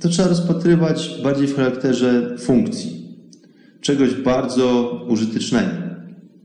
to 0.00 0.08
trzeba 0.08 0.28
rozpatrywać 0.28 1.20
bardziej 1.22 1.46
w 1.46 1.56
charakterze 1.56 2.36
funkcji. 2.38 3.03
Czegoś 3.84 4.14
bardzo 4.14 5.00
użytecznego. 5.08 5.72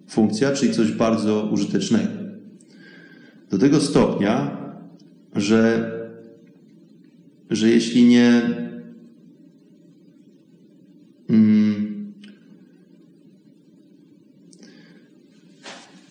Funkcja, 0.10 0.52
czyli 0.52 0.74
coś 0.74 0.92
bardzo 0.92 1.50
użytecznego. 1.52 2.08
Do 3.52 3.58
tego 3.58 3.82
stopnia, 3.82 4.58
że 5.36 5.92
że 7.50 7.70
jeśli 7.70 8.04
nie 8.04 8.42
mm, 11.30 12.14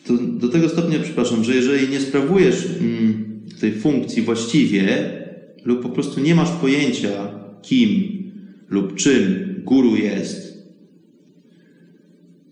to 0.07 0.15
do 0.17 0.49
tego 0.49 0.69
stopnia, 0.69 0.99
przepraszam, 1.03 1.45
że 1.45 1.55
jeżeli 1.55 1.89
nie 1.89 2.01
sprawujesz 2.01 2.67
mm, 2.81 3.41
tej 3.61 3.73
funkcji 3.73 4.23
właściwie 4.23 5.13
lub 5.65 5.83
po 5.83 5.89
prostu 5.89 6.21
nie 6.21 6.35
masz 6.35 6.51
pojęcia 6.51 7.31
kim 7.63 8.19
lub 8.69 8.95
czym 8.95 9.55
guru 9.65 9.97
jest, 9.97 10.48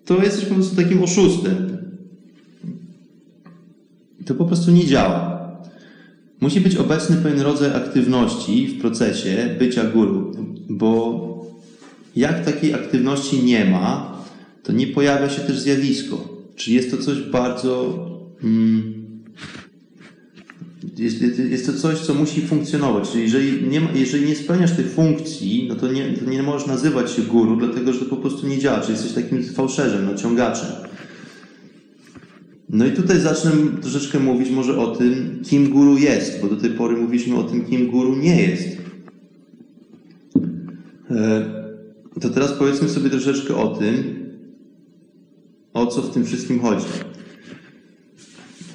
to 0.06 0.22
jesteś 0.22 0.44
po 0.44 0.54
prostu 0.54 0.76
takim 0.76 1.02
oszustem. 1.02 1.76
To 4.26 4.34
po 4.34 4.44
prostu 4.44 4.70
nie 4.70 4.86
działa. 4.86 5.36
Musi 6.40 6.60
być 6.60 6.76
obecny 6.76 7.16
pewien 7.16 7.40
rodzaj 7.40 7.74
aktywności 7.74 8.66
w 8.66 8.80
procesie 8.80 9.56
bycia 9.58 9.84
guru, 9.84 10.32
bo 10.68 11.26
jak 12.16 12.44
takiej 12.44 12.74
aktywności 12.74 13.42
nie 13.42 13.64
ma, 13.64 14.16
to 14.62 14.72
nie 14.72 14.86
pojawia 14.86 15.30
się 15.30 15.40
też 15.40 15.58
zjawisko. 15.58 16.28
Czyli 16.56 16.76
jest 16.76 16.90
to 16.90 16.96
coś 16.96 17.22
bardzo. 17.22 17.94
Mm, 18.44 18.95
jest, 20.98 21.20
jest 21.38 21.66
to 21.66 21.72
coś, 21.72 21.98
co 21.98 22.14
musi 22.14 22.46
funkcjonować. 22.46 23.10
Czyli 23.10 23.22
jeżeli 23.22 23.68
nie, 23.68 23.80
jeżeli 23.94 24.26
nie 24.26 24.36
spełniasz 24.36 24.76
tych 24.76 24.90
funkcji, 24.90 25.66
no 25.68 25.74
to 25.74 25.92
nie, 25.92 26.12
to 26.12 26.30
nie 26.30 26.42
możesz 26.42 26.68
nazywać 26.68 27.12
się 27.12 27.22
guru, 27.22 27.56
dlatego 27.56 27.92
że 27.92 27.98
to 27.98 28.04
po 28.04 28.16
prostu 28.16 28.46
nie 28.46 28.58
działa. 28.58 28.80
Czyli 28.80 28.92
jesteś 28.92 29.12
takim 29.12 29.44
fałszerzem, 29.44 30.06
naciągaczem. 30.06 30.68
No 32.68 32.86
i 32.86 32.92
tutaj 32.92 33.20
zacznę 33.20 33.50
troszeczkę 33.80 34.18
mówić 34.18 34.50
może 34.50 34.78
o 34.78 34.96
tym, 34.96 35.42
kim 35.44 35.70
guru 35.70 35.98
jest, 35.98 36.40
bo 36.40 36.48
do 36.48 36.56
tej 36.56 36.70
pory 36.70 36.96
mówiliśmy 36.96 37.36
o 37.36 37.42
tym, 37.42 37.64
kim 37.64 37.90
guru 37.90 38.16
nie 38.16 38.42
jest. 38.42 38.78
E, 41.10 41.46
to 42.20 42.30
teraz 42.30 42.52
powiedzmy 42.52 42.88
sobie 42.88 43.10
troszeczkę 43.10 43.56
o 43.56 43.68
tym, 43.68 44.26
o 45.74 45.86
co 45.86 46.02
w 46.02 46.14
tym 46.14 46.24
wszystkim 46.24 46.60
chodzi. 46.60 46.86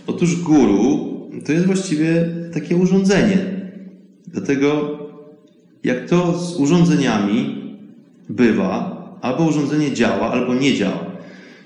Otóż 0.07 0.41
guru 0.41 1.10
to 1.45 1.51
jest 1.51 1.65
właściwie 1.65 2.25
takie 2.53 2.75
urządzenie. 2.75 3.37
Dlatego, 4.27 4.97
jak 5.83 6.09
to 6.09 6.39
z 6.39 6.59
urządzeniami 6.59 7.61
bywa, 8.29 9.01
albo 9.21 9.43
urządzenie 9.43 9.93
działa, 9.93 10.31
albo 10.31 10.55
nie 10.55 10.73
działa. 10.73 11.05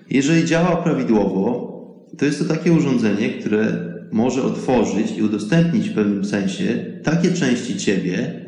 Jeżeli 0.09 0.45
działa 0.45 0.75
prawidłowo, 0.75 1.75
to 2.17 2.25
jest 2.25 2.39
to 2.39 2.45
takie 2.55 2.73
urządzenie, 2.73 3.29
które 3.29 3.95
może 4.11 4.43
otworzyć 4.43 5.17
i 5.17 5.23
udostępnić 5.23 5.89
w 5.89 5.95
pewnym 5.95 6.25
sensie 6.25 6.85
takie 7.03 7.31
części 7.31 7.77
ciebie, 7.77 8.41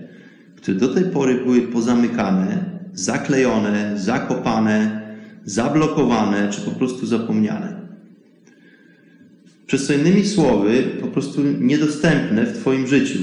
które 0.56 0.78
do 0.78 0.94
tej 0.94 1.04
pory 1.04 1.36
były 1.36 1.62
pozamykane, 1.62 2.80
zaklejone, 2.94 3.94
zakopane, 3.96 5.02
zablokowane 5.46 6.50
czy 6.52 6.62
po 6.62 6.72
prostu 6.72 7.06
zapomniane. 7.06 7.77
Przez 9.68 9.88
co 9.88 9.94
innymi 9.94 10.26
słowy, 10.26 10.84
po 11.02 11.08
prostu 11.08 11.42
niedostępne 11.60 12.46
w 12.46 12.58
Twoim 12.58 12.88
życiu. 12.88 13.20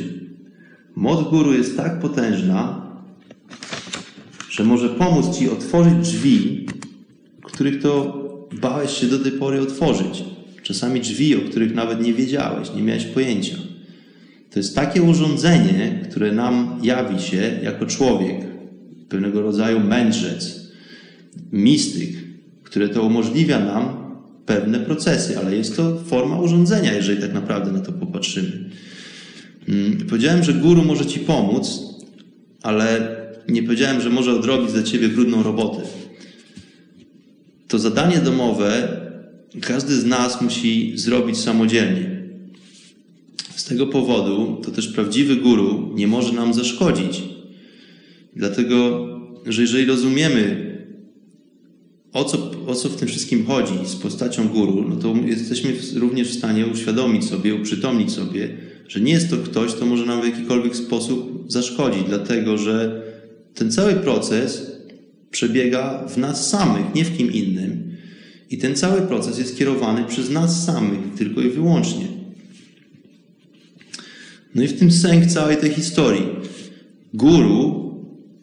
Moc 0.96 1.30
guru 1.30 1.52
jest 1.52 1.76
tak 1.76 2.00
potężna, 2.00 2.86
że 4.50 4.64
może 4.64 4.88
pomóc 4.88 5.38
Ci 5.38 5.50
otworzyć 5.50 5.94
drzwi, 5.94 6.66
których 7.42 7.82
to 7.82 8.20
bałeś 8.60 8.90
się 8.90 9.06
do 9.06 9.18
tej 9.18 9.32
pory 9.32 9.60
otworzyć. 9.60 10.24
Czasami 10.62 11.00
drzwi, 11.00 11.36
o 11.36 11.48
których 11.50 11.74
nawet 11.74 12.02
nie 12.02 12.14
wiedziałeś, 12.14 12.74
nie 12.76 12.82
miałeś 12.82 13.04
pojęcia. 13.04 13.56
To 14.50 14.58
jest 14.58 14.74
takie 14.74 15.02
urządzenie, 15.02 16.00
które 16.10 16.32
nam 16.32 16.80
jawi 16.82 17.22
się 17.22 17.60
jako 17.62 17.86
człowiek, 17.86 18.36
pewnego 19.08 19.42
rodzaju 19.42 19.80
mędrzec, 19.80 20.70
mistyk, 21.52 22.10
które 22.62 22.88
to 22.88 23.02
umożliwia 23.02 23.60
nam 23.60 24.03
pewne 24.46 24.80
procesy, 24.80 25.38
ale 25.38 25.56
jest 25.56 25.76
to 25.76 26.00
forma 26.06 26.38
urządzenia, 26.38 26.92
jeżeli 26.92 27.20
tak 27.20 27.34
naprawdę 27.34 27.72
na 27.72 27.80
to 27.80 27.92
popatrzymy. 27.92 28.70
Mm, 29.68 30.06
powiedziałem, 30.08 30.44
że 30.44 30.54
guru 30.54 30.84
może 30.84 31.06
Ci 31.06 31.20
pomóc, 31.20 31.80
ale 32.62 33.16
nie 33.48 33.62
powiedziałem, 33.62 34.00
że 34.00 34.10
może 34.10 34.32
odrobić 34.32 34.70
za 34.70 34.82
Ciebie 34.82 35.08
brudną 35.08 35.42
robotę. 35.42 35.82
To 37.68 37.78
zadanie 37.78 38.18
domowe 38.18 38.88
każdy 39.60 39.94
z 39.94 40.04
nas 40.04 40.42
musi 40.42 40.92
zrobić 40.98 41.38
samodzielnie. 41.38 42.14
Z 43.56 43.64
tego 43.64 43.86
powodu 43.86 44.60
to 44.64 44.70
też 44.70 44.88
prawdziwy 44.88 45.36
guru 45.36 45.92
nie 45.94 46.06
może 46.06 46.32
nam 46.32 46.54
zaszkodzić. 46.54 47.22
Dlatego, 48.36 49.06
że 49.46 49.62
jeżeli 49.62 49.86
rozumiemy, 49.86 50.63
o 52.14 52.24
co, 52.24 52.50
o 52.66 52.74
co 52.74 52.88
w 52.88 52.96
tym 52.96 53.08
wszystkim 53.08 53.46
chodzi 53.46 53.74
z 53.86 53.96
postacią 53.96 54.48
guru, 54.48 54.88
no 54.88 54.96
to 54.96 55.14
jesteśmy 55.26 55.72
również 55.94 56.28
w 56.28 56.38
stanie 56.38 56.66
uświadomić 56.66 57.24
sobie, 57.24 57.54
uprzytomnić 57.54 58.12
sobie, 58.12 58.56
że 58.88 59.00
nie 59.00 59.12
jest 59.12 59.30
to 59.30 59.36
ktoś, 59.36 59.72
kto 59.72 59.86
może 59.86 60.06
nam 60.06 60.22
w 60.22 60.24
jakikolwiek 60.24 60.76
sposób 60.76 61.44
zaszkodzić, 61.48 62.02
dlatego 62.08 62.58
że 62.58 63.02
ten 63.54 63.72
cały 63.72 63.94
proces 63.94 64.72
przebiega 65.30 66.06
w 66.08 66.16
nas 66.16 66.50
samych, 66.50 66.94
nie 66.94 67.04
w 67.04 67.16
kim 67.16 67.32
innym. 67.32 67.96
I 68.50 68.58
ten 68.58 68.76
cały 68.76 69.02
proces 69.02 69.38
jest 69.38 69.58
kierowany 69.58 70.04
przez 70.04 70.30
nas 70.30 70.64
samych, 70.64 71.00
tylko 71.18 71.40
i 71.40 71.50
wyłącznie. 71.50 72.06
No 74.54 74.62
i 74.62 74.68
w 74.68 74.78
tym 74.78 74.90
sęk 74.90 75.26
całej 75.26 75.56
tej 75.56 75.70
historii. 75.70 76.26
Guru 77.14 77.94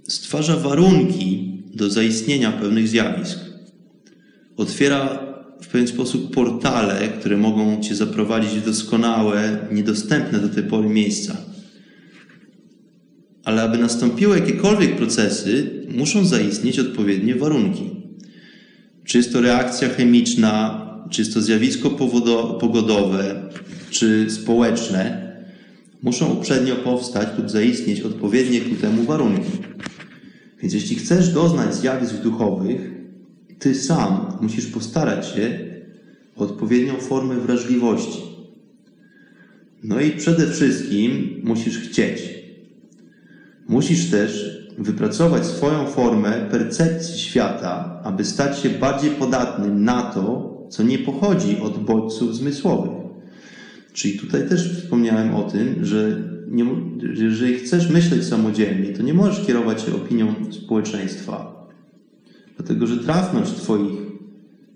stwarza 0.08 0.58
warunki 0.58 1.52
do 1.74 1.90
zaistnienia 1.90 2.52
pewnych 2.52 2.88
zjawisk. 2.88 3.51
Otwiera 4.62 5.20
w 5.62 5.68
pewien 5.68 5.88
sposób 5.88 6.34
portale, 6.36 7.07
które 7.20 7.38
mogą 7.38 7.82
Cię 7.82 7.95
zaprowadzić 7.95 8.59
w 8.59 8.66
doskonałe, 8.66 9.57
niedostępne 9.72 10.39
do 10.39 10.49
tej 10.49 10.64
pory 10.64 10.89
miejsca. 10.89 11.38
Ale 13.43 13.62
aby 13.62 13.78
nastąpiły 13.78 14.39
jakiekolwiek 14.39 14.95
procesy, 14.95 15.86
muszą 15.89 16.26
zaistnieć 16.26 16.80
odpowiednie 16.80 17.36
warunki. 17.36 17.89
Czy 19.05 19.18
jest 19.18 19.34
to 19.34 19.41
reakcja 19.41 19.89
chemiczna, 19.89 20.82
czy 21.09 21.22
jest 21.22 21.34
to 21.34 21.41
zjawisko 21.41 21.89
pogodowe, 22.59 23.49
czy 23.89 24.30
społeczne, 24.30 25.32
muszą 26.03 26.34
uprzednio 26.34 26.76
powstać 26.76 27.28
lub 27.38 27.49
zaistnieć 27.49 28.01
odpowiednie 28.01 28.62
ku 28.62 28.76
temu 28.76 29.03
warunki. 29.03 29.51
Więc 30.62 30.74
jeśli 30.74 30.95
chcesz 30.95 31.30
doznać 31.30 31.76
zjawisk 31.76 32.16
duchowych, 32.16 33.01
ty 33.62 33.76
sam 33.76 34.38
musisz 34.41 34.66
postarać 34.66 35.28
się 35.28 35.59
o 36.36 36.43
odpowiednią 36.43 36.93
formę 36.93 37.36
wrażliwości. 37.36 38.22
No 39.84 39.99
i 39.99 40.12
przede 40.12 40.47
wszystkim 40.47 41.41
musisz 41.43 41.80
chcieć. 41.80 42.22
Musisz 43.68 44.09
też 44.09 44.62
wypracować 44.78 45.45
swoją 45.45 45.88
formę 45.88 46.47
percepcji 46.51 47.20
świata, 47.20 48.01
aby 48.03 48.26
stać 48.26 48.59
się 48.59 48.70
bardziej 48.70 49.12
podatnym 49.12 49.84
na 49.84 50.01
to, 50.01 50.51
co 50.70 50.84
nie 50.84 50.99
pochodzi 50.99 51.59
od 51.59 51.78
bodźców 51.78 52.36
zmysłowych. 52.36 52.91
Czyli 53.93 54.20
tutaj 54.20 54.49
też 54.49 54.82
wspomniałem 54.82 55.36
o 55.36 55.43
tym, 55.43 55.86
że 55.86 56.22
nie, 56.47 56.66
jeżeli 57.14 57.55
chcesz 57.55 57.89
myśleć 57.89 58.26
samodzielnie, 58.26 58.93
to 58.93 59.03
nie 59.03 59.14
możesz 59.14 59.45
kierować 59.47 59.82
się 59.82 59.95
opinią 59.95 60.36
społeczeństwa. 60.51 61.61
Dlatego, 62.62 62.88
że 62.88 62.97
trafność 62.97 63.51
Twoich 63.51 63.99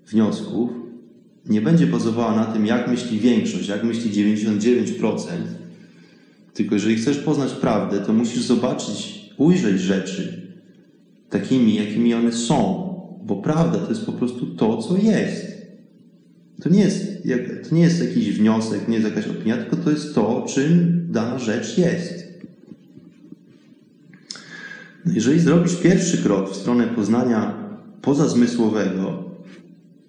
wniosków 0.06 0.70
nie 1.48 1.60
będzie 1.60 1.86
bazowała 1.86 2.36
na 2.36 2.44
tym, 2.44 2.66
jak 2.66 2.88
myśli 2.88 3.18
większość, 3.18 3.68
jak 3.68 3.84
myśli 3.84 4.10
99%, 4.10 5.22
tylko 6.54 6.74
jeżeli 6.74 6.96
chcesz 6.96 7.18
poznać 7.18 7.52
prawdę, 7.52 8.00
to 8.00 8.12
musisz 8.12 8.42
zobaczyć, 8.42 9.20
ujrzeć 9.36 9.80
rzeczy 9.80 10.42
takimi, 11.30 11.74
jakimi 11.74 12.14
one 12.14 12.32
są, 12.32 12.94
bo 13.22 13.36
prawda 13.36 13.78
to 13.78 13.88
jest 13.88 14.06
po 14.06 14.12
prostu 14.12 14.46
to, 14.46 14.76
co 14.76 14.96
jest. 14.96 15.46
To 16.62 16.68
nie 16.68 16.80
jest, 16.80 17.22
to 17.68 17.74
nie 17.74 17.82
jest 17.82 18.00
jakiś 18.00 18.38
wniosek, 18.38 18.88
nie 18.88 18.94
jest 18.96 19.08
jakaś 19.08 19.26
opinia, 19.28 19.56
tylko 19.56 19.76
to 19.76 19.90
jest 19.90 20.14
to, 20.14 20.46
czym 20.48 21.00
dana 21.10 21.38
rzecz 21.38 21.78
jest. 21.78 22.26
No 25.04 25.12
jeżeli 25.14 25.40
zrobisz 25.40 25.76
pierwszy 25.76 26.18
krok 26.18 26.50
w 26.50 26.56
stronę 26.56 26.86
poznania 26.86 27.65
pozazmysłowego 28.06 29.24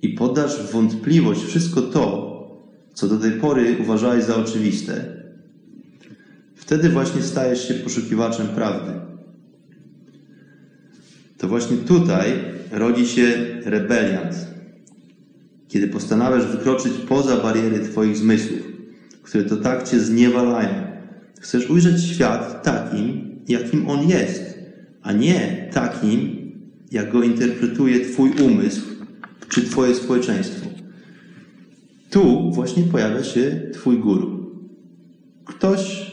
i 0.02 0.10
podasz 0.10 0.60
w 0.60 0.72
wątpliwość 0.72 1.44
wszystko 1.44 1.82
to, 1.82 2.02
co 2.94 3.08
do 3.08 3.18
tej 3.18 3.32
pory 3.32 3.78
uważałeś 3.82 4.24
za 4.24 4.36
oczywiste, 4.36 5.06
wtedy 6.56 6.90
właśnie 6.90 7.22
stajesz 7.22 7.68
się 7.68 7.74
poszukiwaczem 7.74 8.48
prawdy. 8.48 8.92
To 11.38 11.48
właśnie 11.48 11.78
tutaj 11.78 12.34
rodzi 12.72 13.08
się 13.08 13.28
rebeliant, 13.66 14.48
kiedy 15.68 15.88
postanawiasz 15.88 16.46
wykroczyć 16.46 16.94
poza 17.10 17.38
bariery 17.38 17.80
Twoich 17.80 18.18
zmysłów, 18.18 18.62
które 19.24 19.44
to 19.44 19.58
tak 19.58 19.90
Cię 19.90 20.00
zniewalają. 20.00 20.88
Chcesz 21.40 21.70
ujrzeć 21.70 22.04
świat 22.04 22.64
takim, 22.64 23.36
jakim 23.48 23.90
on 23.90 24.10
jest, 24.10 24.60
a 25.02 25.14
nie 25.14 25.70
takim, 25.74 26.37
jak 26.92 27.12
go 27.12 27.24
interpretuje 27.24 28.06
Twój 28.06 28.32
umysł 28.32 28.82
czy 29.50 29.62
Twoje 29.62 29.96
społeczeństwo. 29.96 30.70
Tu 32.10 32.52
właśnie 32.52 32.84
pojawia 32.84 33.24
się 33.24 33.62
Twój 33.74 34.00
guru. 34.00 34.52
Ktoś, 35.46 36.12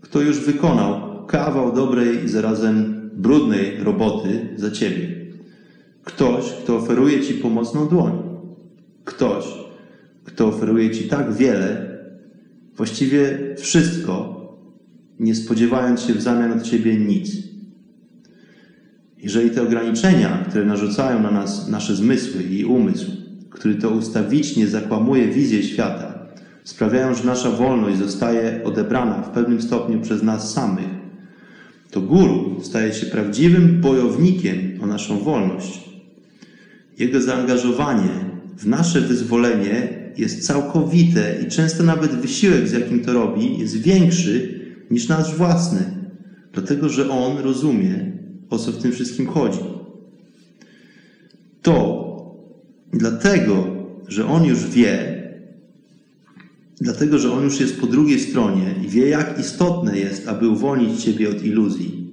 kto 0.00 0.20
już 0.20 0.40
wykonał 0.40 1.06
kawał 1.26 1.74
dobrej 1.74 2.24
i 2.24 2.28
zarazem 2.28 3.10
brudnej 3.14 3.76
roboty 3.78 4.48
za 4.56 4.70
Ciebie. 4.70 5.26
Ktoś, 6.04 6.52
kto 6.52 6.76
oferuje 6.76 7.20
Ci 7.20 7.34
pomocną 7.34 7.88
dłoń. 7.88 8.12
Ktoś, 9.04 9.44
kto 10.24 10.48
oferuje 10.48 10.90
Ci 10.90 11.08
tak 11.08 11.34
wiele, 11.34 11.98
właściwie 12.76 13.38
wszystko, 13.58 14.36
nie 15.20 15.34
spodziewając 15.34 16.00
się 16.00 16.14
w 16.14 16.22
zamian 16.22 16.52
od 16.52 16.62
Ciebie 16.62 16.96
nic. 16.96 17.45
Jeżeli 19.22 19.50
te 19.50 19.62
ograniczenia, 19.62 20.44
które 20.50 20.64
narzucają 20.64 21.22
na 21.22 21.30
nas 21.30 21.68
nasze 21.68 21.96
zmysły 21.96 22.42
i 22.42 22.64
umysł, 22.64 23.10
który 23.50 23.74
to 23.74 23.90
ustawicznie 23.90 24.66
zakłamuje 24.66 25.28
wizję 25.28 25.62
świata, 25.62 26.18
sprawiają, 26.64 27.14
że 27.14 27.24
nasza 27.24 27.50
wolność 27.50 27.98
zostaje 27.98 28.60
odebrana 28.64 29.22
w 29.22 29.30
pewnym 29.30 29.62
stopniu 29.62 30.00
przez 30.00 30.22
nas 30.22 30.52
samych, 30.52 30.88
to 31.90 32.00
guru 32.00 32.60
staje 32.62 32.92
się 32.92 33.06
prawdziwym 33.06 33.80
bojownikiem 33.80 34.78
o 34.82 34.86
naszą 34.86 35.18
wolność. 35.18 35.80
Jego 36.98 37.20
zaangażowanie 37.20 38.10
w 38.58 38.66
nasze 38.66 39.00
wyzwolenie 39.00 39.88
jest 40.16 40.46
całkowite 40.46 41.36
i 41.42 41.50
często 41.50 41.82
nawet 41.82 42.10
wysiłek, 42.10 42.68
z 42.68 42.72
jakim 42.72 43.04
to 43.04 43.12
robi, 43.12 43.58
jest 43.58 43.76
większy 43.76 44.60
niż 44.90 45.08
nasz 45.08 45.34
własny, 45.34 45.80
dlatego 46.52 46.88
że 46.88 47.10
on 47.10 47.38
rozumie, 47.38 48.15
o 48.50 48.58
co 48.58 48.72
w 48.72 48.82
tym 48.82 48.92
wszystkim 48.92 49.26
chodzi. 49.26 49.58
To 51.62 52.06
dlatego, 52.92 53.66
że 54.08 54.26
on 54.26 54.44
już 54.44 54.66
wie, 54.66 55.22
dlatego, 56.80 57.18
że 57.18 57.32
on 57.32 57.44
już 57.44 57.60
jest 57.60 57.80
po 57.80 57.86
drugiej 57.86 58.20
stronie 58.20 58.74
i 58.84 58.88
wie, 58.88 59.08
jak 59.08 59.40
istotne 59.40 59.98
jest, 59.98 60.28
aby 60.28 60.48
uwolnić 60.48 61.04
Ciebie 61.04 61.30
od 61.30 61.44
iluzji. 61.44 62.10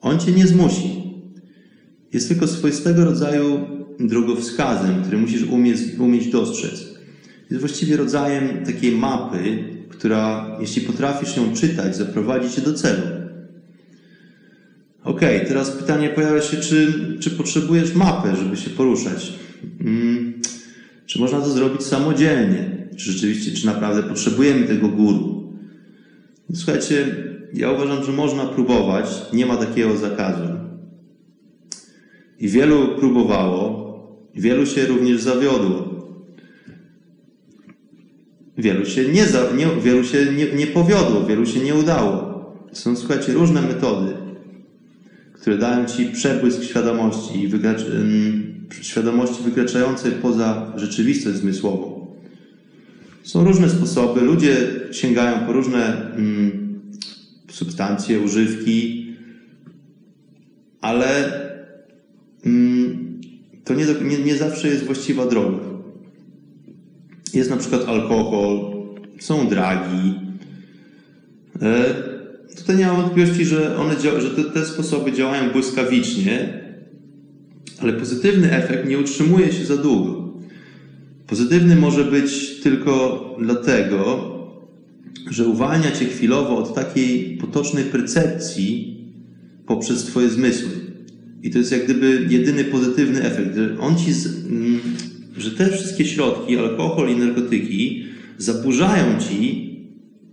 On 0.00 0.18
Cię 0.18 0.32
nie 0.32 0.46
zmusi. 0.46 1.02
Jest 2.12 2.28
tylko 2.28 2.46
swoistego 2.46 3.04
rodzaju 3.04 3.60
drogowskazem, 4.00 5.02
który 5.02 5.18
musisz 5.18 5.42
umieć, 5.42 5.78
umieć 5.98 6.26
dostrzec. 6.30 6.92
Jest 7.50 7.60
właściwie 7.60 7.96
rodzajem 7.96 8.64
takiej 8.64 8.96
mapy, 8.96 9.64
która, 9.88 10.56
jeśli 10.60 10.82
potrafisz 10.82 11.36
ją 11.36 11.54
czytać, 11.54 11.96
zaprowadzi 11.96 12.50
cię 12.50 12.62
do 12.62 12.74
celu. 12.74 13.21
Okej, 15.04 15.36
okay, 15.36 15.48
teraz 15.48 15.70
pytanie 15.70 16.08
pojawia 16.08 16.42
się, 16.42 16.56
czy, 16.56 16.92
czy 17.20 17.30
potrzebujesz 17.30 17.94
mapę, 17.94 18.36
żeby 18.36 18.56
się 18.56 18.70
poruszać? 18.70 19.32
Hmm, 19.78 20.32
czy 21.06 21.20
można 21.20 21.40
to 21.40 21.50
zrobić 21.50 21.82
samodzielnie? 21.82 22.88
Czy 22.96 23.12
rzeczywiście, 23.12 23.52
czy 23.52 23.66
naprawdę 23.66 24.02
potrzebujemy 24.02 24.66
tego 24.66 24.88
guru? 24.88 25.52
Słuchajcie, 26.54 27.16
ja 27.54 27.70
uważam, 27.70 28.04
że 28.04 28.12
można 28.12 28.46
próbować, 28.46 29.06
nie 29.32 29.46
ma 29.46 29.56
takiego 29.56 29.96
zakazu. 29.96 30.48
I 32.38 32.48
wielu 32.48 32.88
próbowało, 32.98 33.82
wielu 34.34 34.66
się 34.66 34.86
również 34.86 35.20
zawiodło. 35.20 35.92
Wielu 38.58 38.86
się 38.86 39.08
nie, 39.08 39.26
za, 39.26 39.52
nie, 39.56 39.66
wielu 39.82 40.04
się 40.04 40.26
nie, 40.26 40.52
nie 40.52 40.66
powiodło, 40.66 41.24
wielu 41.26 41.46
się 41.46 41.60
nie 41.60 41.74
udało. 41.74 42.32
Są, 42.72 42.96
słuchajcie, 42.96 43.32
różne 43.32 43.62
metody, 43.62 44.21
które 45.42 45.58
dają 45.58 45.86
Ci 45.86 46.06
przebłysk 46.06 46.62
świadomości, 46.62 47.48
wykracz, 47.48 47.80
świadomości 48.80 49.42
wykraczającej 49.42 50.12
poza 50.12 50.72
rzeczywistość 50.76 51.36
zmysłową. 51.36 52.06
Są 53.22 53.44
różne 53.44 53.70
sposoby, 53.70 54.20
ludzie 54.20 54.56
sięgają 54.92 55.46
po 55.46 55.52
różne 55.52 56.12
mm, 56.14 56.80
substancje, 57.50 58.20
używki, 58.20 59.06
ale 60.80 61.32
mm, 62.46 63.20
to 63.64 63.74
nie, 63.74 63.86
nie, 64.04 64.18
nie 64.18 64.36
zawsze 64.36 64.68
jest 64.68 64.84
właściwa 64.84 65.26
droga. 65.26 65.64
Jest 67.34 67.50
na 67.50 67.56
przykład 67.56 67.88
alkohol, 67.88 68.72
są 69.20 69.48
dragi. 69.48 70.14
E, 71.62 72.11
tutaj 72.62 72.76
nie 72.76 72.86
mam 72.86 72.96
wątpliwości, 72.96 73.44
że, 73.44 73.76
one, 73.76 74.00
że 74.00 74.30
te, 74.30 74.44
te 74.44 74.64
sposoby 74.64 75.12
działają 75.12 75.50
błyskawicznie, 75.50 76.62
ale 77.78 77.92
pozytywny 77.92 78.52
efekt 78.52 78.88
nie 78.88 78.98
utrzymuje 78.98 79.52
się 79.52 79.64
za 79.64 79.76
długo. 79.76 80.32
Pozytywny 81.26 81.76
może 81.76 82.04
być 82.04 82.60
tylko 82.62 83.36
dlatego, 83.40 84.32
że 85.30 85.48
uwalnia 85.48 85.90
cię 85.92 86.04
chwilowo 86.04 86.58
od 86.58 86.74
takiej 86.74 87.36
potocznej 87.36 87.84
percepcji 87.84 88.96
poprzez 89.66 90.04
twoje 90.04 90.28
zmysły. 90.28 90.70
I 91.42 91.50
to 91.50 91.58
jest 91.58 91.72
jak 91.72 91.84
gdyby 91.84 92.26
jedyny 92.30 92.64
pozytywny 92.64 93.22
efekt, 93.22 93.56
że 93.56 93.78
on 93.80 93.96
ci, 93.96 94.12
z, 94.12 94.26
mm, 94.26 94.80
że 95.36 95.50
te 95.50 95.68
wszystkie 95.70 96.04
środki, 96.04 96.58
alkohol 96.58 97.10
i 97.10 97.16
narkotyki, 97.16 98.04
zaburzają 98.38 99.20
ci 99.20 99.71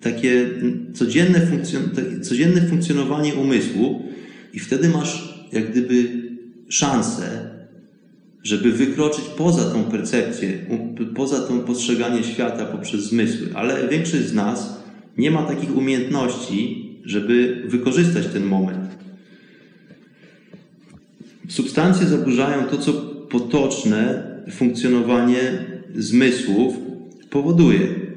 takie 0.01 0.49
codzienne, 0.93 1.47
funkcjon 1.47 1.81
codzienne 2.21 2.61
funkcjonowanie 2.61 3.35
umysłu 3.35 4.03
i 4.53 4.59
wtedy 4.59 4.89
masz 4.89 5.39
jak 5.51 5.71
gdyby 5.71 6.21
szansę, 6.69 7.49
żeby 8.43 8.71
wykroczyć 8.71 9.25
poza 9.37 9.71
tą 9.71 9.83
percepcję, 9.83 10.65
poza 11.15 11.39
tą 11.39 11.59
postrzeganie 11.59 12.23
świata 12.23 12.65
poprzez 12.65 13.01
zmysły. 13.01 13.47
Ale 13.53 13.87
większość 13.87 14.23
z 14.23 14.33
nas 14.33 14.83
nie 15.17 15.31
ma 15.31 15.43
takich 15.43 15.77
umiejętności, 15.77 16.89
żeby 17.05 17.63
wykorzystać 17.67 18.27
ten 18.27 18.43
moment. 18.43 18.89
Substancje 21.47 22.07
zaburzają 22.07 22.63
to, 22.63 22.77
co 22.77 22.93
potoczne 23.29 24.23
funkcjonowanie 24.51 25.65
zmysłów 25.95 26.75
powoduje. 27.29 28.08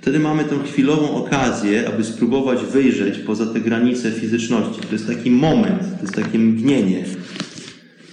Wtedy 0.00 0.18
mamy 0.18 0.44
tą 0.44 0.62
chwilową 0.62 1.14
okazję, 1.14 1.88
aby 1.88 2.04
spróbować 2.04 2.58
wyjrzeć 2.72 3.18
poza 3.18 3.46
te 3.46 3.60
granice 3.60 4.10
fizyczności. 4.10 4.80
To 4.80 4.92
jest 4.92 5.06
taki 5.06 5.30
moment, 5.30 5.82
to 5.96 6.02
jest 6.02 6.14
takie 6.14 6.38
mgnienie. 6.38 7.04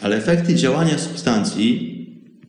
Ale 0.01 0.15
efekty 0.17 0.55
działania 0.55 0.97
substancji 0.97 1.97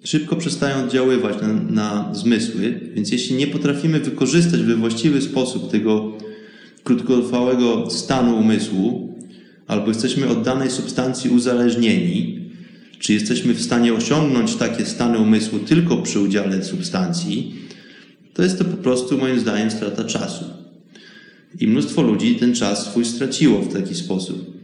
szybko 0.05 0.37
przestają 0.37 0.85
oddziaływać 0.85 1.37
na, 1.43 1.53
na 1.53 2.15
zmysły, 2.15 2.81
więc 2.95 3.13
jeśli 3.13 3.37
nie 3.37 3.47
potrafimy 3.47 4.01
wykorzystać 4.01 4.63
we 4.63 4.77
właściwy 4.77 5.23
sposób 5.23 5.71
tego 5.71 6.13
krótkotrwałego 6.85 7.91
stanu 7.91 8.39
umysłu, 8.39 9.15
albo 9.67 9.89
jesteśmy 9.89 10.29
od 10.29 10.43
danej 10.43 10.71
substancji 10.71 11.31
uzależnieni, 11.31 12.41
czy 12.99 13.13
jesteśmy 13.13 13.55
w 13.55 13.63
stanie 13.63 13.95
osiągnąć 13.95 14.57
takie 14.57 14.87
stany 14.87 15.19
umysłu 15.19 15.59
tylko 15.59 15.97
przy 15.97 16.21
udziale 16.21 16.65
substancji, 16.65 17.68
to 18.39 18.43
jest 18.43 18.59
to 18.59 18.65
po 18.65 18.77
prostu 18.77 19.19
moim 19.19 19.41
zdaniem 19.41 19.71
strata 19.71 20.05
czasu. 20.05 20.45
I 21.61 21.67
mnóstwo 21.67 22.03
ludzi 22.03 22.37
ten 22.37 22.55
czas 22.55 22.87
swój 22.87 23.05
straciło 23.05 23.61
w 23.61 23.73
taki 23.73 23.95
sposób. 23.95 24.61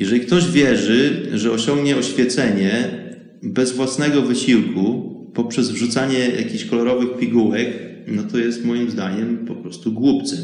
Jeżeli 0.00 0.20
ktoś 0.20 0.50
wierzy, 0.50 1.28
że 1.34 1.52
osiągnie 1.52 1.96
oświecenie 1.96 2.88
bez 3.42 3.72
własnego 3.72 4.22
wysiłku, 4.22 5.14
poprzez 5.34 5.70
wrzucanie 5.70 6.18
jakichś 6.18 6.64
kolorowych 6.64 7.18
pigułek, 7.18 7.68
no 8.06 8.22
to 8.22 8.38
jest 8.38 8.64
moim 8.64 8.90
zdaniem 8.90 9.38
po 9.46 9.54
prostu 9.54 9.92
głupcem. 9.92 10.40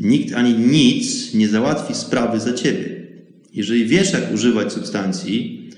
Nikt 0.00 0.34
ani 0.34 0.54
nic 0.54 1.34
nie 1.34 1.48
załatwi 1.48 1.94
sprawy 1.94 2.40
za 2.40 2.52
ciebie. 2.52 3.06
Jeżeli 3.54 3.86
wiesz, 3.86 4.12
jak 4.12 4.34
używać 4.34 4.72
substancji 4.72 5.68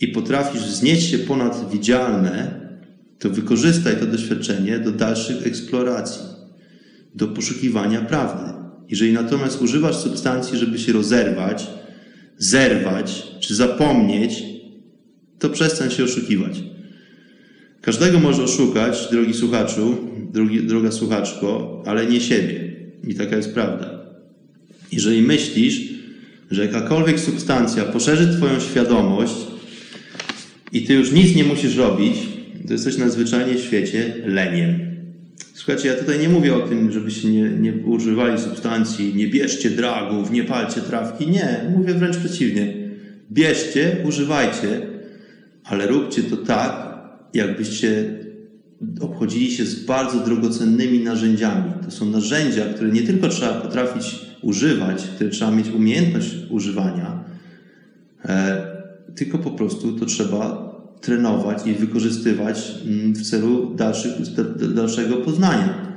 i 0.00 0.08
potrafisz 0.08 0.62
znieść 0.62 1.10
się 1.10 1.18
ponad 1.18 1.70
widzialne, 1.72 2.57
to 3.18 3.30
wykorzystaj 3.30 3.96
to 3.96 4.06
doświadczenie 4.06 4.78
do 4.78 4.92
dalszych 4.92 5.46
eksploracji, 5.46 6.22
do 7.14 7.28
poszukiwania 7.28 8.00
prawdy. 8.00 8.52
Jeżeli 8.88 9.12
natomiast 9.12 9.62
używasz 9.62 9.96
substancji, 9.96 10.58
żeby 10.58 10.78
się 10.78 10.92
rozerwać, 10.92 11.66
zerwać 12.38 13.26
czy 13.40 13.54
zapomnieć, 13.54 14.42
to 15.38 15.50
przestań 15.50 15.90
się 15.90 16.04
oszukiwać. 16.04 16.62
Każdego 17.80 18.20
może 18.20 18.42
oszukać, 18.42 19.08
drogi 19.10 19.34
słuchaczu, 19.34 19.98
drogi, 20.32 20.62
droga 20.62 20.92
słuchaczko, 20.92 21.82
ale 21.86 22.06
nie 22.06 22.20
siebie. 22.20 22.72
I 23.08 23.14
taka 23.14 23.36
jest 23.36 23.54
prawda. 23.54 23.90
Jeżeli 24.92 25.22
myślisz, 25.22 25.80
że 26.50 26.66
jakakolwiek 26.66 27.20
substancja 27.20 27.84
poszerzy 27.84 28.36
Twoją 28.36 28.60
świadomość 28.60 29.34
i 30.72 30.82
Ty 30.82 30.94
już 30.94 31.12
nic 31.12 31.36
nie 31.36 31.44
musisz 31.44 31.76
robić, 31.76 32.14
to 32.68 32.72
jesteś 32.72 32.98
nadzwyczajnie 32.98 33.54
w 33.54 33.60
świecie 33.60 34.14
leniem. 34.24 34.80
Słuchajcie, 35.54 35.88
ja 35.88 35.94
tutaj 35.94 36.18
nie 36.18 36.28
mówię 36.28 36.54
o 36.54 36.60
tym, 36.60 36.92
żebyście 36.92 37.28
nie, 37.28 37.50
nie 37.50 37.72
używali 37.72 38.40
substancji, 38.40 39.14
nie 39.14 39.28
bierzcie 39.28 39.70
dragów, 39.70 40.30
nie 40.30 40.44
palcie 40.44 40.80
trawki. 40.80 41.26
Nie, 41.26 41.70
mówię 41.76 41.94
wręcz 41.94 42.16
przeciwnie. 42.16 42.74
Bierzcie, 43.32 43.96
używajcie, 44.04 44.80
ale 45.64 45.86
róbcie 45.86 46.22
to 46.22 46.36
tak, 46.36 46.98
jakbyście 47.34 48.04
obchodzili 49.00 49.50
się 49.50 49.64
z 49.64 49.84
bardzo 49.84 50.18
drogocennymi 50.20 51.04
narzędziami. 51.04 51.72
To 51.84 51.90
są 51.90 52.06
narzędzia, 52.06 52.64
które 52.64 52.90
nie 52.90 53.02
tylko 53.02 53.28
trzeba 53.28 53.60
potrafić 53.60 54.04
używać, 54.42 55.02
które 55.14 55.30
trzeba 55.30 55.50
mieć 55.50 55.68
umiejętność 55.68 56.34
używania, 56.50 57.24
e, 58.24 58.66
tylko 59.14 59.38
po 59.38 59.50
prostu 59.50 59.92
to 59.92 60.06
trzeba 60.06 60.67
trenować 61.00 61.66
i 61.66 61.72
wykorzystywać 61.72 62.74
mm, 62.86 63.12
w 63.12 63.22
celu 63.22 63.74
dalszych, 63.74 64.12
dalszego 64.74 65.16
poznania. 65.16 65.88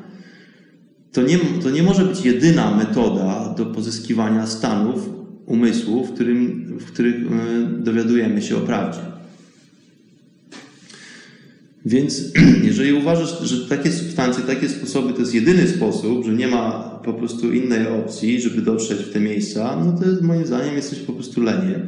To 1.12 1.22
nie, 1.22 1.40
to 1.64 1.70
nie 1.70 1.84
może 1.84 2.06
być 2.06 2.26
jedyna 2.26 2.76
metoda 2.76 3.54
do 3.58 3.66
pozyskiwania 3.66 4.48
stanów 4.48 5.10
umysłu, 5.46 6.06
w, 6.06 6.14
którym, 6.14 6.66
w 6.80 6.86
których 6.86 7.16
e, 7.16 7.28
dowiadujemy 7.84 8.42
się 8.42 8.58
o 8.58 8.60
prawdzie. 8.60 9.00
Więc 11.86 12.24
jeżeli 12.70 12.94
uważasz, 12.94 13.40
że 13.42 13.70
takie 13.70 13.92
substancje, 13.92 14.44
takie 14.44 14.70
sposoby 14.70 15.14
to 15.14 15.20
jest 15.20 15.36
jedyny 15.36 15.68
sposób, 15.68 16.26
że 16.26 16.34
nie 16.34 16.48
ma 16.48 16.72
po 17.06 17.14
prostu 17.14 17.54
innej 17.54 17.88
opcji, 17.88 18.42
żeby 18.42 18.62
dotrzeć 18.62 19.00
w 19.00 19.14
te 19.14 19.20
miejsca, 19.20 19.84
no 19.86 20.00
to 20.00 20.10
jest, 20.10 20.22
moim 20.22 20.46
zdaniem 20.46 20.76
jesteś 20.76 21.00
po 21.00 21.14
prostu 21.14 21.42
leniem. 21.42 21.88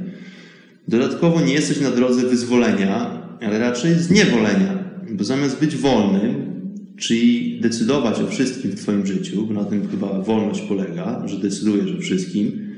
Dodatkowo 0.87 1.41
nie 1.41 1.53
jesteś 1.53 1.79
na 1.79 1.91
drodze 1.91 2.21
wyzwolenia, 2.21 3.23
ale 3.41 3.59
raczej 3.59 3.95
zniewolenia, 3.95 4.83
bo 5.11 5.23
zamiast 5.23 5.59
być 5.59 5.75
wolnym, 5.75 6.53
czyli 6.97 7.59
decydować 7.61 8.19
o 8.19 8.27
wszystkim 8.27 8.71
w 8.71 8.81
Twoim 8.81 9.05
życiu, 9.05 9.45
bo 9.47 9.53
na 9.53 9.65
tym 9.65 9.87
chyba 9.87 10.21
wolność 10.21 10.61
polega, 10.61 11.27
że 11.27 11.37
decydujesz 11.37 11.95
o 11.97 12.01
wszystkim, 12.01 12.75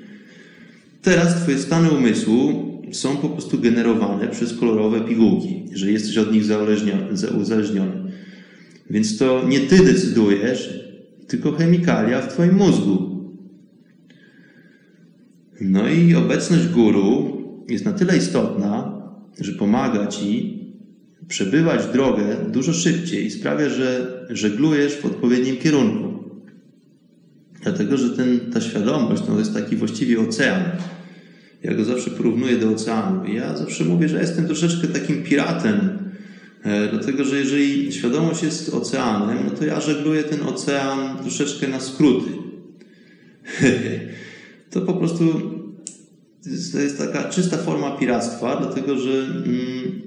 teraz 1.02 1.36
Twoje 1.36 1.58
stany 1.58 1.92
umysłu 1.92 2.66
są 2.92 3.18
po 3.18 3.30
prostu 3.30 3.60
generowane 3.60 4.28
przez 4.28 4.54
kolorowe 4.54 5.02
pigułki, 5.02 5.64
jeżeli 5.72 5.94
jesteś 5.94 6.18
od 6.18 6.32
nich 6.32 6.44
uzależniony. 7.40 8.12
Więc 8.90 9.18
to 9.18 9.48
nie 9.48 9.60
Ty 9.60 9.86
decydujesz, 9.86 10.86
tylko 11.28 11.52
chemikalia 11.52 12.22
w 12.22 12.34
Twoim 12.34 12.56
mózgu. 12.56 13.16
No 15.62 15.90
i 15.90 16.16
obecność 16.16 16.68
guru 16.68 17.36
jest 17.70 17.86
na 17.86 17.94
tyle 17.94 18.18
istotna, 18.18 19.02
że 19.40 19.52
pomaga 19.52 20.08
Ci 20.08 20.60
przebywać 21.28 21.86
drogę 21.94 22.36
dużo 22.52 22.74
szybciej 22.74 23.26
i 23.26 23.32
sprawia, 23.32 23.70
że 23.70 24.20
żeglujesz 24.30 24.96
w 24.96 25.06
odpowiednim 25.06 25.58
kierunku. 25.58 26.16
Dlatego, 27.64 27.98
że 27.98 28.10
ten, 28.10 28.40
ta 28.54 28.62
świadomość 28.62 29.24
to 29.24 29.40
jest 29.40 29.54
taki 29.54 29.76
właściwie 29.76 30.20
ocean. 30.20 30.64
Ja 31.64 31.74
go 31.74 31.84
zawsze 31.84 32.12
porównuję 32.12 32.58
do 32.58 32.70
oceanu. 32.70 33.26
I 33.26 33.36
ja 33.36 33.58
zawsze 33.58 33.86
mówię, 33.86 34.10
że 34.10 34.20
jestem 34.20 34.46
troszeczkę 34.46 34.88
takim 34.88 35.24
piratem, 35.24 35.80
e, 36.64 36.88
dlatego 36.88 37.24
że 37.24 37.40
jeżeli 37.40 37.94
świadomość 37.94 38.44
jest 38.44 38.74
oceanem, 38.74 39.38
no 39.46 39.52
to 39.52 39.66
ja 39.66 39.82
żegluję 39.82 40.24
ten 40.24 40.44
ocean 40.44 41.18
troszeczkę 41.18 41.68
na 41.68 41.80
skróty. 41.80 42.30
to 44.72 44.82
po 44.82 44.94
prostu 44.94 45.55
to 46.72 46.80
jest 46.80 46.98
taka 46.98 47.30
czysta 47.30 47.58
forma 47.58 47.92
piractwa, 47.92 48.56
dlatego 48.56 48.98
że 48.98 49.12
mm, 49.12 50.02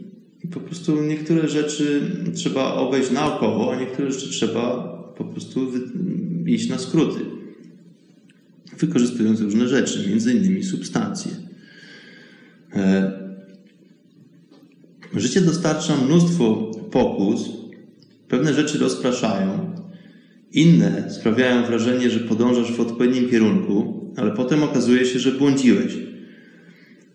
po 0.52 0.60
prostu 0.60 1.02
niektóre 1.02 1.48
rzeczy 1.48 2.02
trzeba 2.34 2.74
obejść 2.74 3.10
naokowo, 3.10 3.72
a 3.72 3.80
niektóre 3.80 4.12
rzeczy 4.12 4.28
trzeba 4.28 4.88
po 5.16 5.24
prostu 5.24 5.72
iść 6.46 6.68
na 6.68 6.78
skróty, 6.78 7.20
wykorzystując 8.78 9.40
różne 9.40 9.68
rzeczy, 9.68 10.08
między 10.08 10.34
innymi 10.34 10.64
substancje. 10.64 11.32
E, 12.74 13.12
życie 15.14 15.40
dostarcza 15.40 15.96
mnóstwo 15.96 16.54
pokus, 16.90 17.40
pewne 18.28 18.54
rzeczy 18.54 18.78
rozpraszają, 18.78 19.74
inne 20.52 21.10
sprawiają 21.10 21.66
wrażenie, 21.66 22.10
że 22.10 22.20
podążasz 22.20 22.72
w 22.72 22.80
odpowiednim 22.80 23.30
kierunku, 23.30 23.98
ale 24.16 24.30
potem 24.30 24.62
okazuje 24.62 25.06
się, 25.06 25.18
że 25.18 25.32
błądziłeś. 25.32 26.07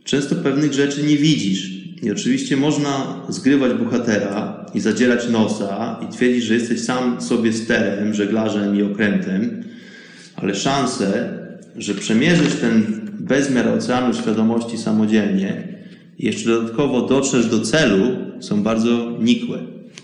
Często 0.03 0.35
pewnych 0.35 0.73
rzeczy 0.73 1.03
nie 1.03 1.17
widzisz. 1.17 1.83
I 2.03 2.11
oczywiście 2.11 2.57
można 2.57 3.21
zgrywać 3.29 3.73
bohatera 3.73 4.65
i 4.73 4.79
zadzierać 4.79 5.29
nosa 5.29 5.99
i 6.09 6.13
twierdzić, 6.13 6.43
że 6.43 6.53
jesteś 6.53 6.81
sam 6.81 7.21
sobie 7.21 7.53
sterem, 7.53 8.13
żeglarzem 8.13 8.79
i 8.79 8.83
okrętem, 8.83 9.63
ale 10.35 10.55
szanse, 10.55 11.37
że 11.77 11.93
przemierzysz 11.95 12.55
ten 12.55 13.01
bezmiar 13.19 13.67
oceanu 13.67 14.13
świadomości 14.13 14.77
samodzielnie 14.77 15.67
i 16.19 16.25
jeszcze 16.25 16.49
dodatkowo 16.49 17.07
dotrzesz 17.07 17.45
do 17.45 17.59
celu, 17.59 18.17
są 18.39 18.63
bardzo 18.63 19.17
nikłe. 19.21 19.59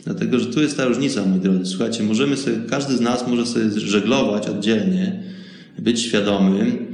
Dlatego, 0.06 0.40
że 0.40 0.46
tu 0.46 0.62
jest 0.62 0.78
ta 0.78 0.86
różnica, 0.86 1.26
moi 1.26 1.40
drodzy. 1.40 1.66
Słuchajcie, 1.66 2.04
możemy 2.04 2.38
sobie, 2.38 2.58
każdy 2.70 2.98
z 2.98 3.02
nas 3.02 3.28
może 3.28 3.46
sobie 3.46 3.80
żeglować 3.80 4.48
oddzielnie, 4.48 5.24
być 5.80 6.02
świadomym 6.02 6.88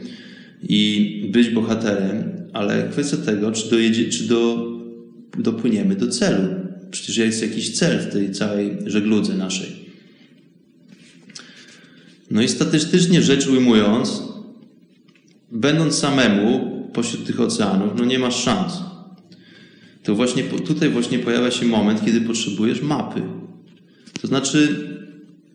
i 0.70 1.30
być 1.34 1.50
bohaterem, 1.50 2.35
ale 2.56 2.90
kwestia 2.92 3.18
tego, 3.18 3.52
czy, 3.52 3.70
dojedzie, 3.70 4.10
czy 4.10 4.24
do, 4.24 4.72
dopłyniemy 5.38 5.96
do 5.96 6.08
celu. 6.08 6.48
Przecież 6.92 7.18
jest 7.18 7.42
jakiś 7.42 7.78
cel 7.78 8.00
w 8.00 8.14
tej 8.14 8.32
całej 8.32 8.78
żegludze 8.86 9.34
naszej. 9.34 9.76
No 12.32 12.42
i 12.42 12.48
statystycznie 12.48 13.22
rzecz 13.22 13.48
ujmując, 13.48 14.24
będąc 15.52 15.96
samemu 15.96 16.72
pośród 16.94 17.26
tych 17.26 17.42
oceanów, 17.42 17.94
no 17.98 18.06
nie 18.06 18.20
masz 18.20 18.44
szans. 18.44 18.74
To 20.04 20.16
właśnie 20.16 20.44
tutaj 20.44 20.90
właśnie 20.90 21.20
pojawia 21.20 21.52
się 21.52 21.66
moment, 21.66 22.06
kiedy 22.06 22.22
potrzebujesz 22.22 22.82
mapy. 22.82 23.22
To 24.22 24.28
znaczy, 24.28 24.90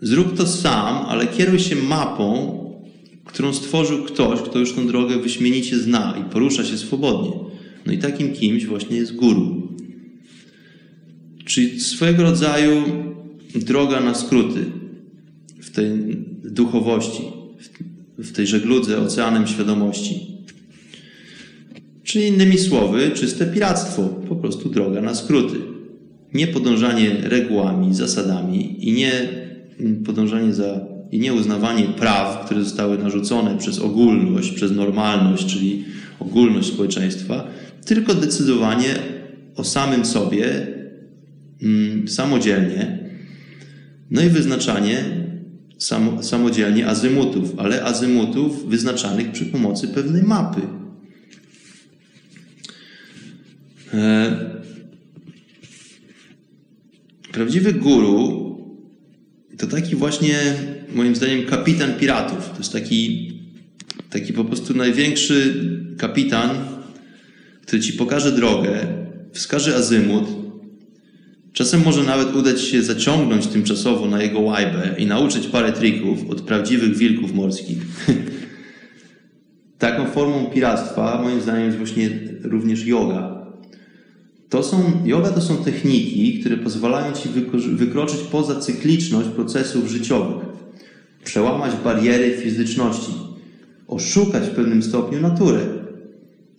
zrób 0.02 0.36
to 0.36 0.46
sam, 0.46 1.06
ale 1.06 1.26
kieruj 1.26 1.58
się 1.58 1.76
mapą, 1.76 2.59
którą 3.32 3.52
stworzył 3.52 4.04
ktoś, 4.04 4.40
kto 4.40 4.58
już 4.58 4.72
tą 4.72 4.86
drogę 4.86 5.18
wyśmienicie 5.18 5.78
zna 5.78 6.14
i 6.20 6.30
porusza 6.32 6.64
się 6.64 6.78
swobodnie. 6.78 7.30
No 7.86 7.92
i 7.92 7.98
takim 7.98 8.32
kimś 8.32 8.66
właśnie 8.66 8.96
jest 8.96 9.16
guru. 9.16 9.68
Czyli 11.44 11.80
swojego 11.80 12.22
rodzaju 12.22 12.82
droga 13.54 14.00
na 14.00 14.14
skróty 14.14 14.64
w 15.60 15.70
tej 15.70 15.90
duchowości, 16.44 17.22
w 18.18 18.32
tej 18.32 18.46
żegludze 18.46 19.00
oceanem 19.00 19.46
świadomości. 19.46 20.30
Czyli 22.04 22.26
innymi 22.26 22.58
słowy, 22.58 23.10
czyste 23.14 23.46
piractwo, 23.46 24.02
po 24.02 24.36
prostu 24.36 24.68
droga 24.68 25.00
na 25.00 25.14
skróty. 25.14 25.56
Nie 26.34 26.46
podążanie 26.46 27.16
regułami, 27.22 27.94
zasadami 27.94 28.88
i 28.88 28.92
nie 28.92 29.12
podążanie 30.04 30.54
za 30.54 30.89
i 31.12 31.18
nie 31.18 31.34
uznawanie 31.34 31.84
praw, 31.84 32.44
które 32.44 32.64
zostały 32.64 32.98
narzucone 32.98 33.58
przez 33.58 33.78
ogólność, 33.78 34.52
przez 34.52 34.72
normalność, 34.72 35.46
czyli 35.46 35.84
ogólność 36.20 36.68
społeczeństwa, 36.68 37.46
tylko 37.84 38.14
decydowanie 38.14 38.94
o 39.56 39.64
samym 39.64 40.04
sobie 40.04 40.66
mm, 41.62 42.08
samodzielnie, 42.08 42.98
no 44.10 44.22
i 44.22 44.28
wyznaczanie 44.28 45.04
samo, 45.78 46.22
samodzielnie 46.22 46.86
azymutów, 46.86 47.54
ale 47.58 47.84
azymutów 47.84 48.68
wyznaczanych 48.68 49.32
przy 49.32 49.46
pomocy 49.46 49.88
pewnej 49.88 50.22
mapy. 50.22 50.60
E, 53.94 54.60
prawdziwy 57.32 57.72
guru 57.72 58.49
to 59.60 59.66
taki 59.66 59.96
właśnie, 59.96 60.34
moim 60.94 61.16
zdaniem, 61.16 61.46
kapitan 61.46 61.94
piratów. 61.94 62.50
To 62.50 62.58
jest 62.58 62.72
taki, 62.72 63.32
taki 64.10 64.32
po 64.32 64.44
prostu 64.44 64.74
największy 64.74 65.54
kapitan, 65.98 66.50
który 67.62 67.82
ci 67.82 67.92
pokaże 67.92 68.32
drogę, 68.32 68.86
wskaże 69.32 69.76
azymut. 69.76 70.24
Czasem 71.52 71.82
może 71.84 72.02
nawet 72.04 72.36
udać 72.36 72.62
się 72.62 72.82
zaciągnąć 72.82 73.46
tymczasowo 73.46 74.06
na 74.06 74.22
jego 74.22 74.40
łajbę 74.40 74.94
i 74.98 75.06
nauczyć 75.06 75.46
parę 75.46 75.72
trików 75.72 76.30
od 76.30 76.40
prawdziwych 76.40 76.96
wilków 76.96 77.34
morskich. 77.34 77.78
Taką 79.78 80.06
formą 80.06 80.46
piractwa, 80.46 81.22
moim 81.22 81.40
zdaniem, 81.40 81.66
jest 81.66 81.78
właśnie 81.78 82.10
również 82.42 82.86
yoga. 82.86 83.39
To 84.50 84.62
są, 84.62 84.92
yoga 85.04 85.30
to 85.30 85.40
są 85.40 85.56
techniki, 85.56 86.40
które 86.40 86.56
pozwalają 86.56 87.12
ci 87.12 87.28
wykroczyć 87.72 88.20
poza 88.20 88.60
cykliczność 88.60 89.28
procesów 89.28 89.88
życiowych, 89.88 90.46
przełamać 91.24 91.72
bariery 91.84 92.36
fizyczności, 92.42 93.12
oszukać 93.88 94.44
w 94.44 94.50
pewnym 94.50 94.82
stopniu 94.82 95.20
naturę, 95.20 95.60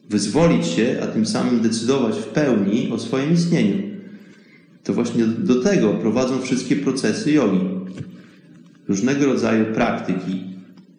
wyzwolić 0.09 0.67
się, 0.67 0.99
a 1.03 1.07
tym 1.07 1.25
samym 1.25 1.59
decydować 1.59 2.15
w 2.15 2.25
pełni 2.25 2.91
o 2.91 2.99
swoim 2.99 3.33
istnieniu. 3.33 3.83
To 4.83 4.93
właśnie 4.93 5.25
do 5.25 5.61
tego 5.63 5.93
prowadzą 5.93 6.41
wszystkie 6.41 6.75
procesy 6.75 7.31
jogi. 7.31 7.59
Różnego 8.87 9.25
rodzaju 9.25 9.65
praktyki, 9.73 10.43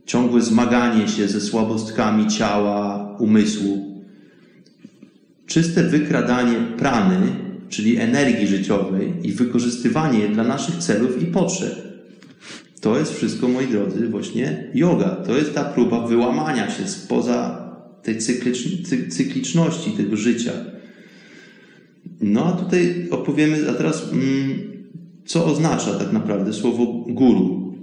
ciągłe 0.06 0.42
zmaganie 0.42 1.08
się 1.08 1.28
ze 1.28 1.40
słabostkami 1.40 2.28
ciała, 2.28 3.16
umysłu, 3.18 3.91
czyste 5.52 5.82
wykradanie 5.82 6.54
prany, 6.78 7.16
czyli 7.68 7.96
energii 7.96 8.46
życiowej 8.46 9.12
i 9.22 9.32
wykorzystywanie 9.32 10.18
jej 10.18 10.30
dla 10.30 10.44
naszych 10.44 10.76
celów 10.76 11.22
i 11.22 11.26
potrzeb. 11.26 11.74
To 12.80 12.98
jest 12.98 13.14
wszystko, 13.14 13.48
moi 13.48 13.66
drodzy, 13.66 14.08
właśnie 14.08 14.70
yoga. 14.74 15.08
To 15.08 15.36
jest 15.36 15.54
ta 15.54 15.64
próba 15.64 16.06
wyłamania 16.06 16.70
się 16.70 16.88
spoza 16.88 17.68
tej 18.02 18.18
cykliczności 19.08 19.90
tego 19.90 20.16
życia. 20.16 20.52
No 22.20 22.46
a 22.46 22.52
tutaj 22.52 23.08
opowiemy, 23.10 23.70
a 23.70 23.72
teraz, 23.74 24.12
mm, 24.12 24.58
co 25.24 25.44
oznacza 25.44 25.94
tak 25.94 26.12
naprawdę 26.12 26.52
słowo 26.52 26.86
guru. 27.08 27.74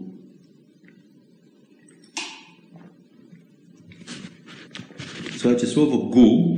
Słuchajcie, 5.37 5.67
słowo 5.67 5.97
gu 5.97 6.57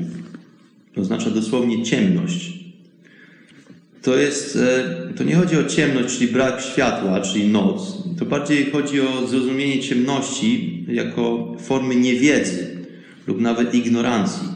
oznacza 0.95 1.29
dosłownie 1.29 1.83
ciemność. 1.83 2.61
To 4.01 4.17
jest, 4.17 4.55
e, 4.55 5.13
to 5.13 5.23
nie 5.23 5.35
chodzi 5.35 5.57
o 5.57 5.63
ciemność, 5.63 6.17
czyli 6.17 6.31
brak 6.31 6.61
światła, 6.61 7.21
czyli 7.21 7.47
noc. 7.47 8.03
To 8.19 8.25
bardziej 8.25 8.71
chodzi 8.71 9.01
o 9.01 9.27
zrozumienie 9.27 9.79
ciemności 9.79 10.85
jako 10.87 11.55
formy 11.59 11.95
niewiedzy 11.95 12.77
lub 13.27 13.41
nawet 13.41 13.75
ignorancji. 13.75 14.47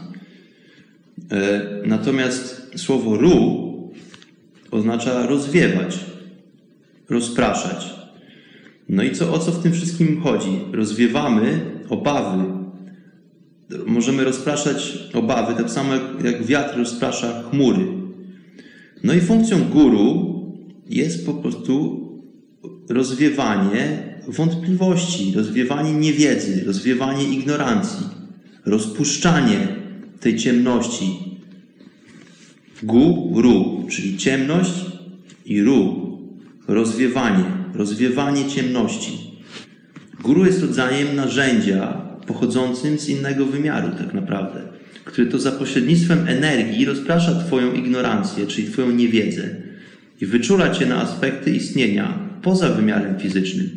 E, 1.32 1.62
natomiast 1.84 2.72
słowo 2.76 3.16
ru 3.16 3.66
oznacza 4.70 5.26
rozwiewać, 5.26 5.98
rozpraszać. 7.08 7.94
No 8.88 9.02
i 9.02 9.12
co, 9.12 9.34
o 9.34 9.38
co 9.38 9.52
w 9.52 9.62
tym 9.62 9.72
wszystkim 9.72 10.20
chodzi? 10.20 10.60
Rozwiewamy 10.72 11.60
obawy, 11.88 12.44
możemy 13.86 14.24
rozpraszać 14.24 14.98
obawy, 15.14 15.54
tak 15.54 15.70
samo 15.70 15.94
jak 16.24 16.44
wiatr 16.44 16.78
rozprasza 16.78 17.42
chmury. 17.50 17.86
No 19.04 19.14
i 19.14 19.20
funkcją 19.20 19.64
guru 19.64 20.36
jest 20.88 21.26
po 21.26 21.34
prostu 21.34 22.02
rozwiewanie 22.88 24.14
wątpliwości, 24.28 25.32
rozwiewanie 25.36 25.92
niewiedzy, 25.92 26.64
rozwiewanie 26.64 27.24
ignorancji, 27.24 28.06
rozpuszczanie 28.66 29.68
tej 30.20 30.36
ciemności. 30.36 31.18
Guru, 32.82 33.86
czyli 33.90 34.16
ciemność 34.16 34.84
i 35.46 35.62
ru, 35.62 36.06
rozwiewanie, 36.68 37.44
rozwiewanie 37.74 38.48
ciemności. 38.48 39.18
Guru 40.22 40.44
jest 40.44 40.62
rodzajem 40.62 41.16
narzędzia, 41.16 42.05
pochodzącym 42.26 42.98
z 42.98 43.08
innego 43.08 43.46
wymiaru, 43.46 43.88
tak 43.98 44.14
naprawdę. 44.14 44.60
który 45.04 45.26
to 45.26 45.38
za 45.38 45.52
pośrednictwem 45.52 46.28
energii 46.28 46.84
rozprasza 46.84 47.44
Twoją 47.46 47.72
ignorancję, 47.72 48.46
czyli 48.46 48.68
Twoją 48.68 48.90
niewiedzę 48.90 49.50
i 50.20 50.26
wyczula 50.26 50.70
Cię 50.70 50.86
na 50.86 51.02
aspekty 51.02 51.50
istnienia 51.50 52.18
poza 52.42 52.68
wymiarem 52.68 53.18
fizycznym. 53.18 53.70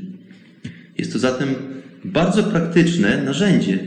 Jest 0.98 1.14
to 1.14 1.20
zatem 1.20 1.50
bardzo 2.06 2.44
praktyczne 2.44 3.24
narzędzie. 3.24 3.80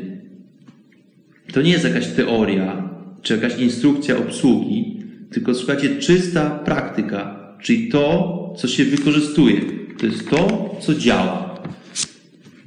To 1.52 1.62
nie 1.62 1.70
jest 1.70 1.84
jakaś 1.84 2.06
teoria 2.06 2.88
czy 3.22 3.34
jakaś 3.34 3.58
instrukcja 3.58 4.16
obsługi, 4.18 5.02
tylko 5.30 5.54
słuchajcie, 5.54 5.96
czysta 5.96 6.50
praktyka, 6.50 7.38
czyli 7.60 7.88
to, 7.88 8.54
co 8.58 8.68
się 8.68 8.84
wykorzystuje. 8.84 9.60
To 9.98 10.06
jest 10.06 10.30
to, 10.30 10.76
co 10.80 10.94
działa. 10.94 11.62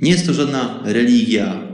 Nie 0.01 0.11
jest 0.11 0.27
to 0.27 0.33
żadna 0.33 0.79
religia, 0.85 1.64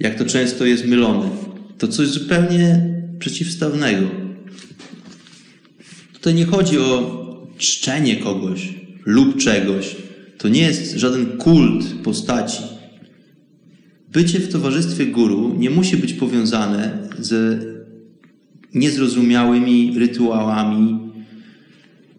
jak 0.00 0.18
to 0.18 0.24
często 0.24 0.66
jest 0.66 0.86
mylone. 0.86 1.30
To 1.78 1.88
coś 1.88 2.08
zupełnie 2.08 2.94
przeciwstawnego. 3.18 4.06
Tutaj 6.12 6.34
nie 6.34 6.44
chodzi 6.44 6.78
o 6.78 7.24
czczenie 7.58 8.16
kogoś 8.16 8.74
lub 9.04 9.36
czegoś. 9.36 9.96
To 10.38 10.48
nie 10.48 10.60
jest 10.60 10.96
żaden 10.96 11.26
kult 11.26 11.84
postaci. 12.04 12.62
Bycie 14.12 14.40
w 14.40 14.52
towarzystwie 14.52 15.06
guru 15.06 15.54
nie 15.58 15.70
musi 15.70 15.96
być 15.96 16.12
powiązane 16.12 16.98
z 17.18 17.64
niezrozumiałymi 18.74 19.98
rytuałami. 19.98 20.98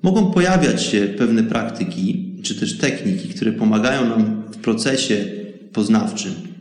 Mogą 0.02 0.32
pojawiać 0.32 0.84
się 0.84 1.08
pewne 1.18 1.44
praktyki 1.44 2.26
czy 2.44 2.56
też 2.56 2.78
techniki, 2.78 3.30
które 3.30 3.52
pomagają 3.52 4.10
nam 4.10 4.44
w 4.52 4.58
procesie 4.58 5.26
poznawczym. 5.74 6.55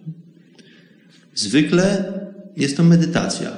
Zwykle 1.35 2.13
jest 2.57 2.77
to 2.77 2.85
medytacja. 2.85 3.57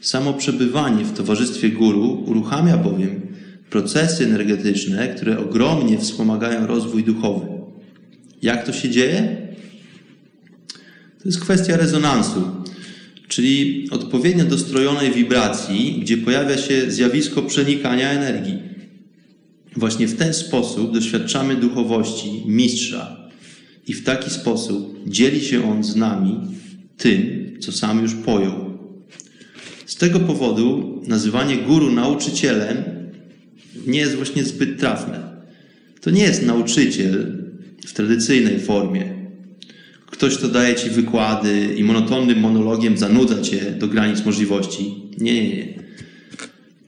Samo 0.00 0.34
przebywanie 0.34 1.04
w 1.04 1.12
towarzystwie 1.12 1.68
guru 1.68 2.24
uruchamia 2.26 2.76
bowiem 2.76 3.20
procesy 3.70 4.24
energetyczne, 4.24 5.08
które 5.08 5.38
ogromnie 5.38 5.98
wspomagają 5.98 6.66
rozwój 6.66 7.04
duchowy. 7.04 7.46
Jak 8.42 8.66
to 8.66 8.72
się 8.72 8.90
dzieje? 8.90 9.36
To 11.18 11.28
jest 11.28 11.40
kwestia 11.40 11.76
rezonansu, 11.76 12.42
czyli 13.28 13.88
odpowiednio 13.90 14.44
dostrojonej 14.44 15.12
wibracji, 15.12 15.98
gdzie 16.02 16.16
pojawia 16.16 16.58
się 16.58 16.90
zjawisko 16.90 17.42
przenikania 17.42 18.10
energii. 18.10 18.58
Właśnie 19.76 20.08
w 20.08 20.16
ten 20.16 20.34
sposób 20.34 20.94
doświadczamy 20.94 21.56
duchowości 21.56 22.42
mistrza 22.46 23.23
i 23.86 23.94
w 23.94 24.04
taki 24.04 24.30
sposób 24.30 25.00
dzieli 25.06 25.40
się 25.40 25.70
on 25.70 25.84
z 25.84 25.96
nami 25.96 26.40
tym, 26.96 27.44
co 27.60 27.72
sam 27.72 28.02
już 28.02 28.14
pojął. 28.14 28.78
Z 29.86 29.96
tego 29.96 30.20
powodu 30.20 31.02
nazywanie 31.06 31.56
guru 31.56 31.90
nauczycielem 31.92 32.76
nie 33.86 33.98
jest 33.98 34.14
właśnie 34.14 34.44
zbyt 34.44 34.80
trafne. 34.80 35.20
To 36.00 36.10
nie 36.10 36.22
jest 36.22 36.46
nauczyciel 36.46 37.44
w 37.86 37.92
tradycyjnej 37.92 38.60
formie. 38.60 39.14
Ktoś, 40.06 40.36
kto 40.36 40.48
daje 40.48 40.74
ci 40.74 40.90
wykłady 40.90 41.74
i 41.76 41.84
monotonnym 41.84 42.40
monologiem 42.40 42.98
zanudza 42.98 43.42
cię 43.42 43.60
do 43.78 43.88
granic 43.88 44.24
możliwości. 44.24 44.94
Nie, 45.18 45.34
nie, 45.34 45.56
nie. 45.56 45.74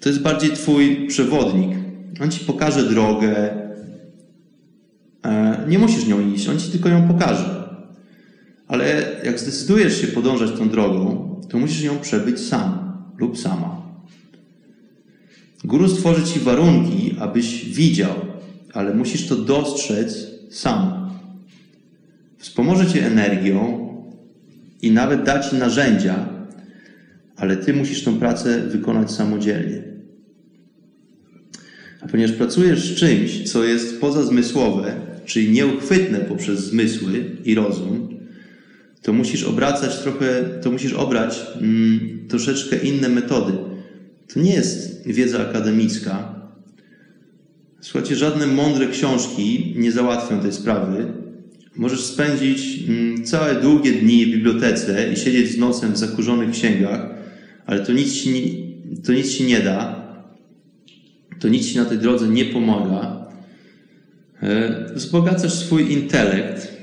To 0.00 0.08
jest 0.08 0.22
bardziej 0.22 0.50
twój 0.50 1.06
przewodnik. 1.06 1.76
On 2.20 2.30
ci 2.30 2.44
pokaże 2.44 2.82
drogę. 2.82 3.65
Nie 5.68 5.78
musisz 5.78 6.06
nią 6.06 6.32
iść, 6.32 6.48
on 6.48 6.58
ci 6.58 6.70
tylko 6.70 6.88
ją 6.88 7.08
pokaże. 7.08 7.66
Ale 8.68 9.02
jak 9.24 9.40
zdecydujesz 9.40 10.00
się 10.00 10.06
podążać 10.06 10.50
tą 10.58 10.68
drogą, 10.68 11.36
to 11.48 11.58
musisz 11.58 11.82
ją 11.82 11.98
przebyć 11.98 12.40
sam 12.40 12.92
lub 13.18 13.38
sama. 13.38 13.82
Guru 15.64 15.88
stworzy 15.88 16.24
ci 16.24 16.40
warunki, 16.40 17.16
abyś 17.20 17.64
widział, 17.64 18.14
ale 18.72 18.94
musisz 18.94 19.26
to 19.26 19.36
dostrzec 19.36 20.26
sam. 20.50 21.10
Wspomoże 22.38 22.86
cię 22.86 23.06
energią 23.06 23.88
i 24.82 24.90
nawet 24.90 25.22
da 25.22 25.40
ci 25.40 25.56
narzędzia, 25.56 26.28
ale 27.36 27.56
ty 27.56 27.74
musisz 27.74 28.04
tą 28.04 28.18
pracę 28.18 28.60
wykonać 28.60 29.12
samodzielnie. 29.12 29.82
A 32.00 32.08
ponieważ 32.08 32.36
pracujesz 32.36 32.92
z 32.92 32.96
czymś, 32.96 33.52
co 33.52 33.64
jest 33.64 34.00
pozazmysłowe, 34.00 34.94
czyli 35.26 35.50
nieuchwytne 35.50 36.18
poprzez 36.18 36.60
zmysły 36.60 37.24
i 37.44 37.54
rozum, 37.54 38.08
to 39.02 39.12
musisz 39.12 39.44
obracać 39.44 39.98
trochę, 39.98 40.44
to 40.62 40.70
musisz 40.70 40.92
obrać 40.92 41.40
mm, 41.60 42.28
troszeczkę 42.28 42.76
inne 42.76 43.08
metody. 43.08 43.52
To 44.34 44.40
nie 44.40 44.54
jest 44.54 45.06
wiedza 45.06 45.48
akademicka. 45.50 46.34
Słuchajcie, 47.80 48.16
żadne 48.16 48.46
mądre 48.46 48.86
książki 48.86 49.74
nie 49.76 49.92
załatwią 49.92 50.40
tej 50.40 50.52
sprawy. 50.52 51.12
Możesz 51.76 52.04
spędzić 52.04 52.78
mm, 52.88 53.24
całe 53.24 53.54
długie 53.54 53.92
dni 53.92 54.26
w 54.26 54.28
bibliotece 54.28 55.12
i 55.12 55.16
siedzieć 55.16 55.52
z 55.52 55.58
nosem 55.58 55.92
w 55.92 55.96
zakurzonych 55.96 56.50
księgach, 56.50 57.10
ale 57.66 57.80
to 57.80 57.92
nic 57.92 58.12
ci 58.12 58.30
nie, 58.30 58.42
to 59.04 59.12
nic 59.12 59.34
ci 59.34 59.44
nie 59.44 59.60
da. 59.60 60.06
To 61.40 61.48
nic 61.48 61.66
ci 61.66 61.76
na 61.76 61.84
tej 61.84 61.98
drodze 61.98 62.28
nie 62.28 62.44
pomaga. 62.44 63.25
E, 64.42 64.84
wzbogacasz 64.94 65.52
swój 65.52 65.92
intelekt, 65.92 66.76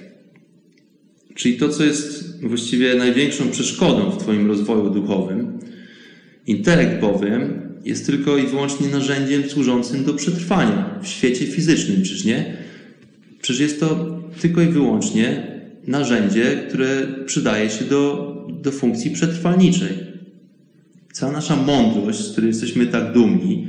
czyli 1.36 1.58
to, 1.58 1.70
co 1.70 1.84
jest 1.84 2.42
właściwie 2.42 2.96
największą 2.96 3.50
przeszkodą 3.50 4.12
w 4.12 4.18
Twoim 4.18 4.48
rozwoju 4.48 4.90
duchowym. 4.90 5.60
Intelekt 6.48 7.02
bowiem 7.02 7.62
jest 7.86 8.06
tylko 8.06 8.38
i 8.38 8.48
wyłącznie 8.48 8.88
narzędziem 8.88 9.50
służącym 9.50 10.04
do 10.04 10.14
przetrwania 10.14 11.00
w 11.02 11.08
świecie 11.08 11.48
fizycznym, 11.48 12.04
czyż 12.04 12.26
nie? 12.26 12.58
Przecież 13.42 13.62
jest 13.62 13.80
to 13.80 14.20
tylko 14.42 14.62
i 14.62 14.68
wyłącznie 14.68 15.54
narzędzie, 15.88 16.64
które 16.68 17.08
przydaje 17.26 17.70
się 17.70 17.86
do, 17.86 18.34
do 18.62 18.72
funkcji 18.72 19.12
przetrwalniczej. 19.12 19.90
Cała 21.14 21.32
nasza 21.32 21.56
mądrość, 21.56 22.20
z 22.20 22.32
której 22.32 22.48
jesteśmy 22.48 22.88
tak 22.88 23.14
dumni, 23.14 23.68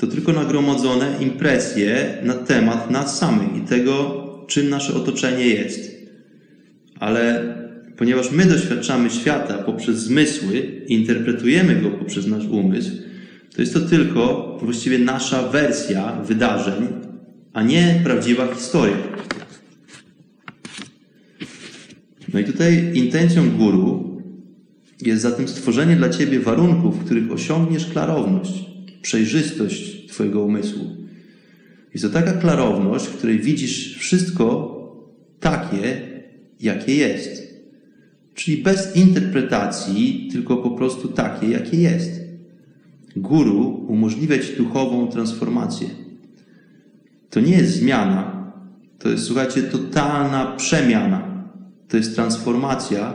to 0.00 0.06
tylko 0.06 0.32
nagromadzone 0.32 1.16
impresje 1.20 2.18
na 2.22 2.34
temat 2.34 2.90
nas 2.90 3.18
samych 3.18 3.56
i 3.56 3.60
tego, 3.60 4.26
czym 4.46 4.70
nasze 4.70 4.94
otoczenie 4.94 5.46
jest 5.46 6.00
ale 7.00 7.54
ponieważ 7.96 8.32
my 8.32 8.46
doświadczamy 8.46 9.10
świata 9.10 9.54
poprzez 9.54 9.98
zmysły 9.98 10.58
i 10.86 10.92
interpretujemy 10.94 11.76
go 11.76 11.90
poprzez 11.90 12.26
nasz 12.26 12.44
umysł, 12.44 12.90
to 13.54 13.62
jest 13.62 13.74
to 13.74 13.80
tylko 13.80 14.56
właściwie 14.62 14.98
nasza 14.98 15.48
wersja 15.48 16.12
wydarzeń, 16.12 16.88
a 17.52 17.62
nie 17.62 18.00
prawdziwa 18.04 18.54
historia. 18.54 18.96
No 22.34 22.40
i 22.40 22.44
tutaj 22.44 22.90
intencją 22.94 23.50
guru 23.50 24.20
jest 25.02 25.22
zatem 25.22 25.48
stworzenie 25.48 25.96
dla 25.96 26.08
ciebie 26.08 26.40
warunków, 26.40 27.00
w 27.00 27.04
których 27.04 27.32
osiągniesz 27.32 27.86
klarowność, 27.86 28.64
przejrzystość 29.02 30.06
twojego 30.06 30.44
umysłu. 30.44 30.84
Jest 31.94 32.04
to 32.04 32.10
taka 32.10 32.32
klarowność, 32.32 33.06
w 33.06 33.16
której 33.16 33.38
widzisz 33.38 33.98
wszystko 33.98 34.76
takie, 35.40 36.00
jakie 36.60 36.94
jest. 36.94 37.50
Czyli 38.34 38.62
bez 38.62 38.96
interpretacji, 38.96 40.28
tylko 40.32 40.56
po 40.56 40.70
prostu 40.70 41.08
takie, 41.08 41.48
jakie 41.48 41.76
jest. 41.76 42.20
Guru 43.16 43.86
umożliwia 43.88 44.38
ci 44.38 44.56
duchową 44.56 45.06
transformację. 45.06 45.88
To 47.30 47.40
nie 47.40 47.52
jest 47.52 47.76
zmiana, 47.76 48.52
to 48.98 49.08
jest, 49.08 49.24
słuchajcie, 49.24 49.62
totalna 49.62 50.46
przemiana. 50.56 51.44
To 51.88 51.96
jest 51.96 52.14
transformacja, 52.14 53.14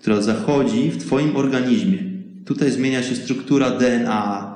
która 0.00 0.22
zachodzi 0.22 0.90
w 0.90 0.96
Twoim 0.98 1.36
organizmie. 1.36 1.98
Tutaj 2.44 2.70
zmienia 2.70 3.02
się 3.02 3.16
struktura 3.16 3.70
DNA. 3.70 4.55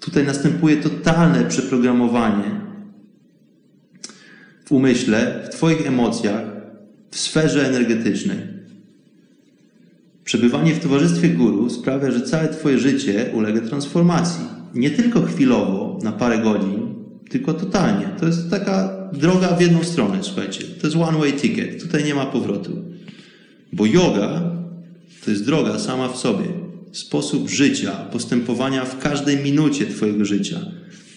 Tutaj 0.00 0.26
następuje 0.26 0.76
totalne 0.76 1.44
przeprogramowanie 1.44 2.60
w 4.64 4.72
umyśle, 4.72 5.42
w 5.46 5.54
Twoich 5.54 5.86
emocjach, 5.86 6.44
w 7.10 7.18
sferze 7.18 7.68
energetycznej. 7.68 8.38
Przebywanie 10.24 10.74
w 10.74 10.80
towarzystwie 10.80 11.28
guru 11.28 11.70
sprawia, 11.70 12.10
że 12.10 12.20
całe 12.20 12.48
Twoje 12.48 12.78
życie 12.78 13.30
ulega 13.34 13.60
transformacji. 13.60 14.44
Nie 14.74 14.90
tylko 14.90 15.22
chwilowo, 15.22 15.98
na 16.02 16.12
parę 16.12 16.38
godzin, 16.38 16.94
tylko 17.30 17.54
totalnie. 17.54 18.08
To 18.20 18.26
jest 18.26 18.50
taka 18.50 18.96
droga 19.12 19.48
w 19.56 19.60
jedną 19.60 19.84
stronę, 19.84 20.18
słuchajcie. 20.20 20.64
To 20.64 20.86
jest 20.86 20.96
one 20.96 21.18
way 21.18 21.32
ticket. 21.32 21.82
Tutaj 21.82 22.04
nie 22.04 22.14
ma 22.14 22.26
powrotu. 22.26 22.70
Bo 23.72 23.86
yoga 23.86 24.42
to 25.24 25.30
jest 25.30 25.44
droga 25.44 25.78
sama 25.78 26.08
w 26.08 26.16
sobie. 26.16 26.65
Sposób 26.96 27.50
życia, 27.50 27.92
postępowania 27.92 28.84
w 28.84 28.98
każdej 28.98 29.36
minucie 29.36 29.86
Twojego 29.86 30.24
życia. 30.24 30.60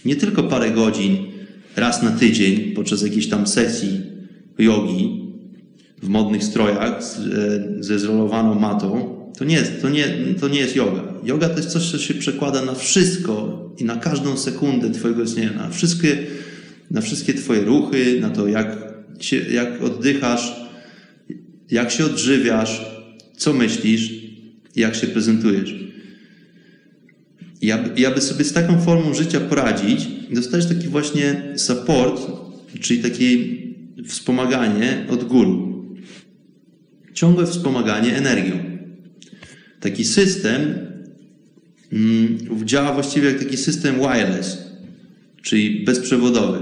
Nie 0.05 0.15
tylko 0.15 0.43
parę 0.43 0.71
godzin, 0.71 1.17
raz 1.75 2.03
na 2.03 2.11
tydzień, 2.11 2.71
podczas 2.71 3.01
jakiejś 3.01 3.29
tam 3.29 3.47
sesji 3.47 4.01
jogi, 4.57 5.29
w 6.01 6.09
modnych 6.09 6.43
strojach 6.43 7.03
z, 7.03 7.17
e, 7.17 7.83
ze 7.83 7.99
zrolowaną 7.99 8.59
matą, 8.59 9.15
To 9.37 9.45
nie, 9.45 9.55
jest, 9.55 9.81
to, 9.81 9.89
nie, 9.89 10.07
to 10.39 10.47
nie 10.47 10.59
jest 10.59 10.75
yoga. 10.75 11.03
Yoga 11.23 11.49
to 11.49 11.57
jest 11.57 11.69
coś, 11.69 11.91
co 11.91 11.97
się 11.97 12.13
przekłada 12.13 12.65
na 12.65 12.75
wszystko 12.75 13.63
i 13.77 13.85
na 13.85 13.95
każdą 13.95 14.37
sekundę 14.37 14.91
Twojego 14.91 15.23
istnienia, 15.23 15.53
na 15.53 15.69
wszystkie, 15.69 16.17
na 16.91 17.01
wszystkie 17.01 17.33
Twoje 17.33 17.61
ruchy, 17.61 18.19
na 18.21 18.29
to, 18.29 18.47
jak, 18.47 18.77
się, 19.19 19.37
jak 19.37 19.83
oddychasz, 19.83 20.55
jak 21.71 21.91
się 21.91 22.05
odżywiasz, 22.05 22.85
co 23.37 23.53
myślisz, 23.53 24.18
jak 24.79 24.95
się 24.95 25.07
prezentujesz. 25.07 25.75
I 27.95 28.05
aby 28.05 28.21
sobie 28.21 28.45
z 28.45 28.53
taką 28.53 28.81
formą 28.81 29.13
życia 29.13 29.39
poradzić, 29.39 30.07
dostajesz 30.31 30.65
taki 30.65 30.87
właśnie 30.87 31.53
support, 31.55 32.21
czyli 32.79 32.99
takie 32.99 33.25
wspomaganie 34.07 35.05
od 35.09 35.23
góry. 35.23 35.49
Ciągłe 37.13 37.45
wspomaganie 37.45 38.17
energią. 38.17 38.55
Taki 39.79 40.05
system 40.05 40.61
mm, 41.93 42.37
działa 42.65 42.93
właściwie 42.93 43.27
jak 43.27 43.39
taki 43.39 43.57
system 43.57 43.95
wireless, 43.95 44.57
czyli 45.41 45.83
bezprzewodowy, 45.85 46.59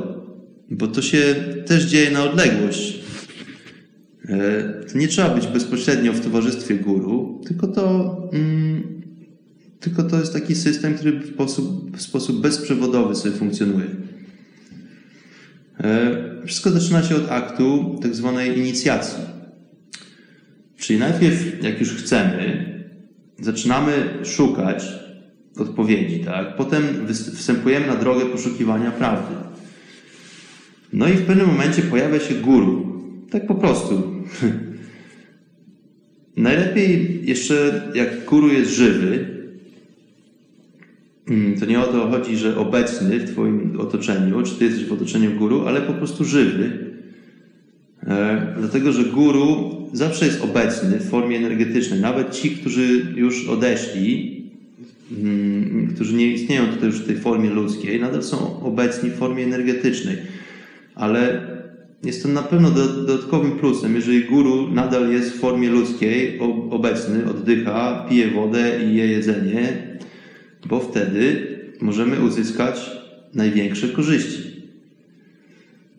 bo 0.69 0.87
to 0.87 1.01
się 1.01 1.35
też 1.65 1.83
dzieje 1.83 2.11
na 2.11 2.23
odległość. 2.23 2.99
E, 4.29 4.73
nie 4.95 5.07
trzeba 5.07 5.29
być 5.29 5.47
bezpośrednio 5.47 6.13
w 6.13 6.19
towarzystwie 6.21 6.75
guru, 6.75 7.41
tylko 7.45 7.67
to, 7.67 8.17
mm, 8.33 9.01
tylko 9.79 10.03
to 10.03 10.19
jest 10.19 10.33
taki 10.33 10.55
system, 10.55 10.93
który 10.93 11.19
w 11.19 11.27
sposób, 11.27 11.97
w 11.97 12.01
sposób 12.01 12.41
bezprzewodowy 12.41 13.15
sobie 13.15 13.35
funkcjonuje. 13.35 13.87
E, 15.79 16.45
wszystko 16.45 16.69
zaczyna 16.69 17.03
się 17.03 17.15
od 17.15 17.31
aktu 17.31 17.99
tak 18.01 18.15
zwanej 18.15 18.59
inicjacji. 18.59 19.23
Czyli 20.77 20.99
najpierw, 20.99 21.63
jak 21.63 21.79
już 21.79 21.93
chcemy, 21.93 22.67
zaczynamy 23.39 23.91
szukać 24.23 24.85
odpowiedzi, 25.57 26.19
tak? 26.19 26.55
Potem 26.55 26.83
wstępujemy 27.35 27.87
na 27.87 27.95
drogę 27.95 28.25
poszukiwania 28.25 28.91
prawdy. 28.91 29.35
No 30.93 31.07
i 31.07 31.13
w 31.13 31.25
pewnym 31.25 31.47
momencie 31.47 31.81
pojawia 31.81 32.19
się 32.19 32.35
guru. 32.35 33.01
Tak 33.31 33.47
po 33.47 33.55
prostu. 33.55 34.16
Najlepiej 36.37 37.21
jeszcze, 37.23 37.83
jak 37.95 38.25
guru 38.25 38.47
jest 38.47 38.71
żywy, 38.71 39.25
mm, 41.29 41.59
to 41.59 41.65
nie 41.65 41.79
o 41.79 41.87
to 41.87 42.09
chodzi, 42.09 42.37
że 42.37 42.57
obecny 42.57 43.19
w 43.19 43.31
Twoim 43.31 43.79
otoczeniu, 43.79 44.43
czy 44.43 44.55
Ty 44.55 44.65
jesteś 44.65 44.85
w 44.85 44.93
otoczeniu 44.93 45.31
guru, 45.31 45.67
ale 45.67 45.81
po 45.81 45.93
prostu 45.93 46.25
żywy. 46.25 46.87
E, 48.07 48.47
dlatego, 48.59 48.91
że 48.91 49.03
guru 49.03 49.71
zawsze 49.93 50.25
jest 50.25 50.41
obecny 50.41 50.99
w 50.99 51.09
formie 51.09 51.37
energetycznej. 51.37 51.99
Nawet 51.99 52.31
ci, 52.31 52.51
którzy 52.51 53.13
już 53.15 53.47
odeszli, 53.47 54.43
mm, 55.17 55.87
którzy 55.95 56.13
nie 56.13 56.27
istnieją 56.27 56.67
tutaj 56.67 56.89
już 56.89 56.99
w 56.99 57.07
tej 57.07 57.17
formie 57.17 57.49
ludzkiej, 57.49 57.99
nadal 57.99 58.23
są 58.23 58.61
obecni 58.61 59.09
w 59.09 59.15
formie 59.15 59.43
energetycznej. 59.43 60.17
Ale 60.95 61.41
jest 62.03 62.23
to 62.23 62.29
na 62.29 62.41
pewno 62.41 62.71
dodatkowym 62.71 63.51
plusem, 63.51 63.95
jeżeli 63.95 64.23
guru 64.23 64.67
nadal 64.67 65.11
jest 65.11 65.31
w 65.31 65.39
formie 65.39 65.69
ludzkiej, 65.69 66.39
obecny, 66.69 67.29
oddycha, 67.29 68.05
pije 68.09 68.31
wodę 68.31 68.79
i 68.83 68.95
je 68.95 69.07
jedzenie, 69.07 69.97
bo 70.65 70.79
wtedy 70.79 71.47
możemy 71.81 72.19
uzyskać 72.21 72.91
największe 73.33 73.89
korzyści. 73.89 74.57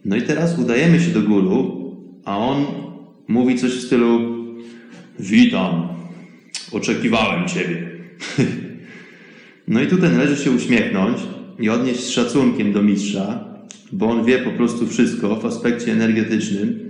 No 0.05 0.17
i 0.17 0.23
teraz 0.23 0.59
udajemy 0.59 1.01
się 1.01 1.11
do 1.11 1.23
guru, 1.23 1.79
a 2.25 2.39
on 2.39 2.67
mówi 3.29 3.59
coś 3.59 3.73
w 3.73 3.87
stylu 3.87 4.39
Witam, 5.21 5.89
oczekiwałem 6.73 7.49
Ciebie. 7.49 7.89
no 9.69 9.83
i 9.83 9.87
tutaj 9.87 10.11
należy 10.11 10.45
się 10.45 10.51
uśmiechnąć 10.51 11.19
i 11.59 11.69
odnieść 11.69 12.01
z 12.01 12.11
szacunkiem 12.11 12.73
do 12.73 12.83
mistrza, 12.83 13.48
bo 13.93 14.11
on 14.11 14.25
wie 14.25 14.39
po 14.39 14.51
prostu 14.51 14.87
wszystko 14.87 15.37
w 15.37 15.47
aspekcie 15.47 15.93
energetycznym, 15.93 16.89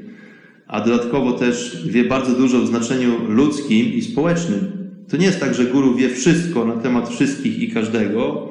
a 0.66 0.80
dodatkowo 0.80 1.32
też 1.32 1.82
wie 1.86 2.04
bardzo 2.04 2.32
dużo 2.32 2.62
w 2.62 2.68
znaczeniu 2.68 3.10
ludzkim 3.28 3.92
i 3.92 4.02
społecznym. 4.02 4.72
To 5.08 5.16
nie 5.16 5.26
jest 5.26 5.40
tak, 5.40 5.54
że 5.54 5.64
guru 5.64 5.94
wie 5.94 6.08
wszystko 6.08 6.64
na 6.64 6.76
temat 6.76 7.08
wszystkich 7.08 7.58
i 7.58 7.70
każdego, 7.70 8.48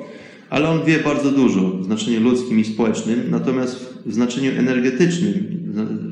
ale 0.49 0.69
on 0.69 0.85
wie 0.85 0.99
bardzo 0.99 1.31
dużo 1.31 1.69
w 1.69 1.85
znaczeniu 1.85 2.21
ludzkim 2.21 2.59
i 2.59 2.65
społecznym, 2.65 3.23
natomiast 3.29 3.99
w 4.05 4.13
znaczeniu 4.13 4.51
energetycznym, 4.51 5.33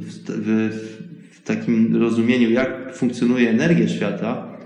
w, 0.01 0.31
w, 1.31 1.41
takim 1.45 1.95
rozumieniu, 1.95 2.51
jak 2.51 2.95
funkcjonuje 2.95 3.49
energia 3.49 3.87
świata, 3.87 4.57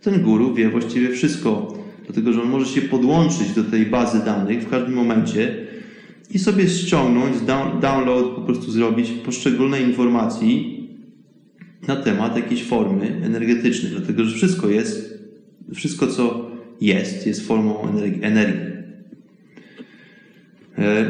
ten 0.00 0.22
guru 0.22 0.54
wie 0.54 0.68
właściwie 0.68 1.08
wszystko, 1.08 1.78
dlatego 2.04 2.32
że 2.32 2.42
on 2.42 2.48
może 2.48 2.66
się 2.66 2.82
podłączyć 2.82 3.52
do 3.52 3.64
tej 3.64 3.86
bazy 3.86 4.24
danych 4.24 4.62
w 4.62 4.70
każdym 4.70 4.94
momencie 4.94 5.66
i 6.32 6.38
sobie 6.38 6.68
ściągnąć, 6.68 7.36
download 7.80 8.34
po 8.34 8.40
prostu 8.40 8.70
zrobić 8.70 9.10
poszczególne 9.10 9.82
informacji 9.82 10.78
na 11.88 11.96
temat 11.96 12.36
jakiejś 12.36 12.64
formy 12.64 13.20
energetycznej, 13.24 13.92
dlatego 13.92 14.24
że 14.24 14.36
wszystko 14.36 14.68
jest, 14.68 15.18
wszystko 15.74 16.06
co 16.06 16.50
jest, 16.80 17.26
jest 17.26 17.46
formą 17.46 17.88
energii. 18.22 18.72
E, 20.78 21.04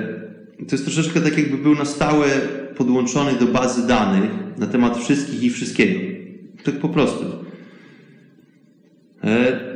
to 0.59 0.73
jest 0.73 0.85
troszeczkę 0.85 1.21
tak, 1.21 1.39
jakby 1.39 1.59
był 1.59 1.75
na 1.75 1.85
stałe 1.85 2.29
podłączony 2.77 3.33
do 3.33 3.47
bazy 3.47 3.87
danych 3.87 4.31
na 4.59 4.67
temat 4.67 4.99
wszystkich 4.99 5.43
i 5.43 5.51
wszystkiego. 5.51 6.01
Tak 6.65 6.75
po 6.75 6.89
prostu. 6.89 7.25
E, 9.25 9.73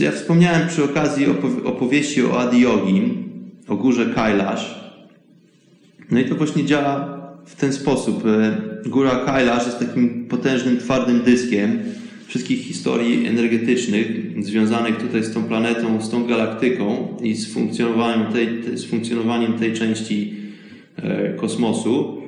ja 0.00 0.12
wspomniałem 0.12 0.68
przy 0.68 0.84
okazji 0.84 1.26
opowieści 1.64 2.22
o 2.22 2.40
Adiogim, 2.40 3.29
o 3.70 3.76
górze 3.76 4.06
Kailash. 4.14 4.80
No 6.10 6.20
i 6.20 6.24
to 6.24 6.34
właśnie 6.34 6.64
działa 6.64 7.20
w 7.44 7.54
ten 7.54 7.72
sposób. 7.72 8.26
E, 8.26 8.56
góra 8.88 9.24
Kailash 9.26 9.66
jest 9.66 9.78
takim 9.78 10.26
potężnym, 10.28 10.78
twardym 10.78 11.20
dyskiem 11.20 11.78
wszystkich 12.26 12.60
historii 12.60 13.26
energetycznych 13.26 14.06
związanych 14.44 14.96
tutaj 14.96 15.24
z 15.24 15.34
tą 15.34 15.44
planetą, 15.44 16.02
z 16.02 16.10
tą 16.10 16.26
galaktyką 16.26 17.16
i 17.22 17.34
z 17.34 17.52
funkcjonowaniem 17.52 18.32
tej, 18.32 18.78
z 18.78 18.84
funkcjonowaniem 18.84 19.52
tej 19.52 19.72
części 19.72 20.34
e, 20.96 21.34
kosmosu. 21.34 22.20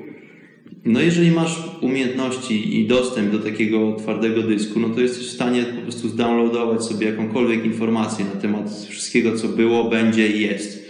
No 0.85 1.01
jeżeli 1.01 1.31
masz 1.31 1.63
umiejętności 1.81 2.81
i 2.81 2.87
dostęp 2.87 3.33
do 3.33 3.39
takiego 3.39 3.97
twardego 3.97 4.43
dysku, 4.43 4.81
no 4.81 4.89
to 4.89 5.01
jesteś 5.01 5.27
w 5.27 5.31
stanie 5.31 5.63
po 5.63 5.83
prostu 5.83 6.09
zdownloadować 6.09 6.85
sobie 6.85 7.07
jakąkolwiek 7.07 7.65
informację 7.65 8.25
na 8.35 8.41
temat 8.41 8.87
wszystkiego, 8.89 9.37
co 9.37 9.49
było, 9.49 9.85
będzie 9.85 10.29
i 10.29 10.41
jest. 10.41 10.82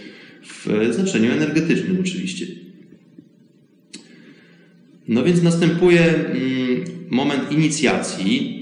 W 0.65 0.93
znaczeniu 0.93 1.31
energetycznym 1.31 1.97
oczywiście. 2.01 2.45
No 5.07 5.23
więc 5.23 5.43
następuje 5.43 6.01
mm, 6.01 6.83
moment 7.09 7.51
inicjacji. 7.51 8.59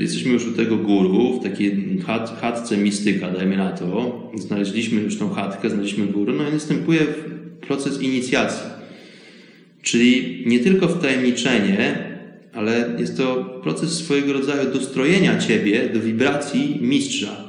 Jesteśmy 0.00 0.32
już 0.32 0.46
u 0.46 0.52
tego 0.52 0.76
guru, 0.76 1.40
w 1.40 1.42
takiej 1.42 1.98
chat, 2.06 2.40
chatce 2.40 2.76
mistyka, 2.76 3.30
dajmy 3.30 3.56
na 3.56 3.70
to. 3.70 4.30
Znaleźliśmy 4.34 5.00
już 5.00 5.18
tą 5.18 5.30
chatkę, 5.30 5.70
znaleźliśmy 5.70 6.06
guru, 6.06 6.32
no 6.32 6.48
i 6.48 6.52
następuje 6.52 7.00
proces 7.60 8.02
inicjacji 8.02 8.80
Czyli 9.82 10.42
nie 10.46 10.60
tylko 10.60 10.88
wtajemniczenie, 10.88 12.10
ale 12.52 12.96
jest 12.98 13.16
to 13.16 13.44
proces 13.62 13.92
swojego 13.92 14.32
rodzaju 14.32 14.72
dostrojenia 14.72 15.38
Ciebie 15.38 15.88
do 15.88 16.00
wibracji 16.00 16.78
mistrza 16.80 17.44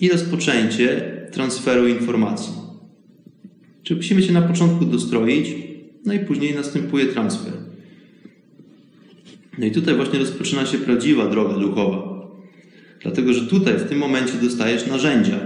i 0.00 0.08
rozpoczęcie 0.08 1.12
transferu 1.32 1.88
informacji. 1.88 2.61
Czyli 3.82 3.96
musimy 3.96 4.22
się 4.22 4.32
na 4.32 4.42
początku 4.42 4.84
dostroić, 4.84 5.48
no 6.06 6.12
i 6.12 6.18
później 6.18 6.54
następuje 6.54 7.06
transfer. 7.06 7.52
No 9.58 9.66
i 9.66 9.70
tutaj 9.70 9.94
właśnie 9.94 10.18
rozpoczyna 10.18 10.66
się 10.66 10.78
prawdziwa 10.78 11.26
droga 11.26 11.54
duchowa. 11.54 12.12
Dlatego, 13.02 13.32
że 13.32 13.46
tutaj 13.46 13.74
w 13.78 13.88
tym 13.88 13.98
momencie 13.98 14.32
dostajesz 14.42 14.86
narzędzia. 14.86 15.38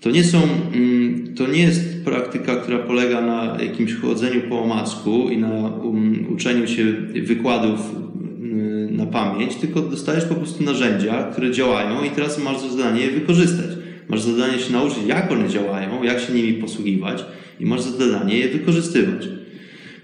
To 0.00 0.10
nie 0.10 0.24
są, 0.24 0.42
mm, 0.74 1.34
to 1.34 1.46
nie 1.46 1.62
jest 1.62 2.04
praktyka, 2.04 2.56
która 2.56 2.78
polega 2.78 3.20
na 3.20 3.56
jakimś 3.62 3.94
chodzeniu 3.94 4.40
po 4.48 4.62
omacku 4.62 5.30
i 5.30 5.38
na 5.38 5.52
um, 5.52 6.26
uczeniu 6.32 6.66
się 6.66 6.84
wykładów 7.22 7.80
y, 7.80 8.88
na 8.90 9.06
pamięć, 9.06 9.54
tylko 9.54 9.80
dostajesz 9.80 10.24
po 10.24 10.34
prostu 10.34 10.64
narzędzia, 10.64 11.22
które 11.32 11.50
działają 11.50 12.04
i 12.04 12.10
teraz 12.10 12.44
masz 12.44 12.60
zadanie 12.60 13.00
je 13.00 13.10
wykorzystać. 13.10 13.70
Masz 14.08 14.22
zadanie 14.22 14.58
się 14.58 14.72
nauczyć, 14.72 14.98
jak 15.06 15.32
one 15.32 15.48
działają, 15.48 16.02
jak 16.02 16.20
się 16.20 16.32
nimi 16.32 16.52
posługiwać 16.52 17.24
i 17.60 17.66
masz 17.66 17.80
zadanie 17.82 18.38
je 18.38 18.48
wykorzystywać. 18.48 19.28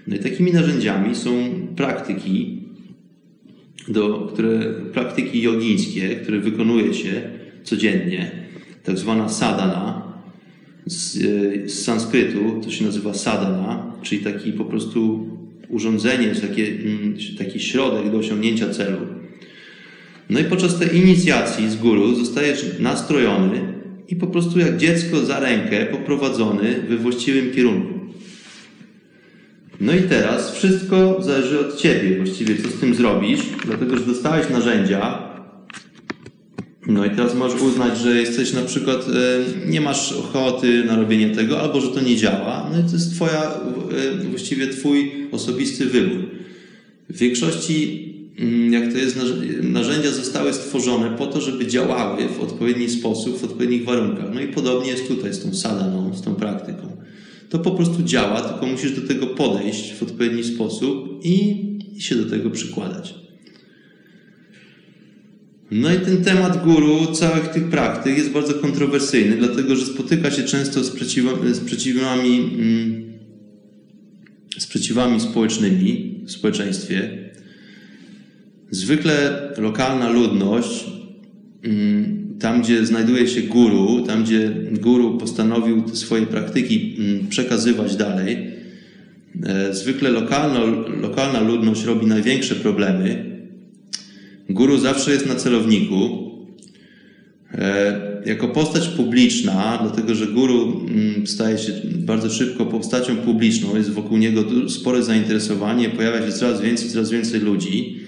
No 0.07 0.15
i 0.15 0.19
takimi 0.19 0.51
narzędziami 0.51 1.15
są 1.15 1.31
praktyki, 1.75 2.63
do, 3.87 4.29
które, 4.33 4.73
praktyki 4.93 5.41
jogińskie, 5.41 6.09
które 6.09 6.39
wykonuje 6.39 6.93
się 6.93 7.21
codziennie, 7.63 8.31
tak 8.83 8.97
zwana 8.97 9.29
sadhana, 9.29 10.13
z, 10.85 11.17
e, 11.17 11.69
z 11.69 11.83
sanskrytu, 11.83 12.61
to 12.63 12.71
się 12.71 12.85
nazywa 12.85 13.13
sadhana, 13.13 13.93
czyli 14.01 14.21
taki 14.21 14.53
po 14.53 14.65
prostu 14.65 15.29
urządzenie, 15.69 16.35
taki, 16.35 16.61
mm, 16.61 17.15
taki 17.37 17.59
środek 17.59 18.11
do 18.11 18.17
osiągnięcia 18.17 18.69
celu. 18.69 18.97
No 20.29 20.39
i 20.39 20.43
podczas 20.43 20.79
tej 20.79 20.97
inicjacji 20.97 21.69
z 21.69 21.75
góru 21.75 22.15
zostajesz 22.15 22.79
nastrojony 22.79 23.73
i 24.13 24.15
po 24.15 24.27
prostu 24.27 24.59
jak 24.59 24.77
dziecko 24.77 25.25
za 25.25 25.39
rękę 25.39 25.85
poprowadzony 25.85 26.81
we 26.89 26.97
właściwym 26.97 27.51
kierunku. 27.51 27.99
No 29.81 29.93
i 29.93 30.01
teraz 30.01 30.55
wszystko 30.55 31.17
zależy 31.23 31.59
od 31.59 31.77
Ciebie 31.77 32.17
właściwie, 32.17 32.55
co 32.55 32.69
z 32.69 32.79
tym 32.79 32.95
zrobisz, 32.95 33.39
dlatego 33.65 33.97
że 33.97 34.05
dostałeś 34.05 34.49
narzędzia. 34.49 35.23
No 36.87 37.05
i 37.05 37.09
teraz 37.09 37.35
możesz 37.35 37.61
uznać, 37.61 37.97
że 37.97 38.15
jesteś 38.15 38.53
na 38.53 38.61
przykład, 38.61 39.05
e, 39.07 39.69
nie 39.69 39.81
masz 39.81 40.11
ochoty 40.11 40.83
na 40.83 40.95
robienie 40.95 41.35
tego, 41.35 41.61
albo 41.61 41.81
że 41.81 41.87
to 41.87 42.01
nie 42.01 42.15
działa. 42.15 42.69
No 42.71 42.79
i 42.79 42.83
to 42.83 42.91
jest 42.91 43.15
Twoja, 43.15 43.43
e, 43.43 44.29
właściwie 44.29 44.67
Twój 44.67 45.11
osobisty 45.31 45.85
wybór. 45.85 46.25
W 47.09 47.17
większości, 47.17 48.12
jak 48.69 48.91
to 48.91 48.97
jest, 48.97 49.19
narzędzia 49.61 50.11
zostały 50.11 50.53
stworzone 50.53 51.17
po 51.17 51.27
to, 51.27 51.41
żeby 51.41 51.67
działały 51.67 52.27
w 52.27 52.41
odpowiedni 52.41 52.89
sposób, 52.89 53.39
w 53.39 53.43
odpowiednich 53.43 53.85
warunkach. 53.85 54.33
No 54.33 54.41
i 54.41 54.47
podobnie 54.47 54.89
jest 54.89 55.07
tutaj 55.07 55.33
z 55.33 55.43
tą 55.43 55.53
sadaną, 55.53 56.15
z 56.15 56.21
tą 56.21 56.35
praktyką 56.35 56.93
to 57.53 57.59
po 57.59 57.71
prostu 57.71 58.03
działa, 58.03 58.41
tylko 58.41 58.65
musisz 58.65 58.91
do 58.91 59.07
tego 59.07 59.27
podejść 59.27 59.93
w 59.93 60.03
odpowiedni 60.03 60.43
sposób 60.43 61.19
i, 61.23 61.55
się 61.99 62.15
do 62.15 62.29
tego 62.29 62.49
przykładać. 62.49 63.15
No 65.71 65.93
i 65.93 65.99
ten 65.99 66.23
temat 66.23 66.63
guru, 66.63 67.11
całych 67.11 67.47
tych 67.47 67.69
praktyk 67.69 68.17
jest 68.17 68.31
bardzo 68.31 68.53
kontrowersyjny, 68.53 69.37
dlatego 69.37 69.75
że 69.75 69.85
spotyka 69.85 70.31
się 70.31 70.43
często 70.43 70.83
z, 70.83 70.89
przeciwami, 70.89 71.55
sprzeciwami, 71.55 72.37
mm, 72.37 73.03
sprzeciwami 74.57 75.19
społecznymi 75.19 76.21
w 76.25 76.31
społeczeństwie. 76.31 77.22
Zwykle 78.73 79.41
lokalna 79.57 80.09
ludność 80.09 80.85
mm, 81.63 82.37
tam, 82.39 82.61
gdzie 82.61 82.85
znajduje 82.85 83.27
się 83.27 83.41
guru, 83.41 84.01
tam, 84.01 84.23
gdzie 84.23 84.51
guru 84.71 85.17
postanowił 85.17 85.83
swoje 85.93 86.25
praktyki 86.25 86.95
mm, 86.99 87.27
przekazywać 87.27 87.95
dalej, 87.95 88.47
e, 89.45 89.73
zwykle 89.73 90.09
lokalno, 90.09 90.65
lokalna 91.01 91.41
ludność 91.41 91.83
robi 91.83 92.05
największe 92.05 92.55
problemy. 92.55 93.25
Guru 94.49 94.77
zawsze 94.77 95.11
jest 95.11 95.27
na 95.27 95.35
celowniku. 95.35 96.23
E, 97.51 98.23
jako 98.25 98.47
postać 98.47 98.87
publiczna, 98.87 99.79
dlatego 99.81 100.15
że 100.15 100.27
guru 100.27 100.85
mm, 100.87 101.27
staje 101.27 101.57
się 101.57 101.71
bardzo 101.95 102.29
szybko 102.29 102.65
postacią 102.65 103.15
publiczną, 103.15 103.75
jest 103.75 103.91
wokół 103.91 104.17
niego 104.17 104.69
spore 104.69 105.03
zainteresowanie, 105.03 105.89
pojawia 105.89 106.25
się 106.25 106.31
coraz 106.31 106.61
więcej, 106.61 106.89
coraz 106.89 107.09
więcej 107.09 107.41
ludzi 107.41 108.02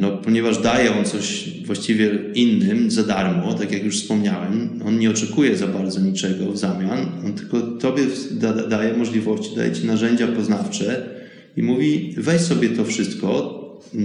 no, 0.00 0.10
ponieważ 0.10 0.62
daje 0.62 0.98
on 0.98 1.04
coś 1.04 1.48
właściwie 1.66 2.10
innym 2.34 2.90
za 2.90 3.02
darmo, 3.02 3.54
tak 3.54 3.72
jak 3.72 3.84
już 3.84 4.02
wspomniałem, 4.02 4.80
on 4.86 4.98
nie 4.98 5.10
oczekuje 5.10 5.56
za 5.56 5.66
bardzo 5.66 6.00
niczego 6.00 6.52
w 6.52 6.58
zamian, 6.58 7.06
on 7.24 7.32
tylko 7.32 7.60
tobie 7.60 8.02
da, 8.30 8.52
daje 8.52 8.96
możliwości, 8.96 9.56
daje 9.56 9.72
ci 9.72 9.86
narzędzia 9.86 10.26
poznawcze 10.26 11.08
i 11.56 11.62
mówi: 11.62 12.14
weź 12.16 12.40
sobie 12.40 12.68
to 12.68 12.84
wszystko, 12.84 13.60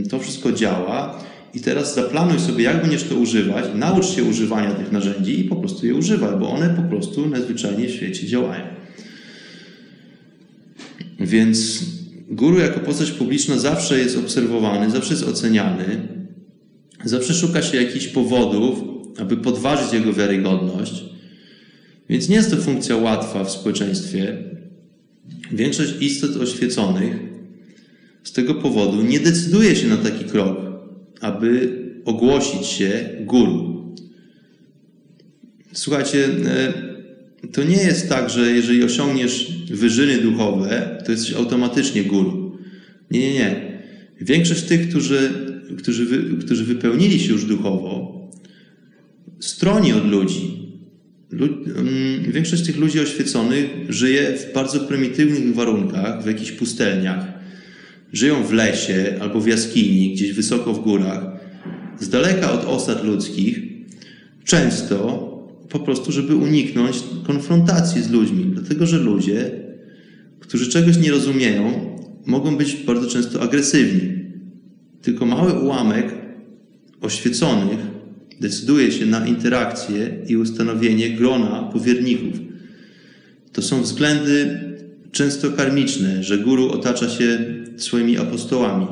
to 0.10 0.20
wszystko 0.20 0.52
działa 0.52 1.24
i 1.54 1.60
teraz 1.60 1.96
zaplanuj 1.96 2.40
sobie, 2.40 2.64
jak 2.64 2.82
będziesz 2.82 3.04
to 3.04 3.16
używać, 3.16 3.66
naucz 3.76 4.06
się 4.06 4.24
używania 4.24 4.72
tych 4.72 4.92
narzędzi 4.92 5.40
i 5.40 5.44
po 5.44 5.56
prostu 5.56 5.86
je 5.86 5.96
używaj, 5.96 6.40
bo 6.40 6.50
one 6.50 6.70
po 6.70 6.82
prostu 6.82 7.30
najzwyczajniej 7.30 7.88
w 7.88 7.92
świecie 7.92 8.28
działają. 8.28 8.64
Więc 11.20 11.84
Guru 12.30 12.60
jako 12.60 12.80
postać 12.80 13.12
publiczna 13.12 13.58
zawsze 13.58 14.00
jest 14.00 14.18
obserwowany, 14.18 14.92
zawsze 14.92 15.14
jest 15.14 15.28
oceniany, 15.28 16.08
zawsze 17.04 17.34
szuka 17.34 17.62
się 17.62 17.84
jakichś 17.84 18.08
powodów, 18.08 18.80
aby 19.18 19.38
podważyć 19.38 19.94
jego 19.94 20.14
wiarygodność. 20.14 21.04
Więc 22.10 22.30
nie 22.30 22.36
jest 22.36 22.52
to 22.52 22.58
funkcja 22.58 22.96
łatwa 22.96 23.44
w 23.44 23.52
społeczeństwie. 23.52 24.38
Większość 25.52 25.94
istot 26.02 26.36
oświeconych 26.36 27.16
z 28.24 28.32
tego 28.32 28.56
powodu 28.56 29.02
nie 29.02 29.20
decyduje 29.20 29.76
się 29.76 29.88
na 29.88 29.98
taki 29.98 30.26
krok, 30.26 30.58
aby 31.22 31.80
ogłosić 32.06 32.68
się 32.68 33.10
guru. 33.20 33.96
Słuchajcie, 35.74 36.26
e, 36.46 36.89
to 37.52 37.64
nie 37.64 37.78
jest 37.78 38.10
tak, 38.10 38.30
że 38.30 38.52
jeżeli 38.52 38.84
osiągniesz 38.84 39.52
wyżyny 39.72 40.18
duchowe, 40.18 41.02
to 41.06 41.12
jesteś 41.12 41.34
automatycznie 41.34 42.04
guru. 42.04 42.58
Nie, 43.12 43.20
nie, 43.20 43.34
nie. 43.34 43.80
Większość 44.22 44.64
tych, 44.64 44.90
którzy, 44.90 45.30
którzy, 45.78 46.06
wy, 46.06 46.46
którzy 46.46 46.64
wypełnili 46.64 47.20
się 47.20 47.32
już 47.32 47.46
duchowo, 47.46 48.20
stroni 49.40 49.94
od 49.94 50.06
ludzi. 50.06 50.60
Lud, 51.32 51.52
um, 51.52 51.88
większość 52.32 52.66
tych 52.66 52.78
ludzi 52.78 53.00
oświeconych 53.00 53.66
żyje 53.90 54.38
w 54.38 54.54
bardzo 54.54 54.80
prymitywnych 54.80 55.56
warunkach, 55.56 56.24
w 56.24 56.28
jakichś 56.28 56.52
pustelniach. 56.52 57.26
Żyją 58.14 58.44
w 58.44 58.54
lesie 58.54 59.18
albo 59.22 59.42
w 59.42 59.48
jaskini, 59.48 60.14
gdzieś 60.14 60.34
wysoko 60.34 60.74
w 60.74 60.84
górach, 60.84 61.24
z 62.00 62.10
daleka 62.10 62.52
od 62.52 62.66
osad 62.66 63.04
ludzkich. 63.04 63.60
Często 64.44 65.29
po 65.70 65.80
prostu, 65.80 66.12
żeby 66.12 66.36
uniknąć 66.36 67.04
konfrontacji 67.28 68.04
z 68.04 68.10
ludźmi, 68.10 68.46
dlatego 68.54 68.86
że 68.86 68.98
ludzie, 68.98 69.52
którzy 70.40 70.70
czegoś 70.70 70.98
nie 70.98 71.12
rozumieją, 71.12 71.96
mogą 72.26 72.58
być 72.58 72.76
bardzo 72.76 73.08
często 73.08 73.42
agresywni. 73.42 74.20
Tylko 75.02 75.26
mały 75.26 75.54
ułamek 75.54 76.14
oświeconych 77.02 77.80
decyduje 78.40 78.92
się 78.92 79.06
na 79.06 79.28
interakcję 79.28 80.18
i 80.28 80.38
ustanowienie 80.38 81.10
grona 81.10 81.64
powierników. 81.74 82.40
To 83.54 83.62
są 83.62 83.82
względy 83.82 84.60
często 85.12 85.52
karmiczne, 85.52 86.24
że 86.24 86.38
guru 86.38 86.72
otacza 86.72 87.10
się 87.10 87.40
swoimi 87.78 88.18
apostołami, 88.18 88.88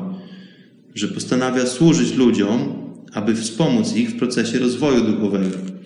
że 0.94 1.08
postanawia 1.08 1.66
służyć 1.66 2.16
ludziom, 2.16 2.74
aby 3.12 3.34
wspomóc 3.34 3.96
ich 3.96 4.10
w 4.10 4.18
procesie 4.18 4.58
rozwoju 4.58 5.04
duchowego. 5.04 5.77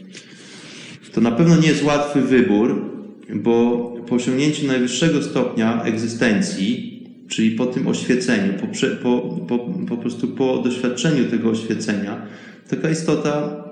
To 1.12 1.20
na 1.20 1.30
pewno 1.30 1.56
nie 1.56 1.68
jest 1.68 1.84
łatwy 1.84 2.20
wybór, 2.20 2.92
bo 3.34 3.78
po 4.08 4.14
osiągnięciu 4.14 4.66
najwyższego 4.66 5.22
stopnia 5.22 5.82
egzystencji, 5.82 6.92
czyli 7.28 7.50
po 7.50 7.66
tym 7.66 7.88
oświeceniu, 7.88 8.52
po, 8.52 8.66
po, 9.02 9.58
po, 9.58 9.58
po 9.88 9.96
prostu 9.96 10.28
po 10.28 10.58
doświadczeniu 10.58 11.24
tego 11.24 11.50
oświecenia, 11.50 12.26
taka 12.68 12.90
istota 12.90 13.64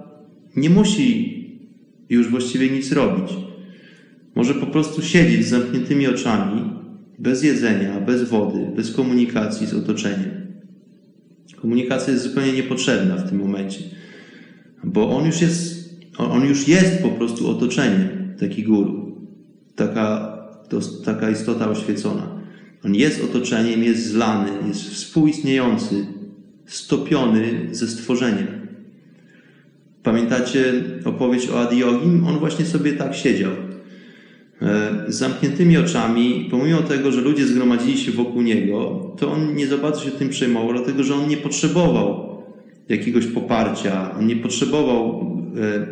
nie 0.57 0.71
musi 0.71 1.41
już 2.11 2.31
właściwie 2.31 2.71
nic 2.71 2.93
robić. 2.93 3.33
Może 4.35 4.55
po 4.55 4.67
prostu 4.67 5.03
siedzieć 5.03 5.47
z 5.47 5.51
zamkniętymi 5.51 6.07
oczami, 6.07 6.73
bez 7.19 7.43
jedzenia, 7.43 8.01
bez 8.01 8.29
wody, 8.29 8.67
bez 8.77 8.93
komunikacji 8.93 9.67
z 9.67 9.75
otoczeniem. 9.75 10.31
Komunikacja 11.57 12.13
jest 12.13 12.25
zupełnie 12.25 12.53
niepotrzebna 12.53 13.17
w 13.17 13.29
tym 13.29 13.39
momencie, 13.39 13.81
bo 14.85 15.17
on 15.17 15.27
już 15.27 15.41
jest 15.41 15.70
on 16.31 16.45
już 16.45 16.69
jest 16.69 17.03
po 17.03 17.09
prostu 17.09 17.51
otoczeniem, 17.51 18.09
taki 18.41 18.63
guru, 18.63 19.17
taka, 19.77 20.39
to, 20.69 20.79
taka 21.05 21.31
istota 21.31 21.69
oświecona. 21.69 22.41
On 22.85 22.95
jest 22.95 23.25
otoczeniem, 23.25 23.85
jest 23.85 24.07
zlany, 24.07 24.51
jest 24.69 24.81
współistniejący, 24.81 26.07
stopiony 26.67 27.69
ze 27.71 27.89
stworzeniem. 27.89 28.47
Pamiętacie 30.03 30.73
opowieść 31.05 31.49
o 31.49 31.61
Adiogim? 31.61 32.27
On 32.27 32.39
właśnie 32.39 32.65
sobie 32.65 32.93
tak 32.93 33.15
siedział. 33.15 33.53
E, 34.63 35.05
z 35.09 35.15
zamkniętymi 35.15 35.79
oczami, 35.79 36.49
pomimo 36.51 36.79
tego, 36.79 37.13
że 37.13 37.21
ludzie 37.21 37.47
zgromadzili 37.47 37.99
się 37.99 38.13
wokół 38.13 38.43
niego, 38.43 39.11
to 39.19 39.33
on 39.33 39.55
nie 39.55 39.67
za 39.67 39.79
bardzo 39.79 40.05
się 40.05 40.11
tym 40.11 40.29
przejmował, 40.29 40.73
dlatego 40.73 41.03
że 41.03 41.15
on 41.15 41.29
nie 41.29 41.37
potrzebował 41.37 42.31
jakiegoś 42.89 43.27
poparcia, 43.27 44.15
on 44.19 44.27
nie 44.27 44.37
potrzebował 44.37 45.30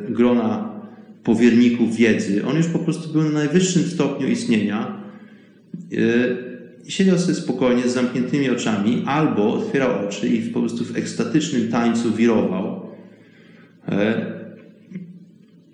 grona 0.09 0.79
powierników 1.25 1.97
wiedzy. 1.97 2.47
On 2.47 2.57
już 2.57 2.67
po 2.67 2.79
prostu 2.79 3.13
był 3.13 3.23
na 3.23 3.31
najwyższym 3.31 3.83
stopniu 3.83 4.29
istnienia. 4.29 5.03
E, 5.93 5.99
siedział 6.91 7.19
sobie 7.19 7.35
spokojnie 7.35 7.83
z 7.83 7.95
zamkniętymi 7.95 8.51
oczami, 8.51 9.03
albo 9.07 9.55
otwierał 9.55 10.07
oczy 10.07 10.29
i 10.29 10.51
po 10.51 10.61
prostu 10.61 10.85
w 10.85 10.97
ekstatycznym 10.97 11.69
tańcu 11.69 12.13
wirował. 12.13 12.81
E, 13.89 14.27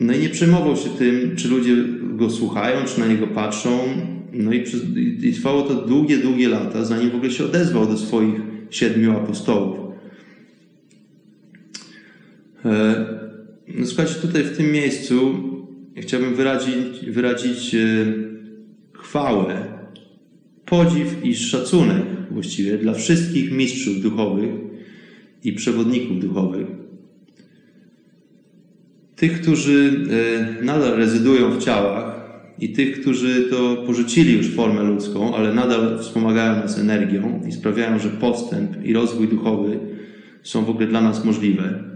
no 0.00 0.12
i 0.12 0.18
nie 0.18 0.28
przejmował 0.28 0.76
się 0.76 0.88
tym, 0.98 1.36
czy 1.36 1.48
ludzie 1.48 1.76
go 2.16 2.30
słuchają, 2.30 2.84
czy 2.84 3.00
na 3.00 3.06
niego 3.06 3.26
patrzą. 3.26 3.78
No 4.32 4.52
i, 4.52 4.60
przez, 4.60 4.82
i 5.22 5.32
trwało 5.32 5.62
to 5.62 5.74
długie, 5.74 6.18
długie 6.18 6.48
lata, 6.48 6.84
zanim 6.84 7.10
w 7.10 7.14
ogóle 7.14 7.30
się 7.30 7.44
odezwał 7.44 7.86
do 7.86 7.96
swoich 7.96 8.40
siedmiu 8.70 9.12
apostołów. 9.16 9.78
No 13.74 13.86
słuchajcie, 13.86 14.14
tutaj 14.14 14.44
w 14.44 14.56
tym 14.56 14.72
miejscu 14.72 15.34
chciałbym 15.96 16.34
wyrazić, 16.34 17.10
wyrazić 17.10 17.74
e, 17.74 17.78
chwałę, 18.92 19.68
podziw 20.64 21.24
i 21.24 21.36
szacunek 21.36 22.02
właściwie 22.30 22.78
dla 22.78 22.94
wszystkich 22.94 23.52
mistrzów 23.52 24.00
duchowych 24.00 24.50
i 25.44 25.52
przewodników 25.52 26.20
duchowych, 26.20 26.66
Tych, 29.16 29.40
którzy 29.40 30.06
e, 30.60 30.64
nadal 30.64 30.96
rezydują 30.96 31.50
w 31.50 31.64
ciałach 31.64 32.14
i 32.58 32.68
tych, 32.68 33.00
którzy 33.00 33.42
to 33.50 33.76
porzucili 33.86 34.36
już 34.36 34.50
formę 34.50 34.82
ludzką, 34.82 35.36
ale 35.36 35.54
nadal 35.54 35.98
wspomagają 35.98 36.56
nas 36.56 36.78
energią 36.78 37.40
i 37.48 37.52
sprawiają, 37.52 37.98
że 37.98 38.08
postęp 38.08 38.84
i 38.84 38.92
rozwój 38.92 39.28
duchowy 39.28 39.78
są 40.42 40.64
w 40.64 40.70
ogóle 40.70 40.86
dla 40.86 41.00
nas 41.00 41.24
możliwe. 41.24 41.93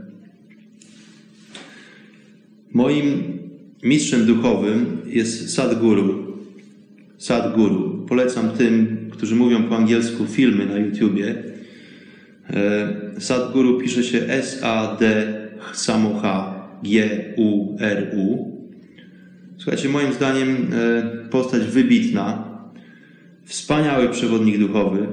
Moim 2.73 3.39
mistrzem 3.83 4.27
duchowym 4.27 4.99
jest 5.07 5.55
Sadhguru. 5.55 6.37
Sadhguru. 7.19 8.07
Polecam 8.09 8.51
tym, 8.51 8.97
którzy 9.11 9.37
mówią 9.37 9.63
po 9.63 9.77
angielsku 9.77 10.27
filmy 10.27 10.67
na 10.67 10.79
YouTubie. 10.79 11.35
E, 12.51 13.21
Sadhguru 13.21 13.81
pisze 13.81 14.03
się 14.05 14.19
S-A-D 14.29 15.35
samo 15.73 16.21
H 16.21 16.59
G-U-R-U. 16.83 18.59
Słuchajcie, 19.57 19.89
moim 19.89 20.13
zdaniem 20.13 20.49
e, 20.49 21.29
postać 21.31 21.63
wybitna, 21.63 22.49
wspaniały 23.45 24.09
przewodnik 24.09 24.59
duchowy. 24.59 25.07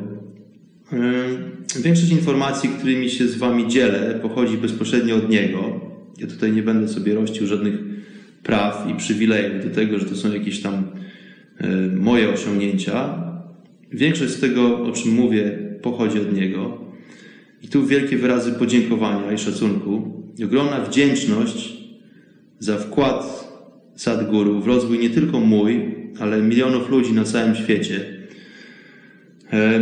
E, 0.93 1.81
większość 1.81 2.11
informacji, 2.11 2.69
którymi 2.69 3.09
się 3.09 3.27
z 3.27 3.37
Wami 3.37 3.67
dzielę, 3.67 4.19
pochodzi 4.21 4.57
bezpośrednio 4.57 5.15
od 5.15 5.29
niego. 5.29 5.84
Ja 6.17 6.27
tutaj 6.27 6.51
nie 6.51 6.63
będę 6.63 6.87
sobie 6.87 7.15
rościł 7.15 7.47
żadnych 7.47 7.73
praw 8.43 8.87
i 8.91 8.95
przywilejów 8.95 9.65
do 9.65 9.75
tego, 9.75 9.99
że 9.99 10.05
to 10.05 10.15
są 10.15 10.33
jakieś 10.33 10.61
tam 10.61 10.83
moje 11.95 12.29
osiągnięcia. 12.29 13.23
Większość 13.91 14.33
z 14.33 14.39
tego, 14.39 14.83
o 14.83 14.91
czym 14.91 15.13
mówię, 15.13 15.59
pochodzi 15.81 16.19
od 16.19 16.33
niego. 16.33 16.81
I 17.61 17.67
tu 17.67 17.85
wielkie 17.85 18.17
wyrazy 18.17 18.51
podziękowania 18.51 19.31
i 19.31 19.37
szacunku. 19.37 20.23
I 20.37 20.43
ogromna 20.43 20.81
wdzięczność 20.81 21.77
za 22.59 22.77
wkład 22.77 23.45
Sadguru 23.95 24.61
w 24.61 24.67
rozwój 24.67 24.99
nie 24.99 25.09
tylko 25.09 25.39
mój, 25.39 25.95
ale 26.19 26.41
milionów 26.41 26.89
ludzi 26.89 27.13
na 27.13 27.23
całym 27.23 27.55
świecie. 27.55 28.05
E, 29.53 29.79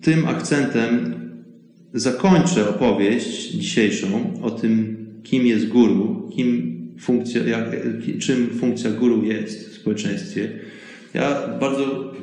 tym 0.00 0.28
akcentem 0.28 1.21
zakończę 1.94 2.68
opowieść 2.68 3.50
dzisiejszą 3.50 4.40
o 4.42 4.50
tym, 4.50 5.06
kim 5.22 5.46
jest 5.46 5.68
guru, 5.68 6.30
kim 6.36 6.72
funkcja, 7.00 7.44
jak, 7.46 7.64
czym 8.18 8.46
funkcja 8.46 8.90
guru 8.90 9.24
jest 9.24 9.70
w 9.70 9.74
społeczeństwie. 9.74 10.48
Ja 11.14 11.48
bardzo, 11.60 12.14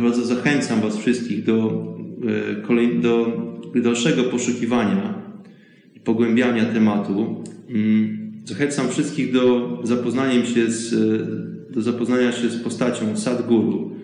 bardzo 0.00 0.24
zachęcam 0.24 0.80
Was 0.80 0.96
wszystkich 0.96 1.44
do, 1.44 1.86
e, 2.28 3.00
do 3.00 3.26
dalszego 3.82 4.24
poszukiwania 4.24 5.22
i 5.96 6.00
pogłębiania 6.00 6.64
tematu. 6.64 7.44
Mm, 7.70 8.32
zachęcam 8.44 8.88
wszystkich 8.88 9.32
do 9.32 9.78
zapoznania 9.84 10.46
się 10.46 10.70
z, 10.70 10.94
do 11.70 11.82
zapoznania 11.82 12.32
się 12.32 12.50
z 12.50 12.62
postacią 12.62 13.16
Sadguru. 13.16 13.96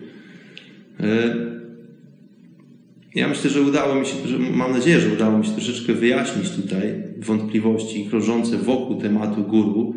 Ja 3.15 3.27
myślę, 3.27 3.49
że 3.49 3.61
udało 3.61 3.95
mi 3.95 4.05
się, 4.05 4.15
mam 4.51 4.71
nadzieję, 4.71 4.99
że 4.99 5.13
udało 5.13 5.37
mi 5.37 5.45
się 5.45 5.51
troszeczkę 5.51 5.93
wyjaśnić 5.93 6.49
tutaj 6.49 7.03
wątpliwości 7.17 8.05
krążące 8.05 8.57
wokół 8.57 9.01
tematu 9.01 9.43
guru. 9.43 9.95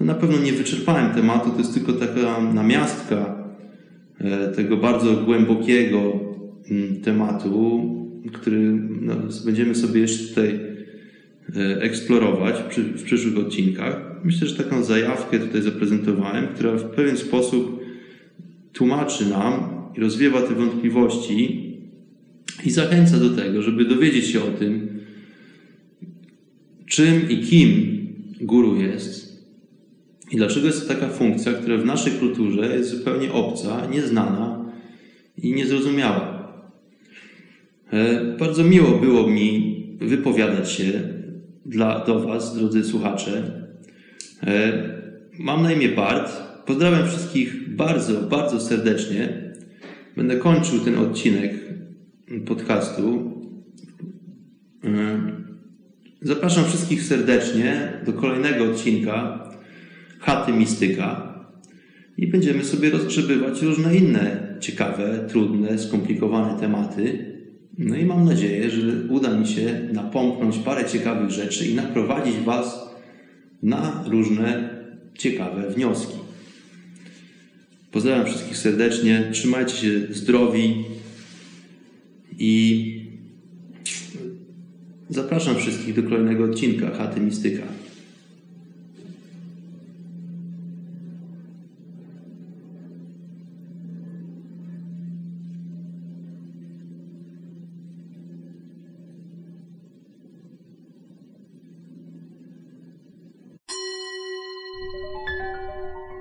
No 0.00 0.06
na 0.06 0.14
pewno 0.14 0.38
nie 0.38 0.52
wyczerpałem 0.52 1.14
tematu, 1.14 1.50
to 1.50 1.58
jest 1.58 1.74
tylko 1.74 1.92
taka 1.92 2.40
namiastka 2.54 3.44
e, 4.20 4.48
tego 4.48 4.76
bardzo 4.76 5.12
głębokiego 5.12 6.12
mm, 6.70 7.00
tematu, 7.00 7.84
który 8.32 8.58
no, 9.00 9.14
będziemy 9.44 9.74
sobie 9.74 10.00
jeszcze 10.00 10.28
tutaj 10.28 10.60
e, 11.56 11.82
eksplorować 11.82 12.54
w 12.76 13.02
przyszłych 13.02 13.38
odcinkach. 13.38 14.00
Myślę, 14.24 14.46
że 14.46 14.64
taką 14.64 14.82
zajawkę 14.82 15.38
tutaj 15.38 15.62
zaprezentowałem, 15.62 16.46
która 16.46 16.72
w 16.72 16.84
pewien 16.84 17.16
sposób 17.16 17.80
tłumaczy 18.72 19.26
nam 19.26 19.60
i 19.96 20.00
rozwiewa 20.00 20.42
te 20.42 20.54
wątpliwości 20.54 21.67
i 22.64 22.70
zachęca 22.70 23.16
do 23.16 23.30
tego, 23.30 23.62
żeby 23.62 23.84
dowiedzieć 23.84 24.26
się 24.26 24.42
o 24.42 24.50
tym, 24.50 25.00
czym 26.86 27.30
i 27.30 27.38
kim 27.38 27.98
guru 28.40 28.76
jest 28.76 29.28
i 30.30 30.36
dlaczego 30.36 30.66
jest 30.66 30.88
to 30.88 30.94
taka 30.94 31.08
funkcja, 31.08 31.52
która 31.52 31.76
w 31.76 31.84
naszej 31.84 32.12
kulturze 32.12 32.76
jest 32.76 32.90
zupełnie 32.90 33.32
obca, 33.32 33.86
nieznana 33.86 34.64
i 35.42 35.52
niezrozumiała. 35.52 36.52
E, 37.92 38.24
bardzo 38.38 38.64
miło 38.64 38.98
było 38.98 39.26
mi 39.26 39.78
wypowiadać 40.00 40.72
się 40.72 40.92
dla, 41.66 42.04
do 42.04 42.20
Was, 42.20 42.56
drodzy 42.56 42.84
słuchacze. 42.84 43.62
E, 44.46 44.72
mam 45.38 45.62
na 45.62 45.72
imię 45.72 45.88
Bart. 45.88 46.32
Pozdrawiam 46.66 47.08
wszystkich 47.08 47.76
bardzo, 47.76 48.22
bardzo 48.22 48.60
serdecznie. 48.60 49.52
Będę 50.16 50.36
kończył 50.36 50.78
ten 50.78 50.98
odcinek 50.98 51.67
podcastu. 52.46 53.32
E, 54.84 55.20
zapraszam 56.22 56.64
wszystkich 56.64 57.02
serdecznie 57.02 57.92
do 58.06 58.12
kolejnego 58.12 58.64
odcinka 58.64 59.48
Chaty 60.20 60.52
Mistyka 60.52 61.34
i 62.16 62.26
będziemy 62.26 62.64
sobie 62.64 62.90
rozgrzebywać 62.90 63.62
różne 63.62 63.96
inne 63.96 64.56
ciekawe, 64.60 65.26
trudne, 65.28 65.78
skomplikowane 65.78 66.60
tematy. 66.60 67.34
No 67.78 67.96
i 67.96 68.04
mam 68.04 68.24
nadzieję, 68.24 68.70
że 68.70 68.80
uda 69.08 69.38
mi 69.38 69.46
się 69.46 69.88
napomknąć 69.92 70.58
parę 70.58 70.84
ciekawych 70.84 71.30
rzeczy 71.30 71.66
i 71.66 71.74
naprowadzić 71.74 72.34
Was 72.36 72.88
na 73.62 74.04
różne 74.06 74.78
ciekawe 75.18 75.70
wnioski. 75.70 76.18
Pozdrawiam 77.90 78.26
wszystkich 78.26 78.56
serdecznie, 78.56 79.28
trzymajcie 79.32 79.76
się 79.76 79.90
zdrowi 80.10 80.84
i 82.38 83.04
zapraszam 85.10 85.56
wszystkich 85.56 85.94
do 85.94 86.02
kolejnego 86.02 86.44
odcinka 86.44 86.90
Chaty 86.90 87.20
Mistyka. 87.20 87.62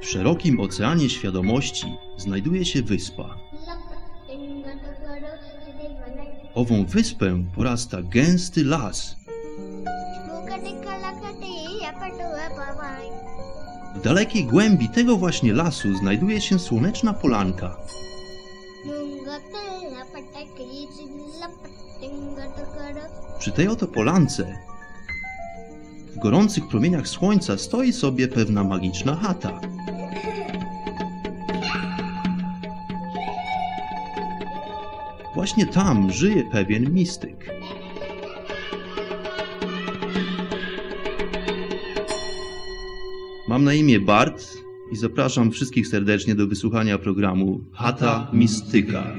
W 0.02 0.10
szerokim 0.10 0.60
oceanie 0.60 1.10
świadomości 1.10 1.88
znajduje 2.18 2.66
się 2.66 2.82
wyspa. 2.82 3.47
Ową 6.58 6.86
wyspę 6.86 7.44
porasta 7.56 8.02
gęsty 8.02 8.64
las. 8.64 9.16
W 13.96 14.02
dalekiej 14.02 14.46
głębi 14.46 14.90
tego 14.90 15.18
właśnie 15.18 15.54
lasu 15.54 15.98
znajduje 15.98 16.42
się 16.42 16.60
słoneczna 16.60 17.14
polanka. 17.14 17.78
Przy 23.40 23.52
tej 23.52 23.68
oto 23.68 23.88
polance 23.88 24.58
w 26.16 26.20
gorących 26.20 26.68
promieniach 26.68 27.08
słońca 27.08 27.58
stoi 27.58 27.94
sobie 27.94 28.28
pewna 28.28 28.64
magiczna 28.64 29.16
chata. 29.16 29.60
Właśnie 35.38 35.66
tam 35.66 36.12
żyje 36.12 36.44
pewien 36.52 36.94
mistyk. 36.94 37.50
Mam 43.48 43.64
na 43.64 43.74
imię 43.74 44.00
Bart 44.00 44.58
i 44.92 44.96
zapraszam 44.96 45.52
wszystkich 45.52 45.88
serdecznie 45.88 46.36
do 46.36 46.48
wysłuchania 46.48 46.98
programu 46.98 47.62
Chata 47.74 48.28
Mistyka. 48.34 49.16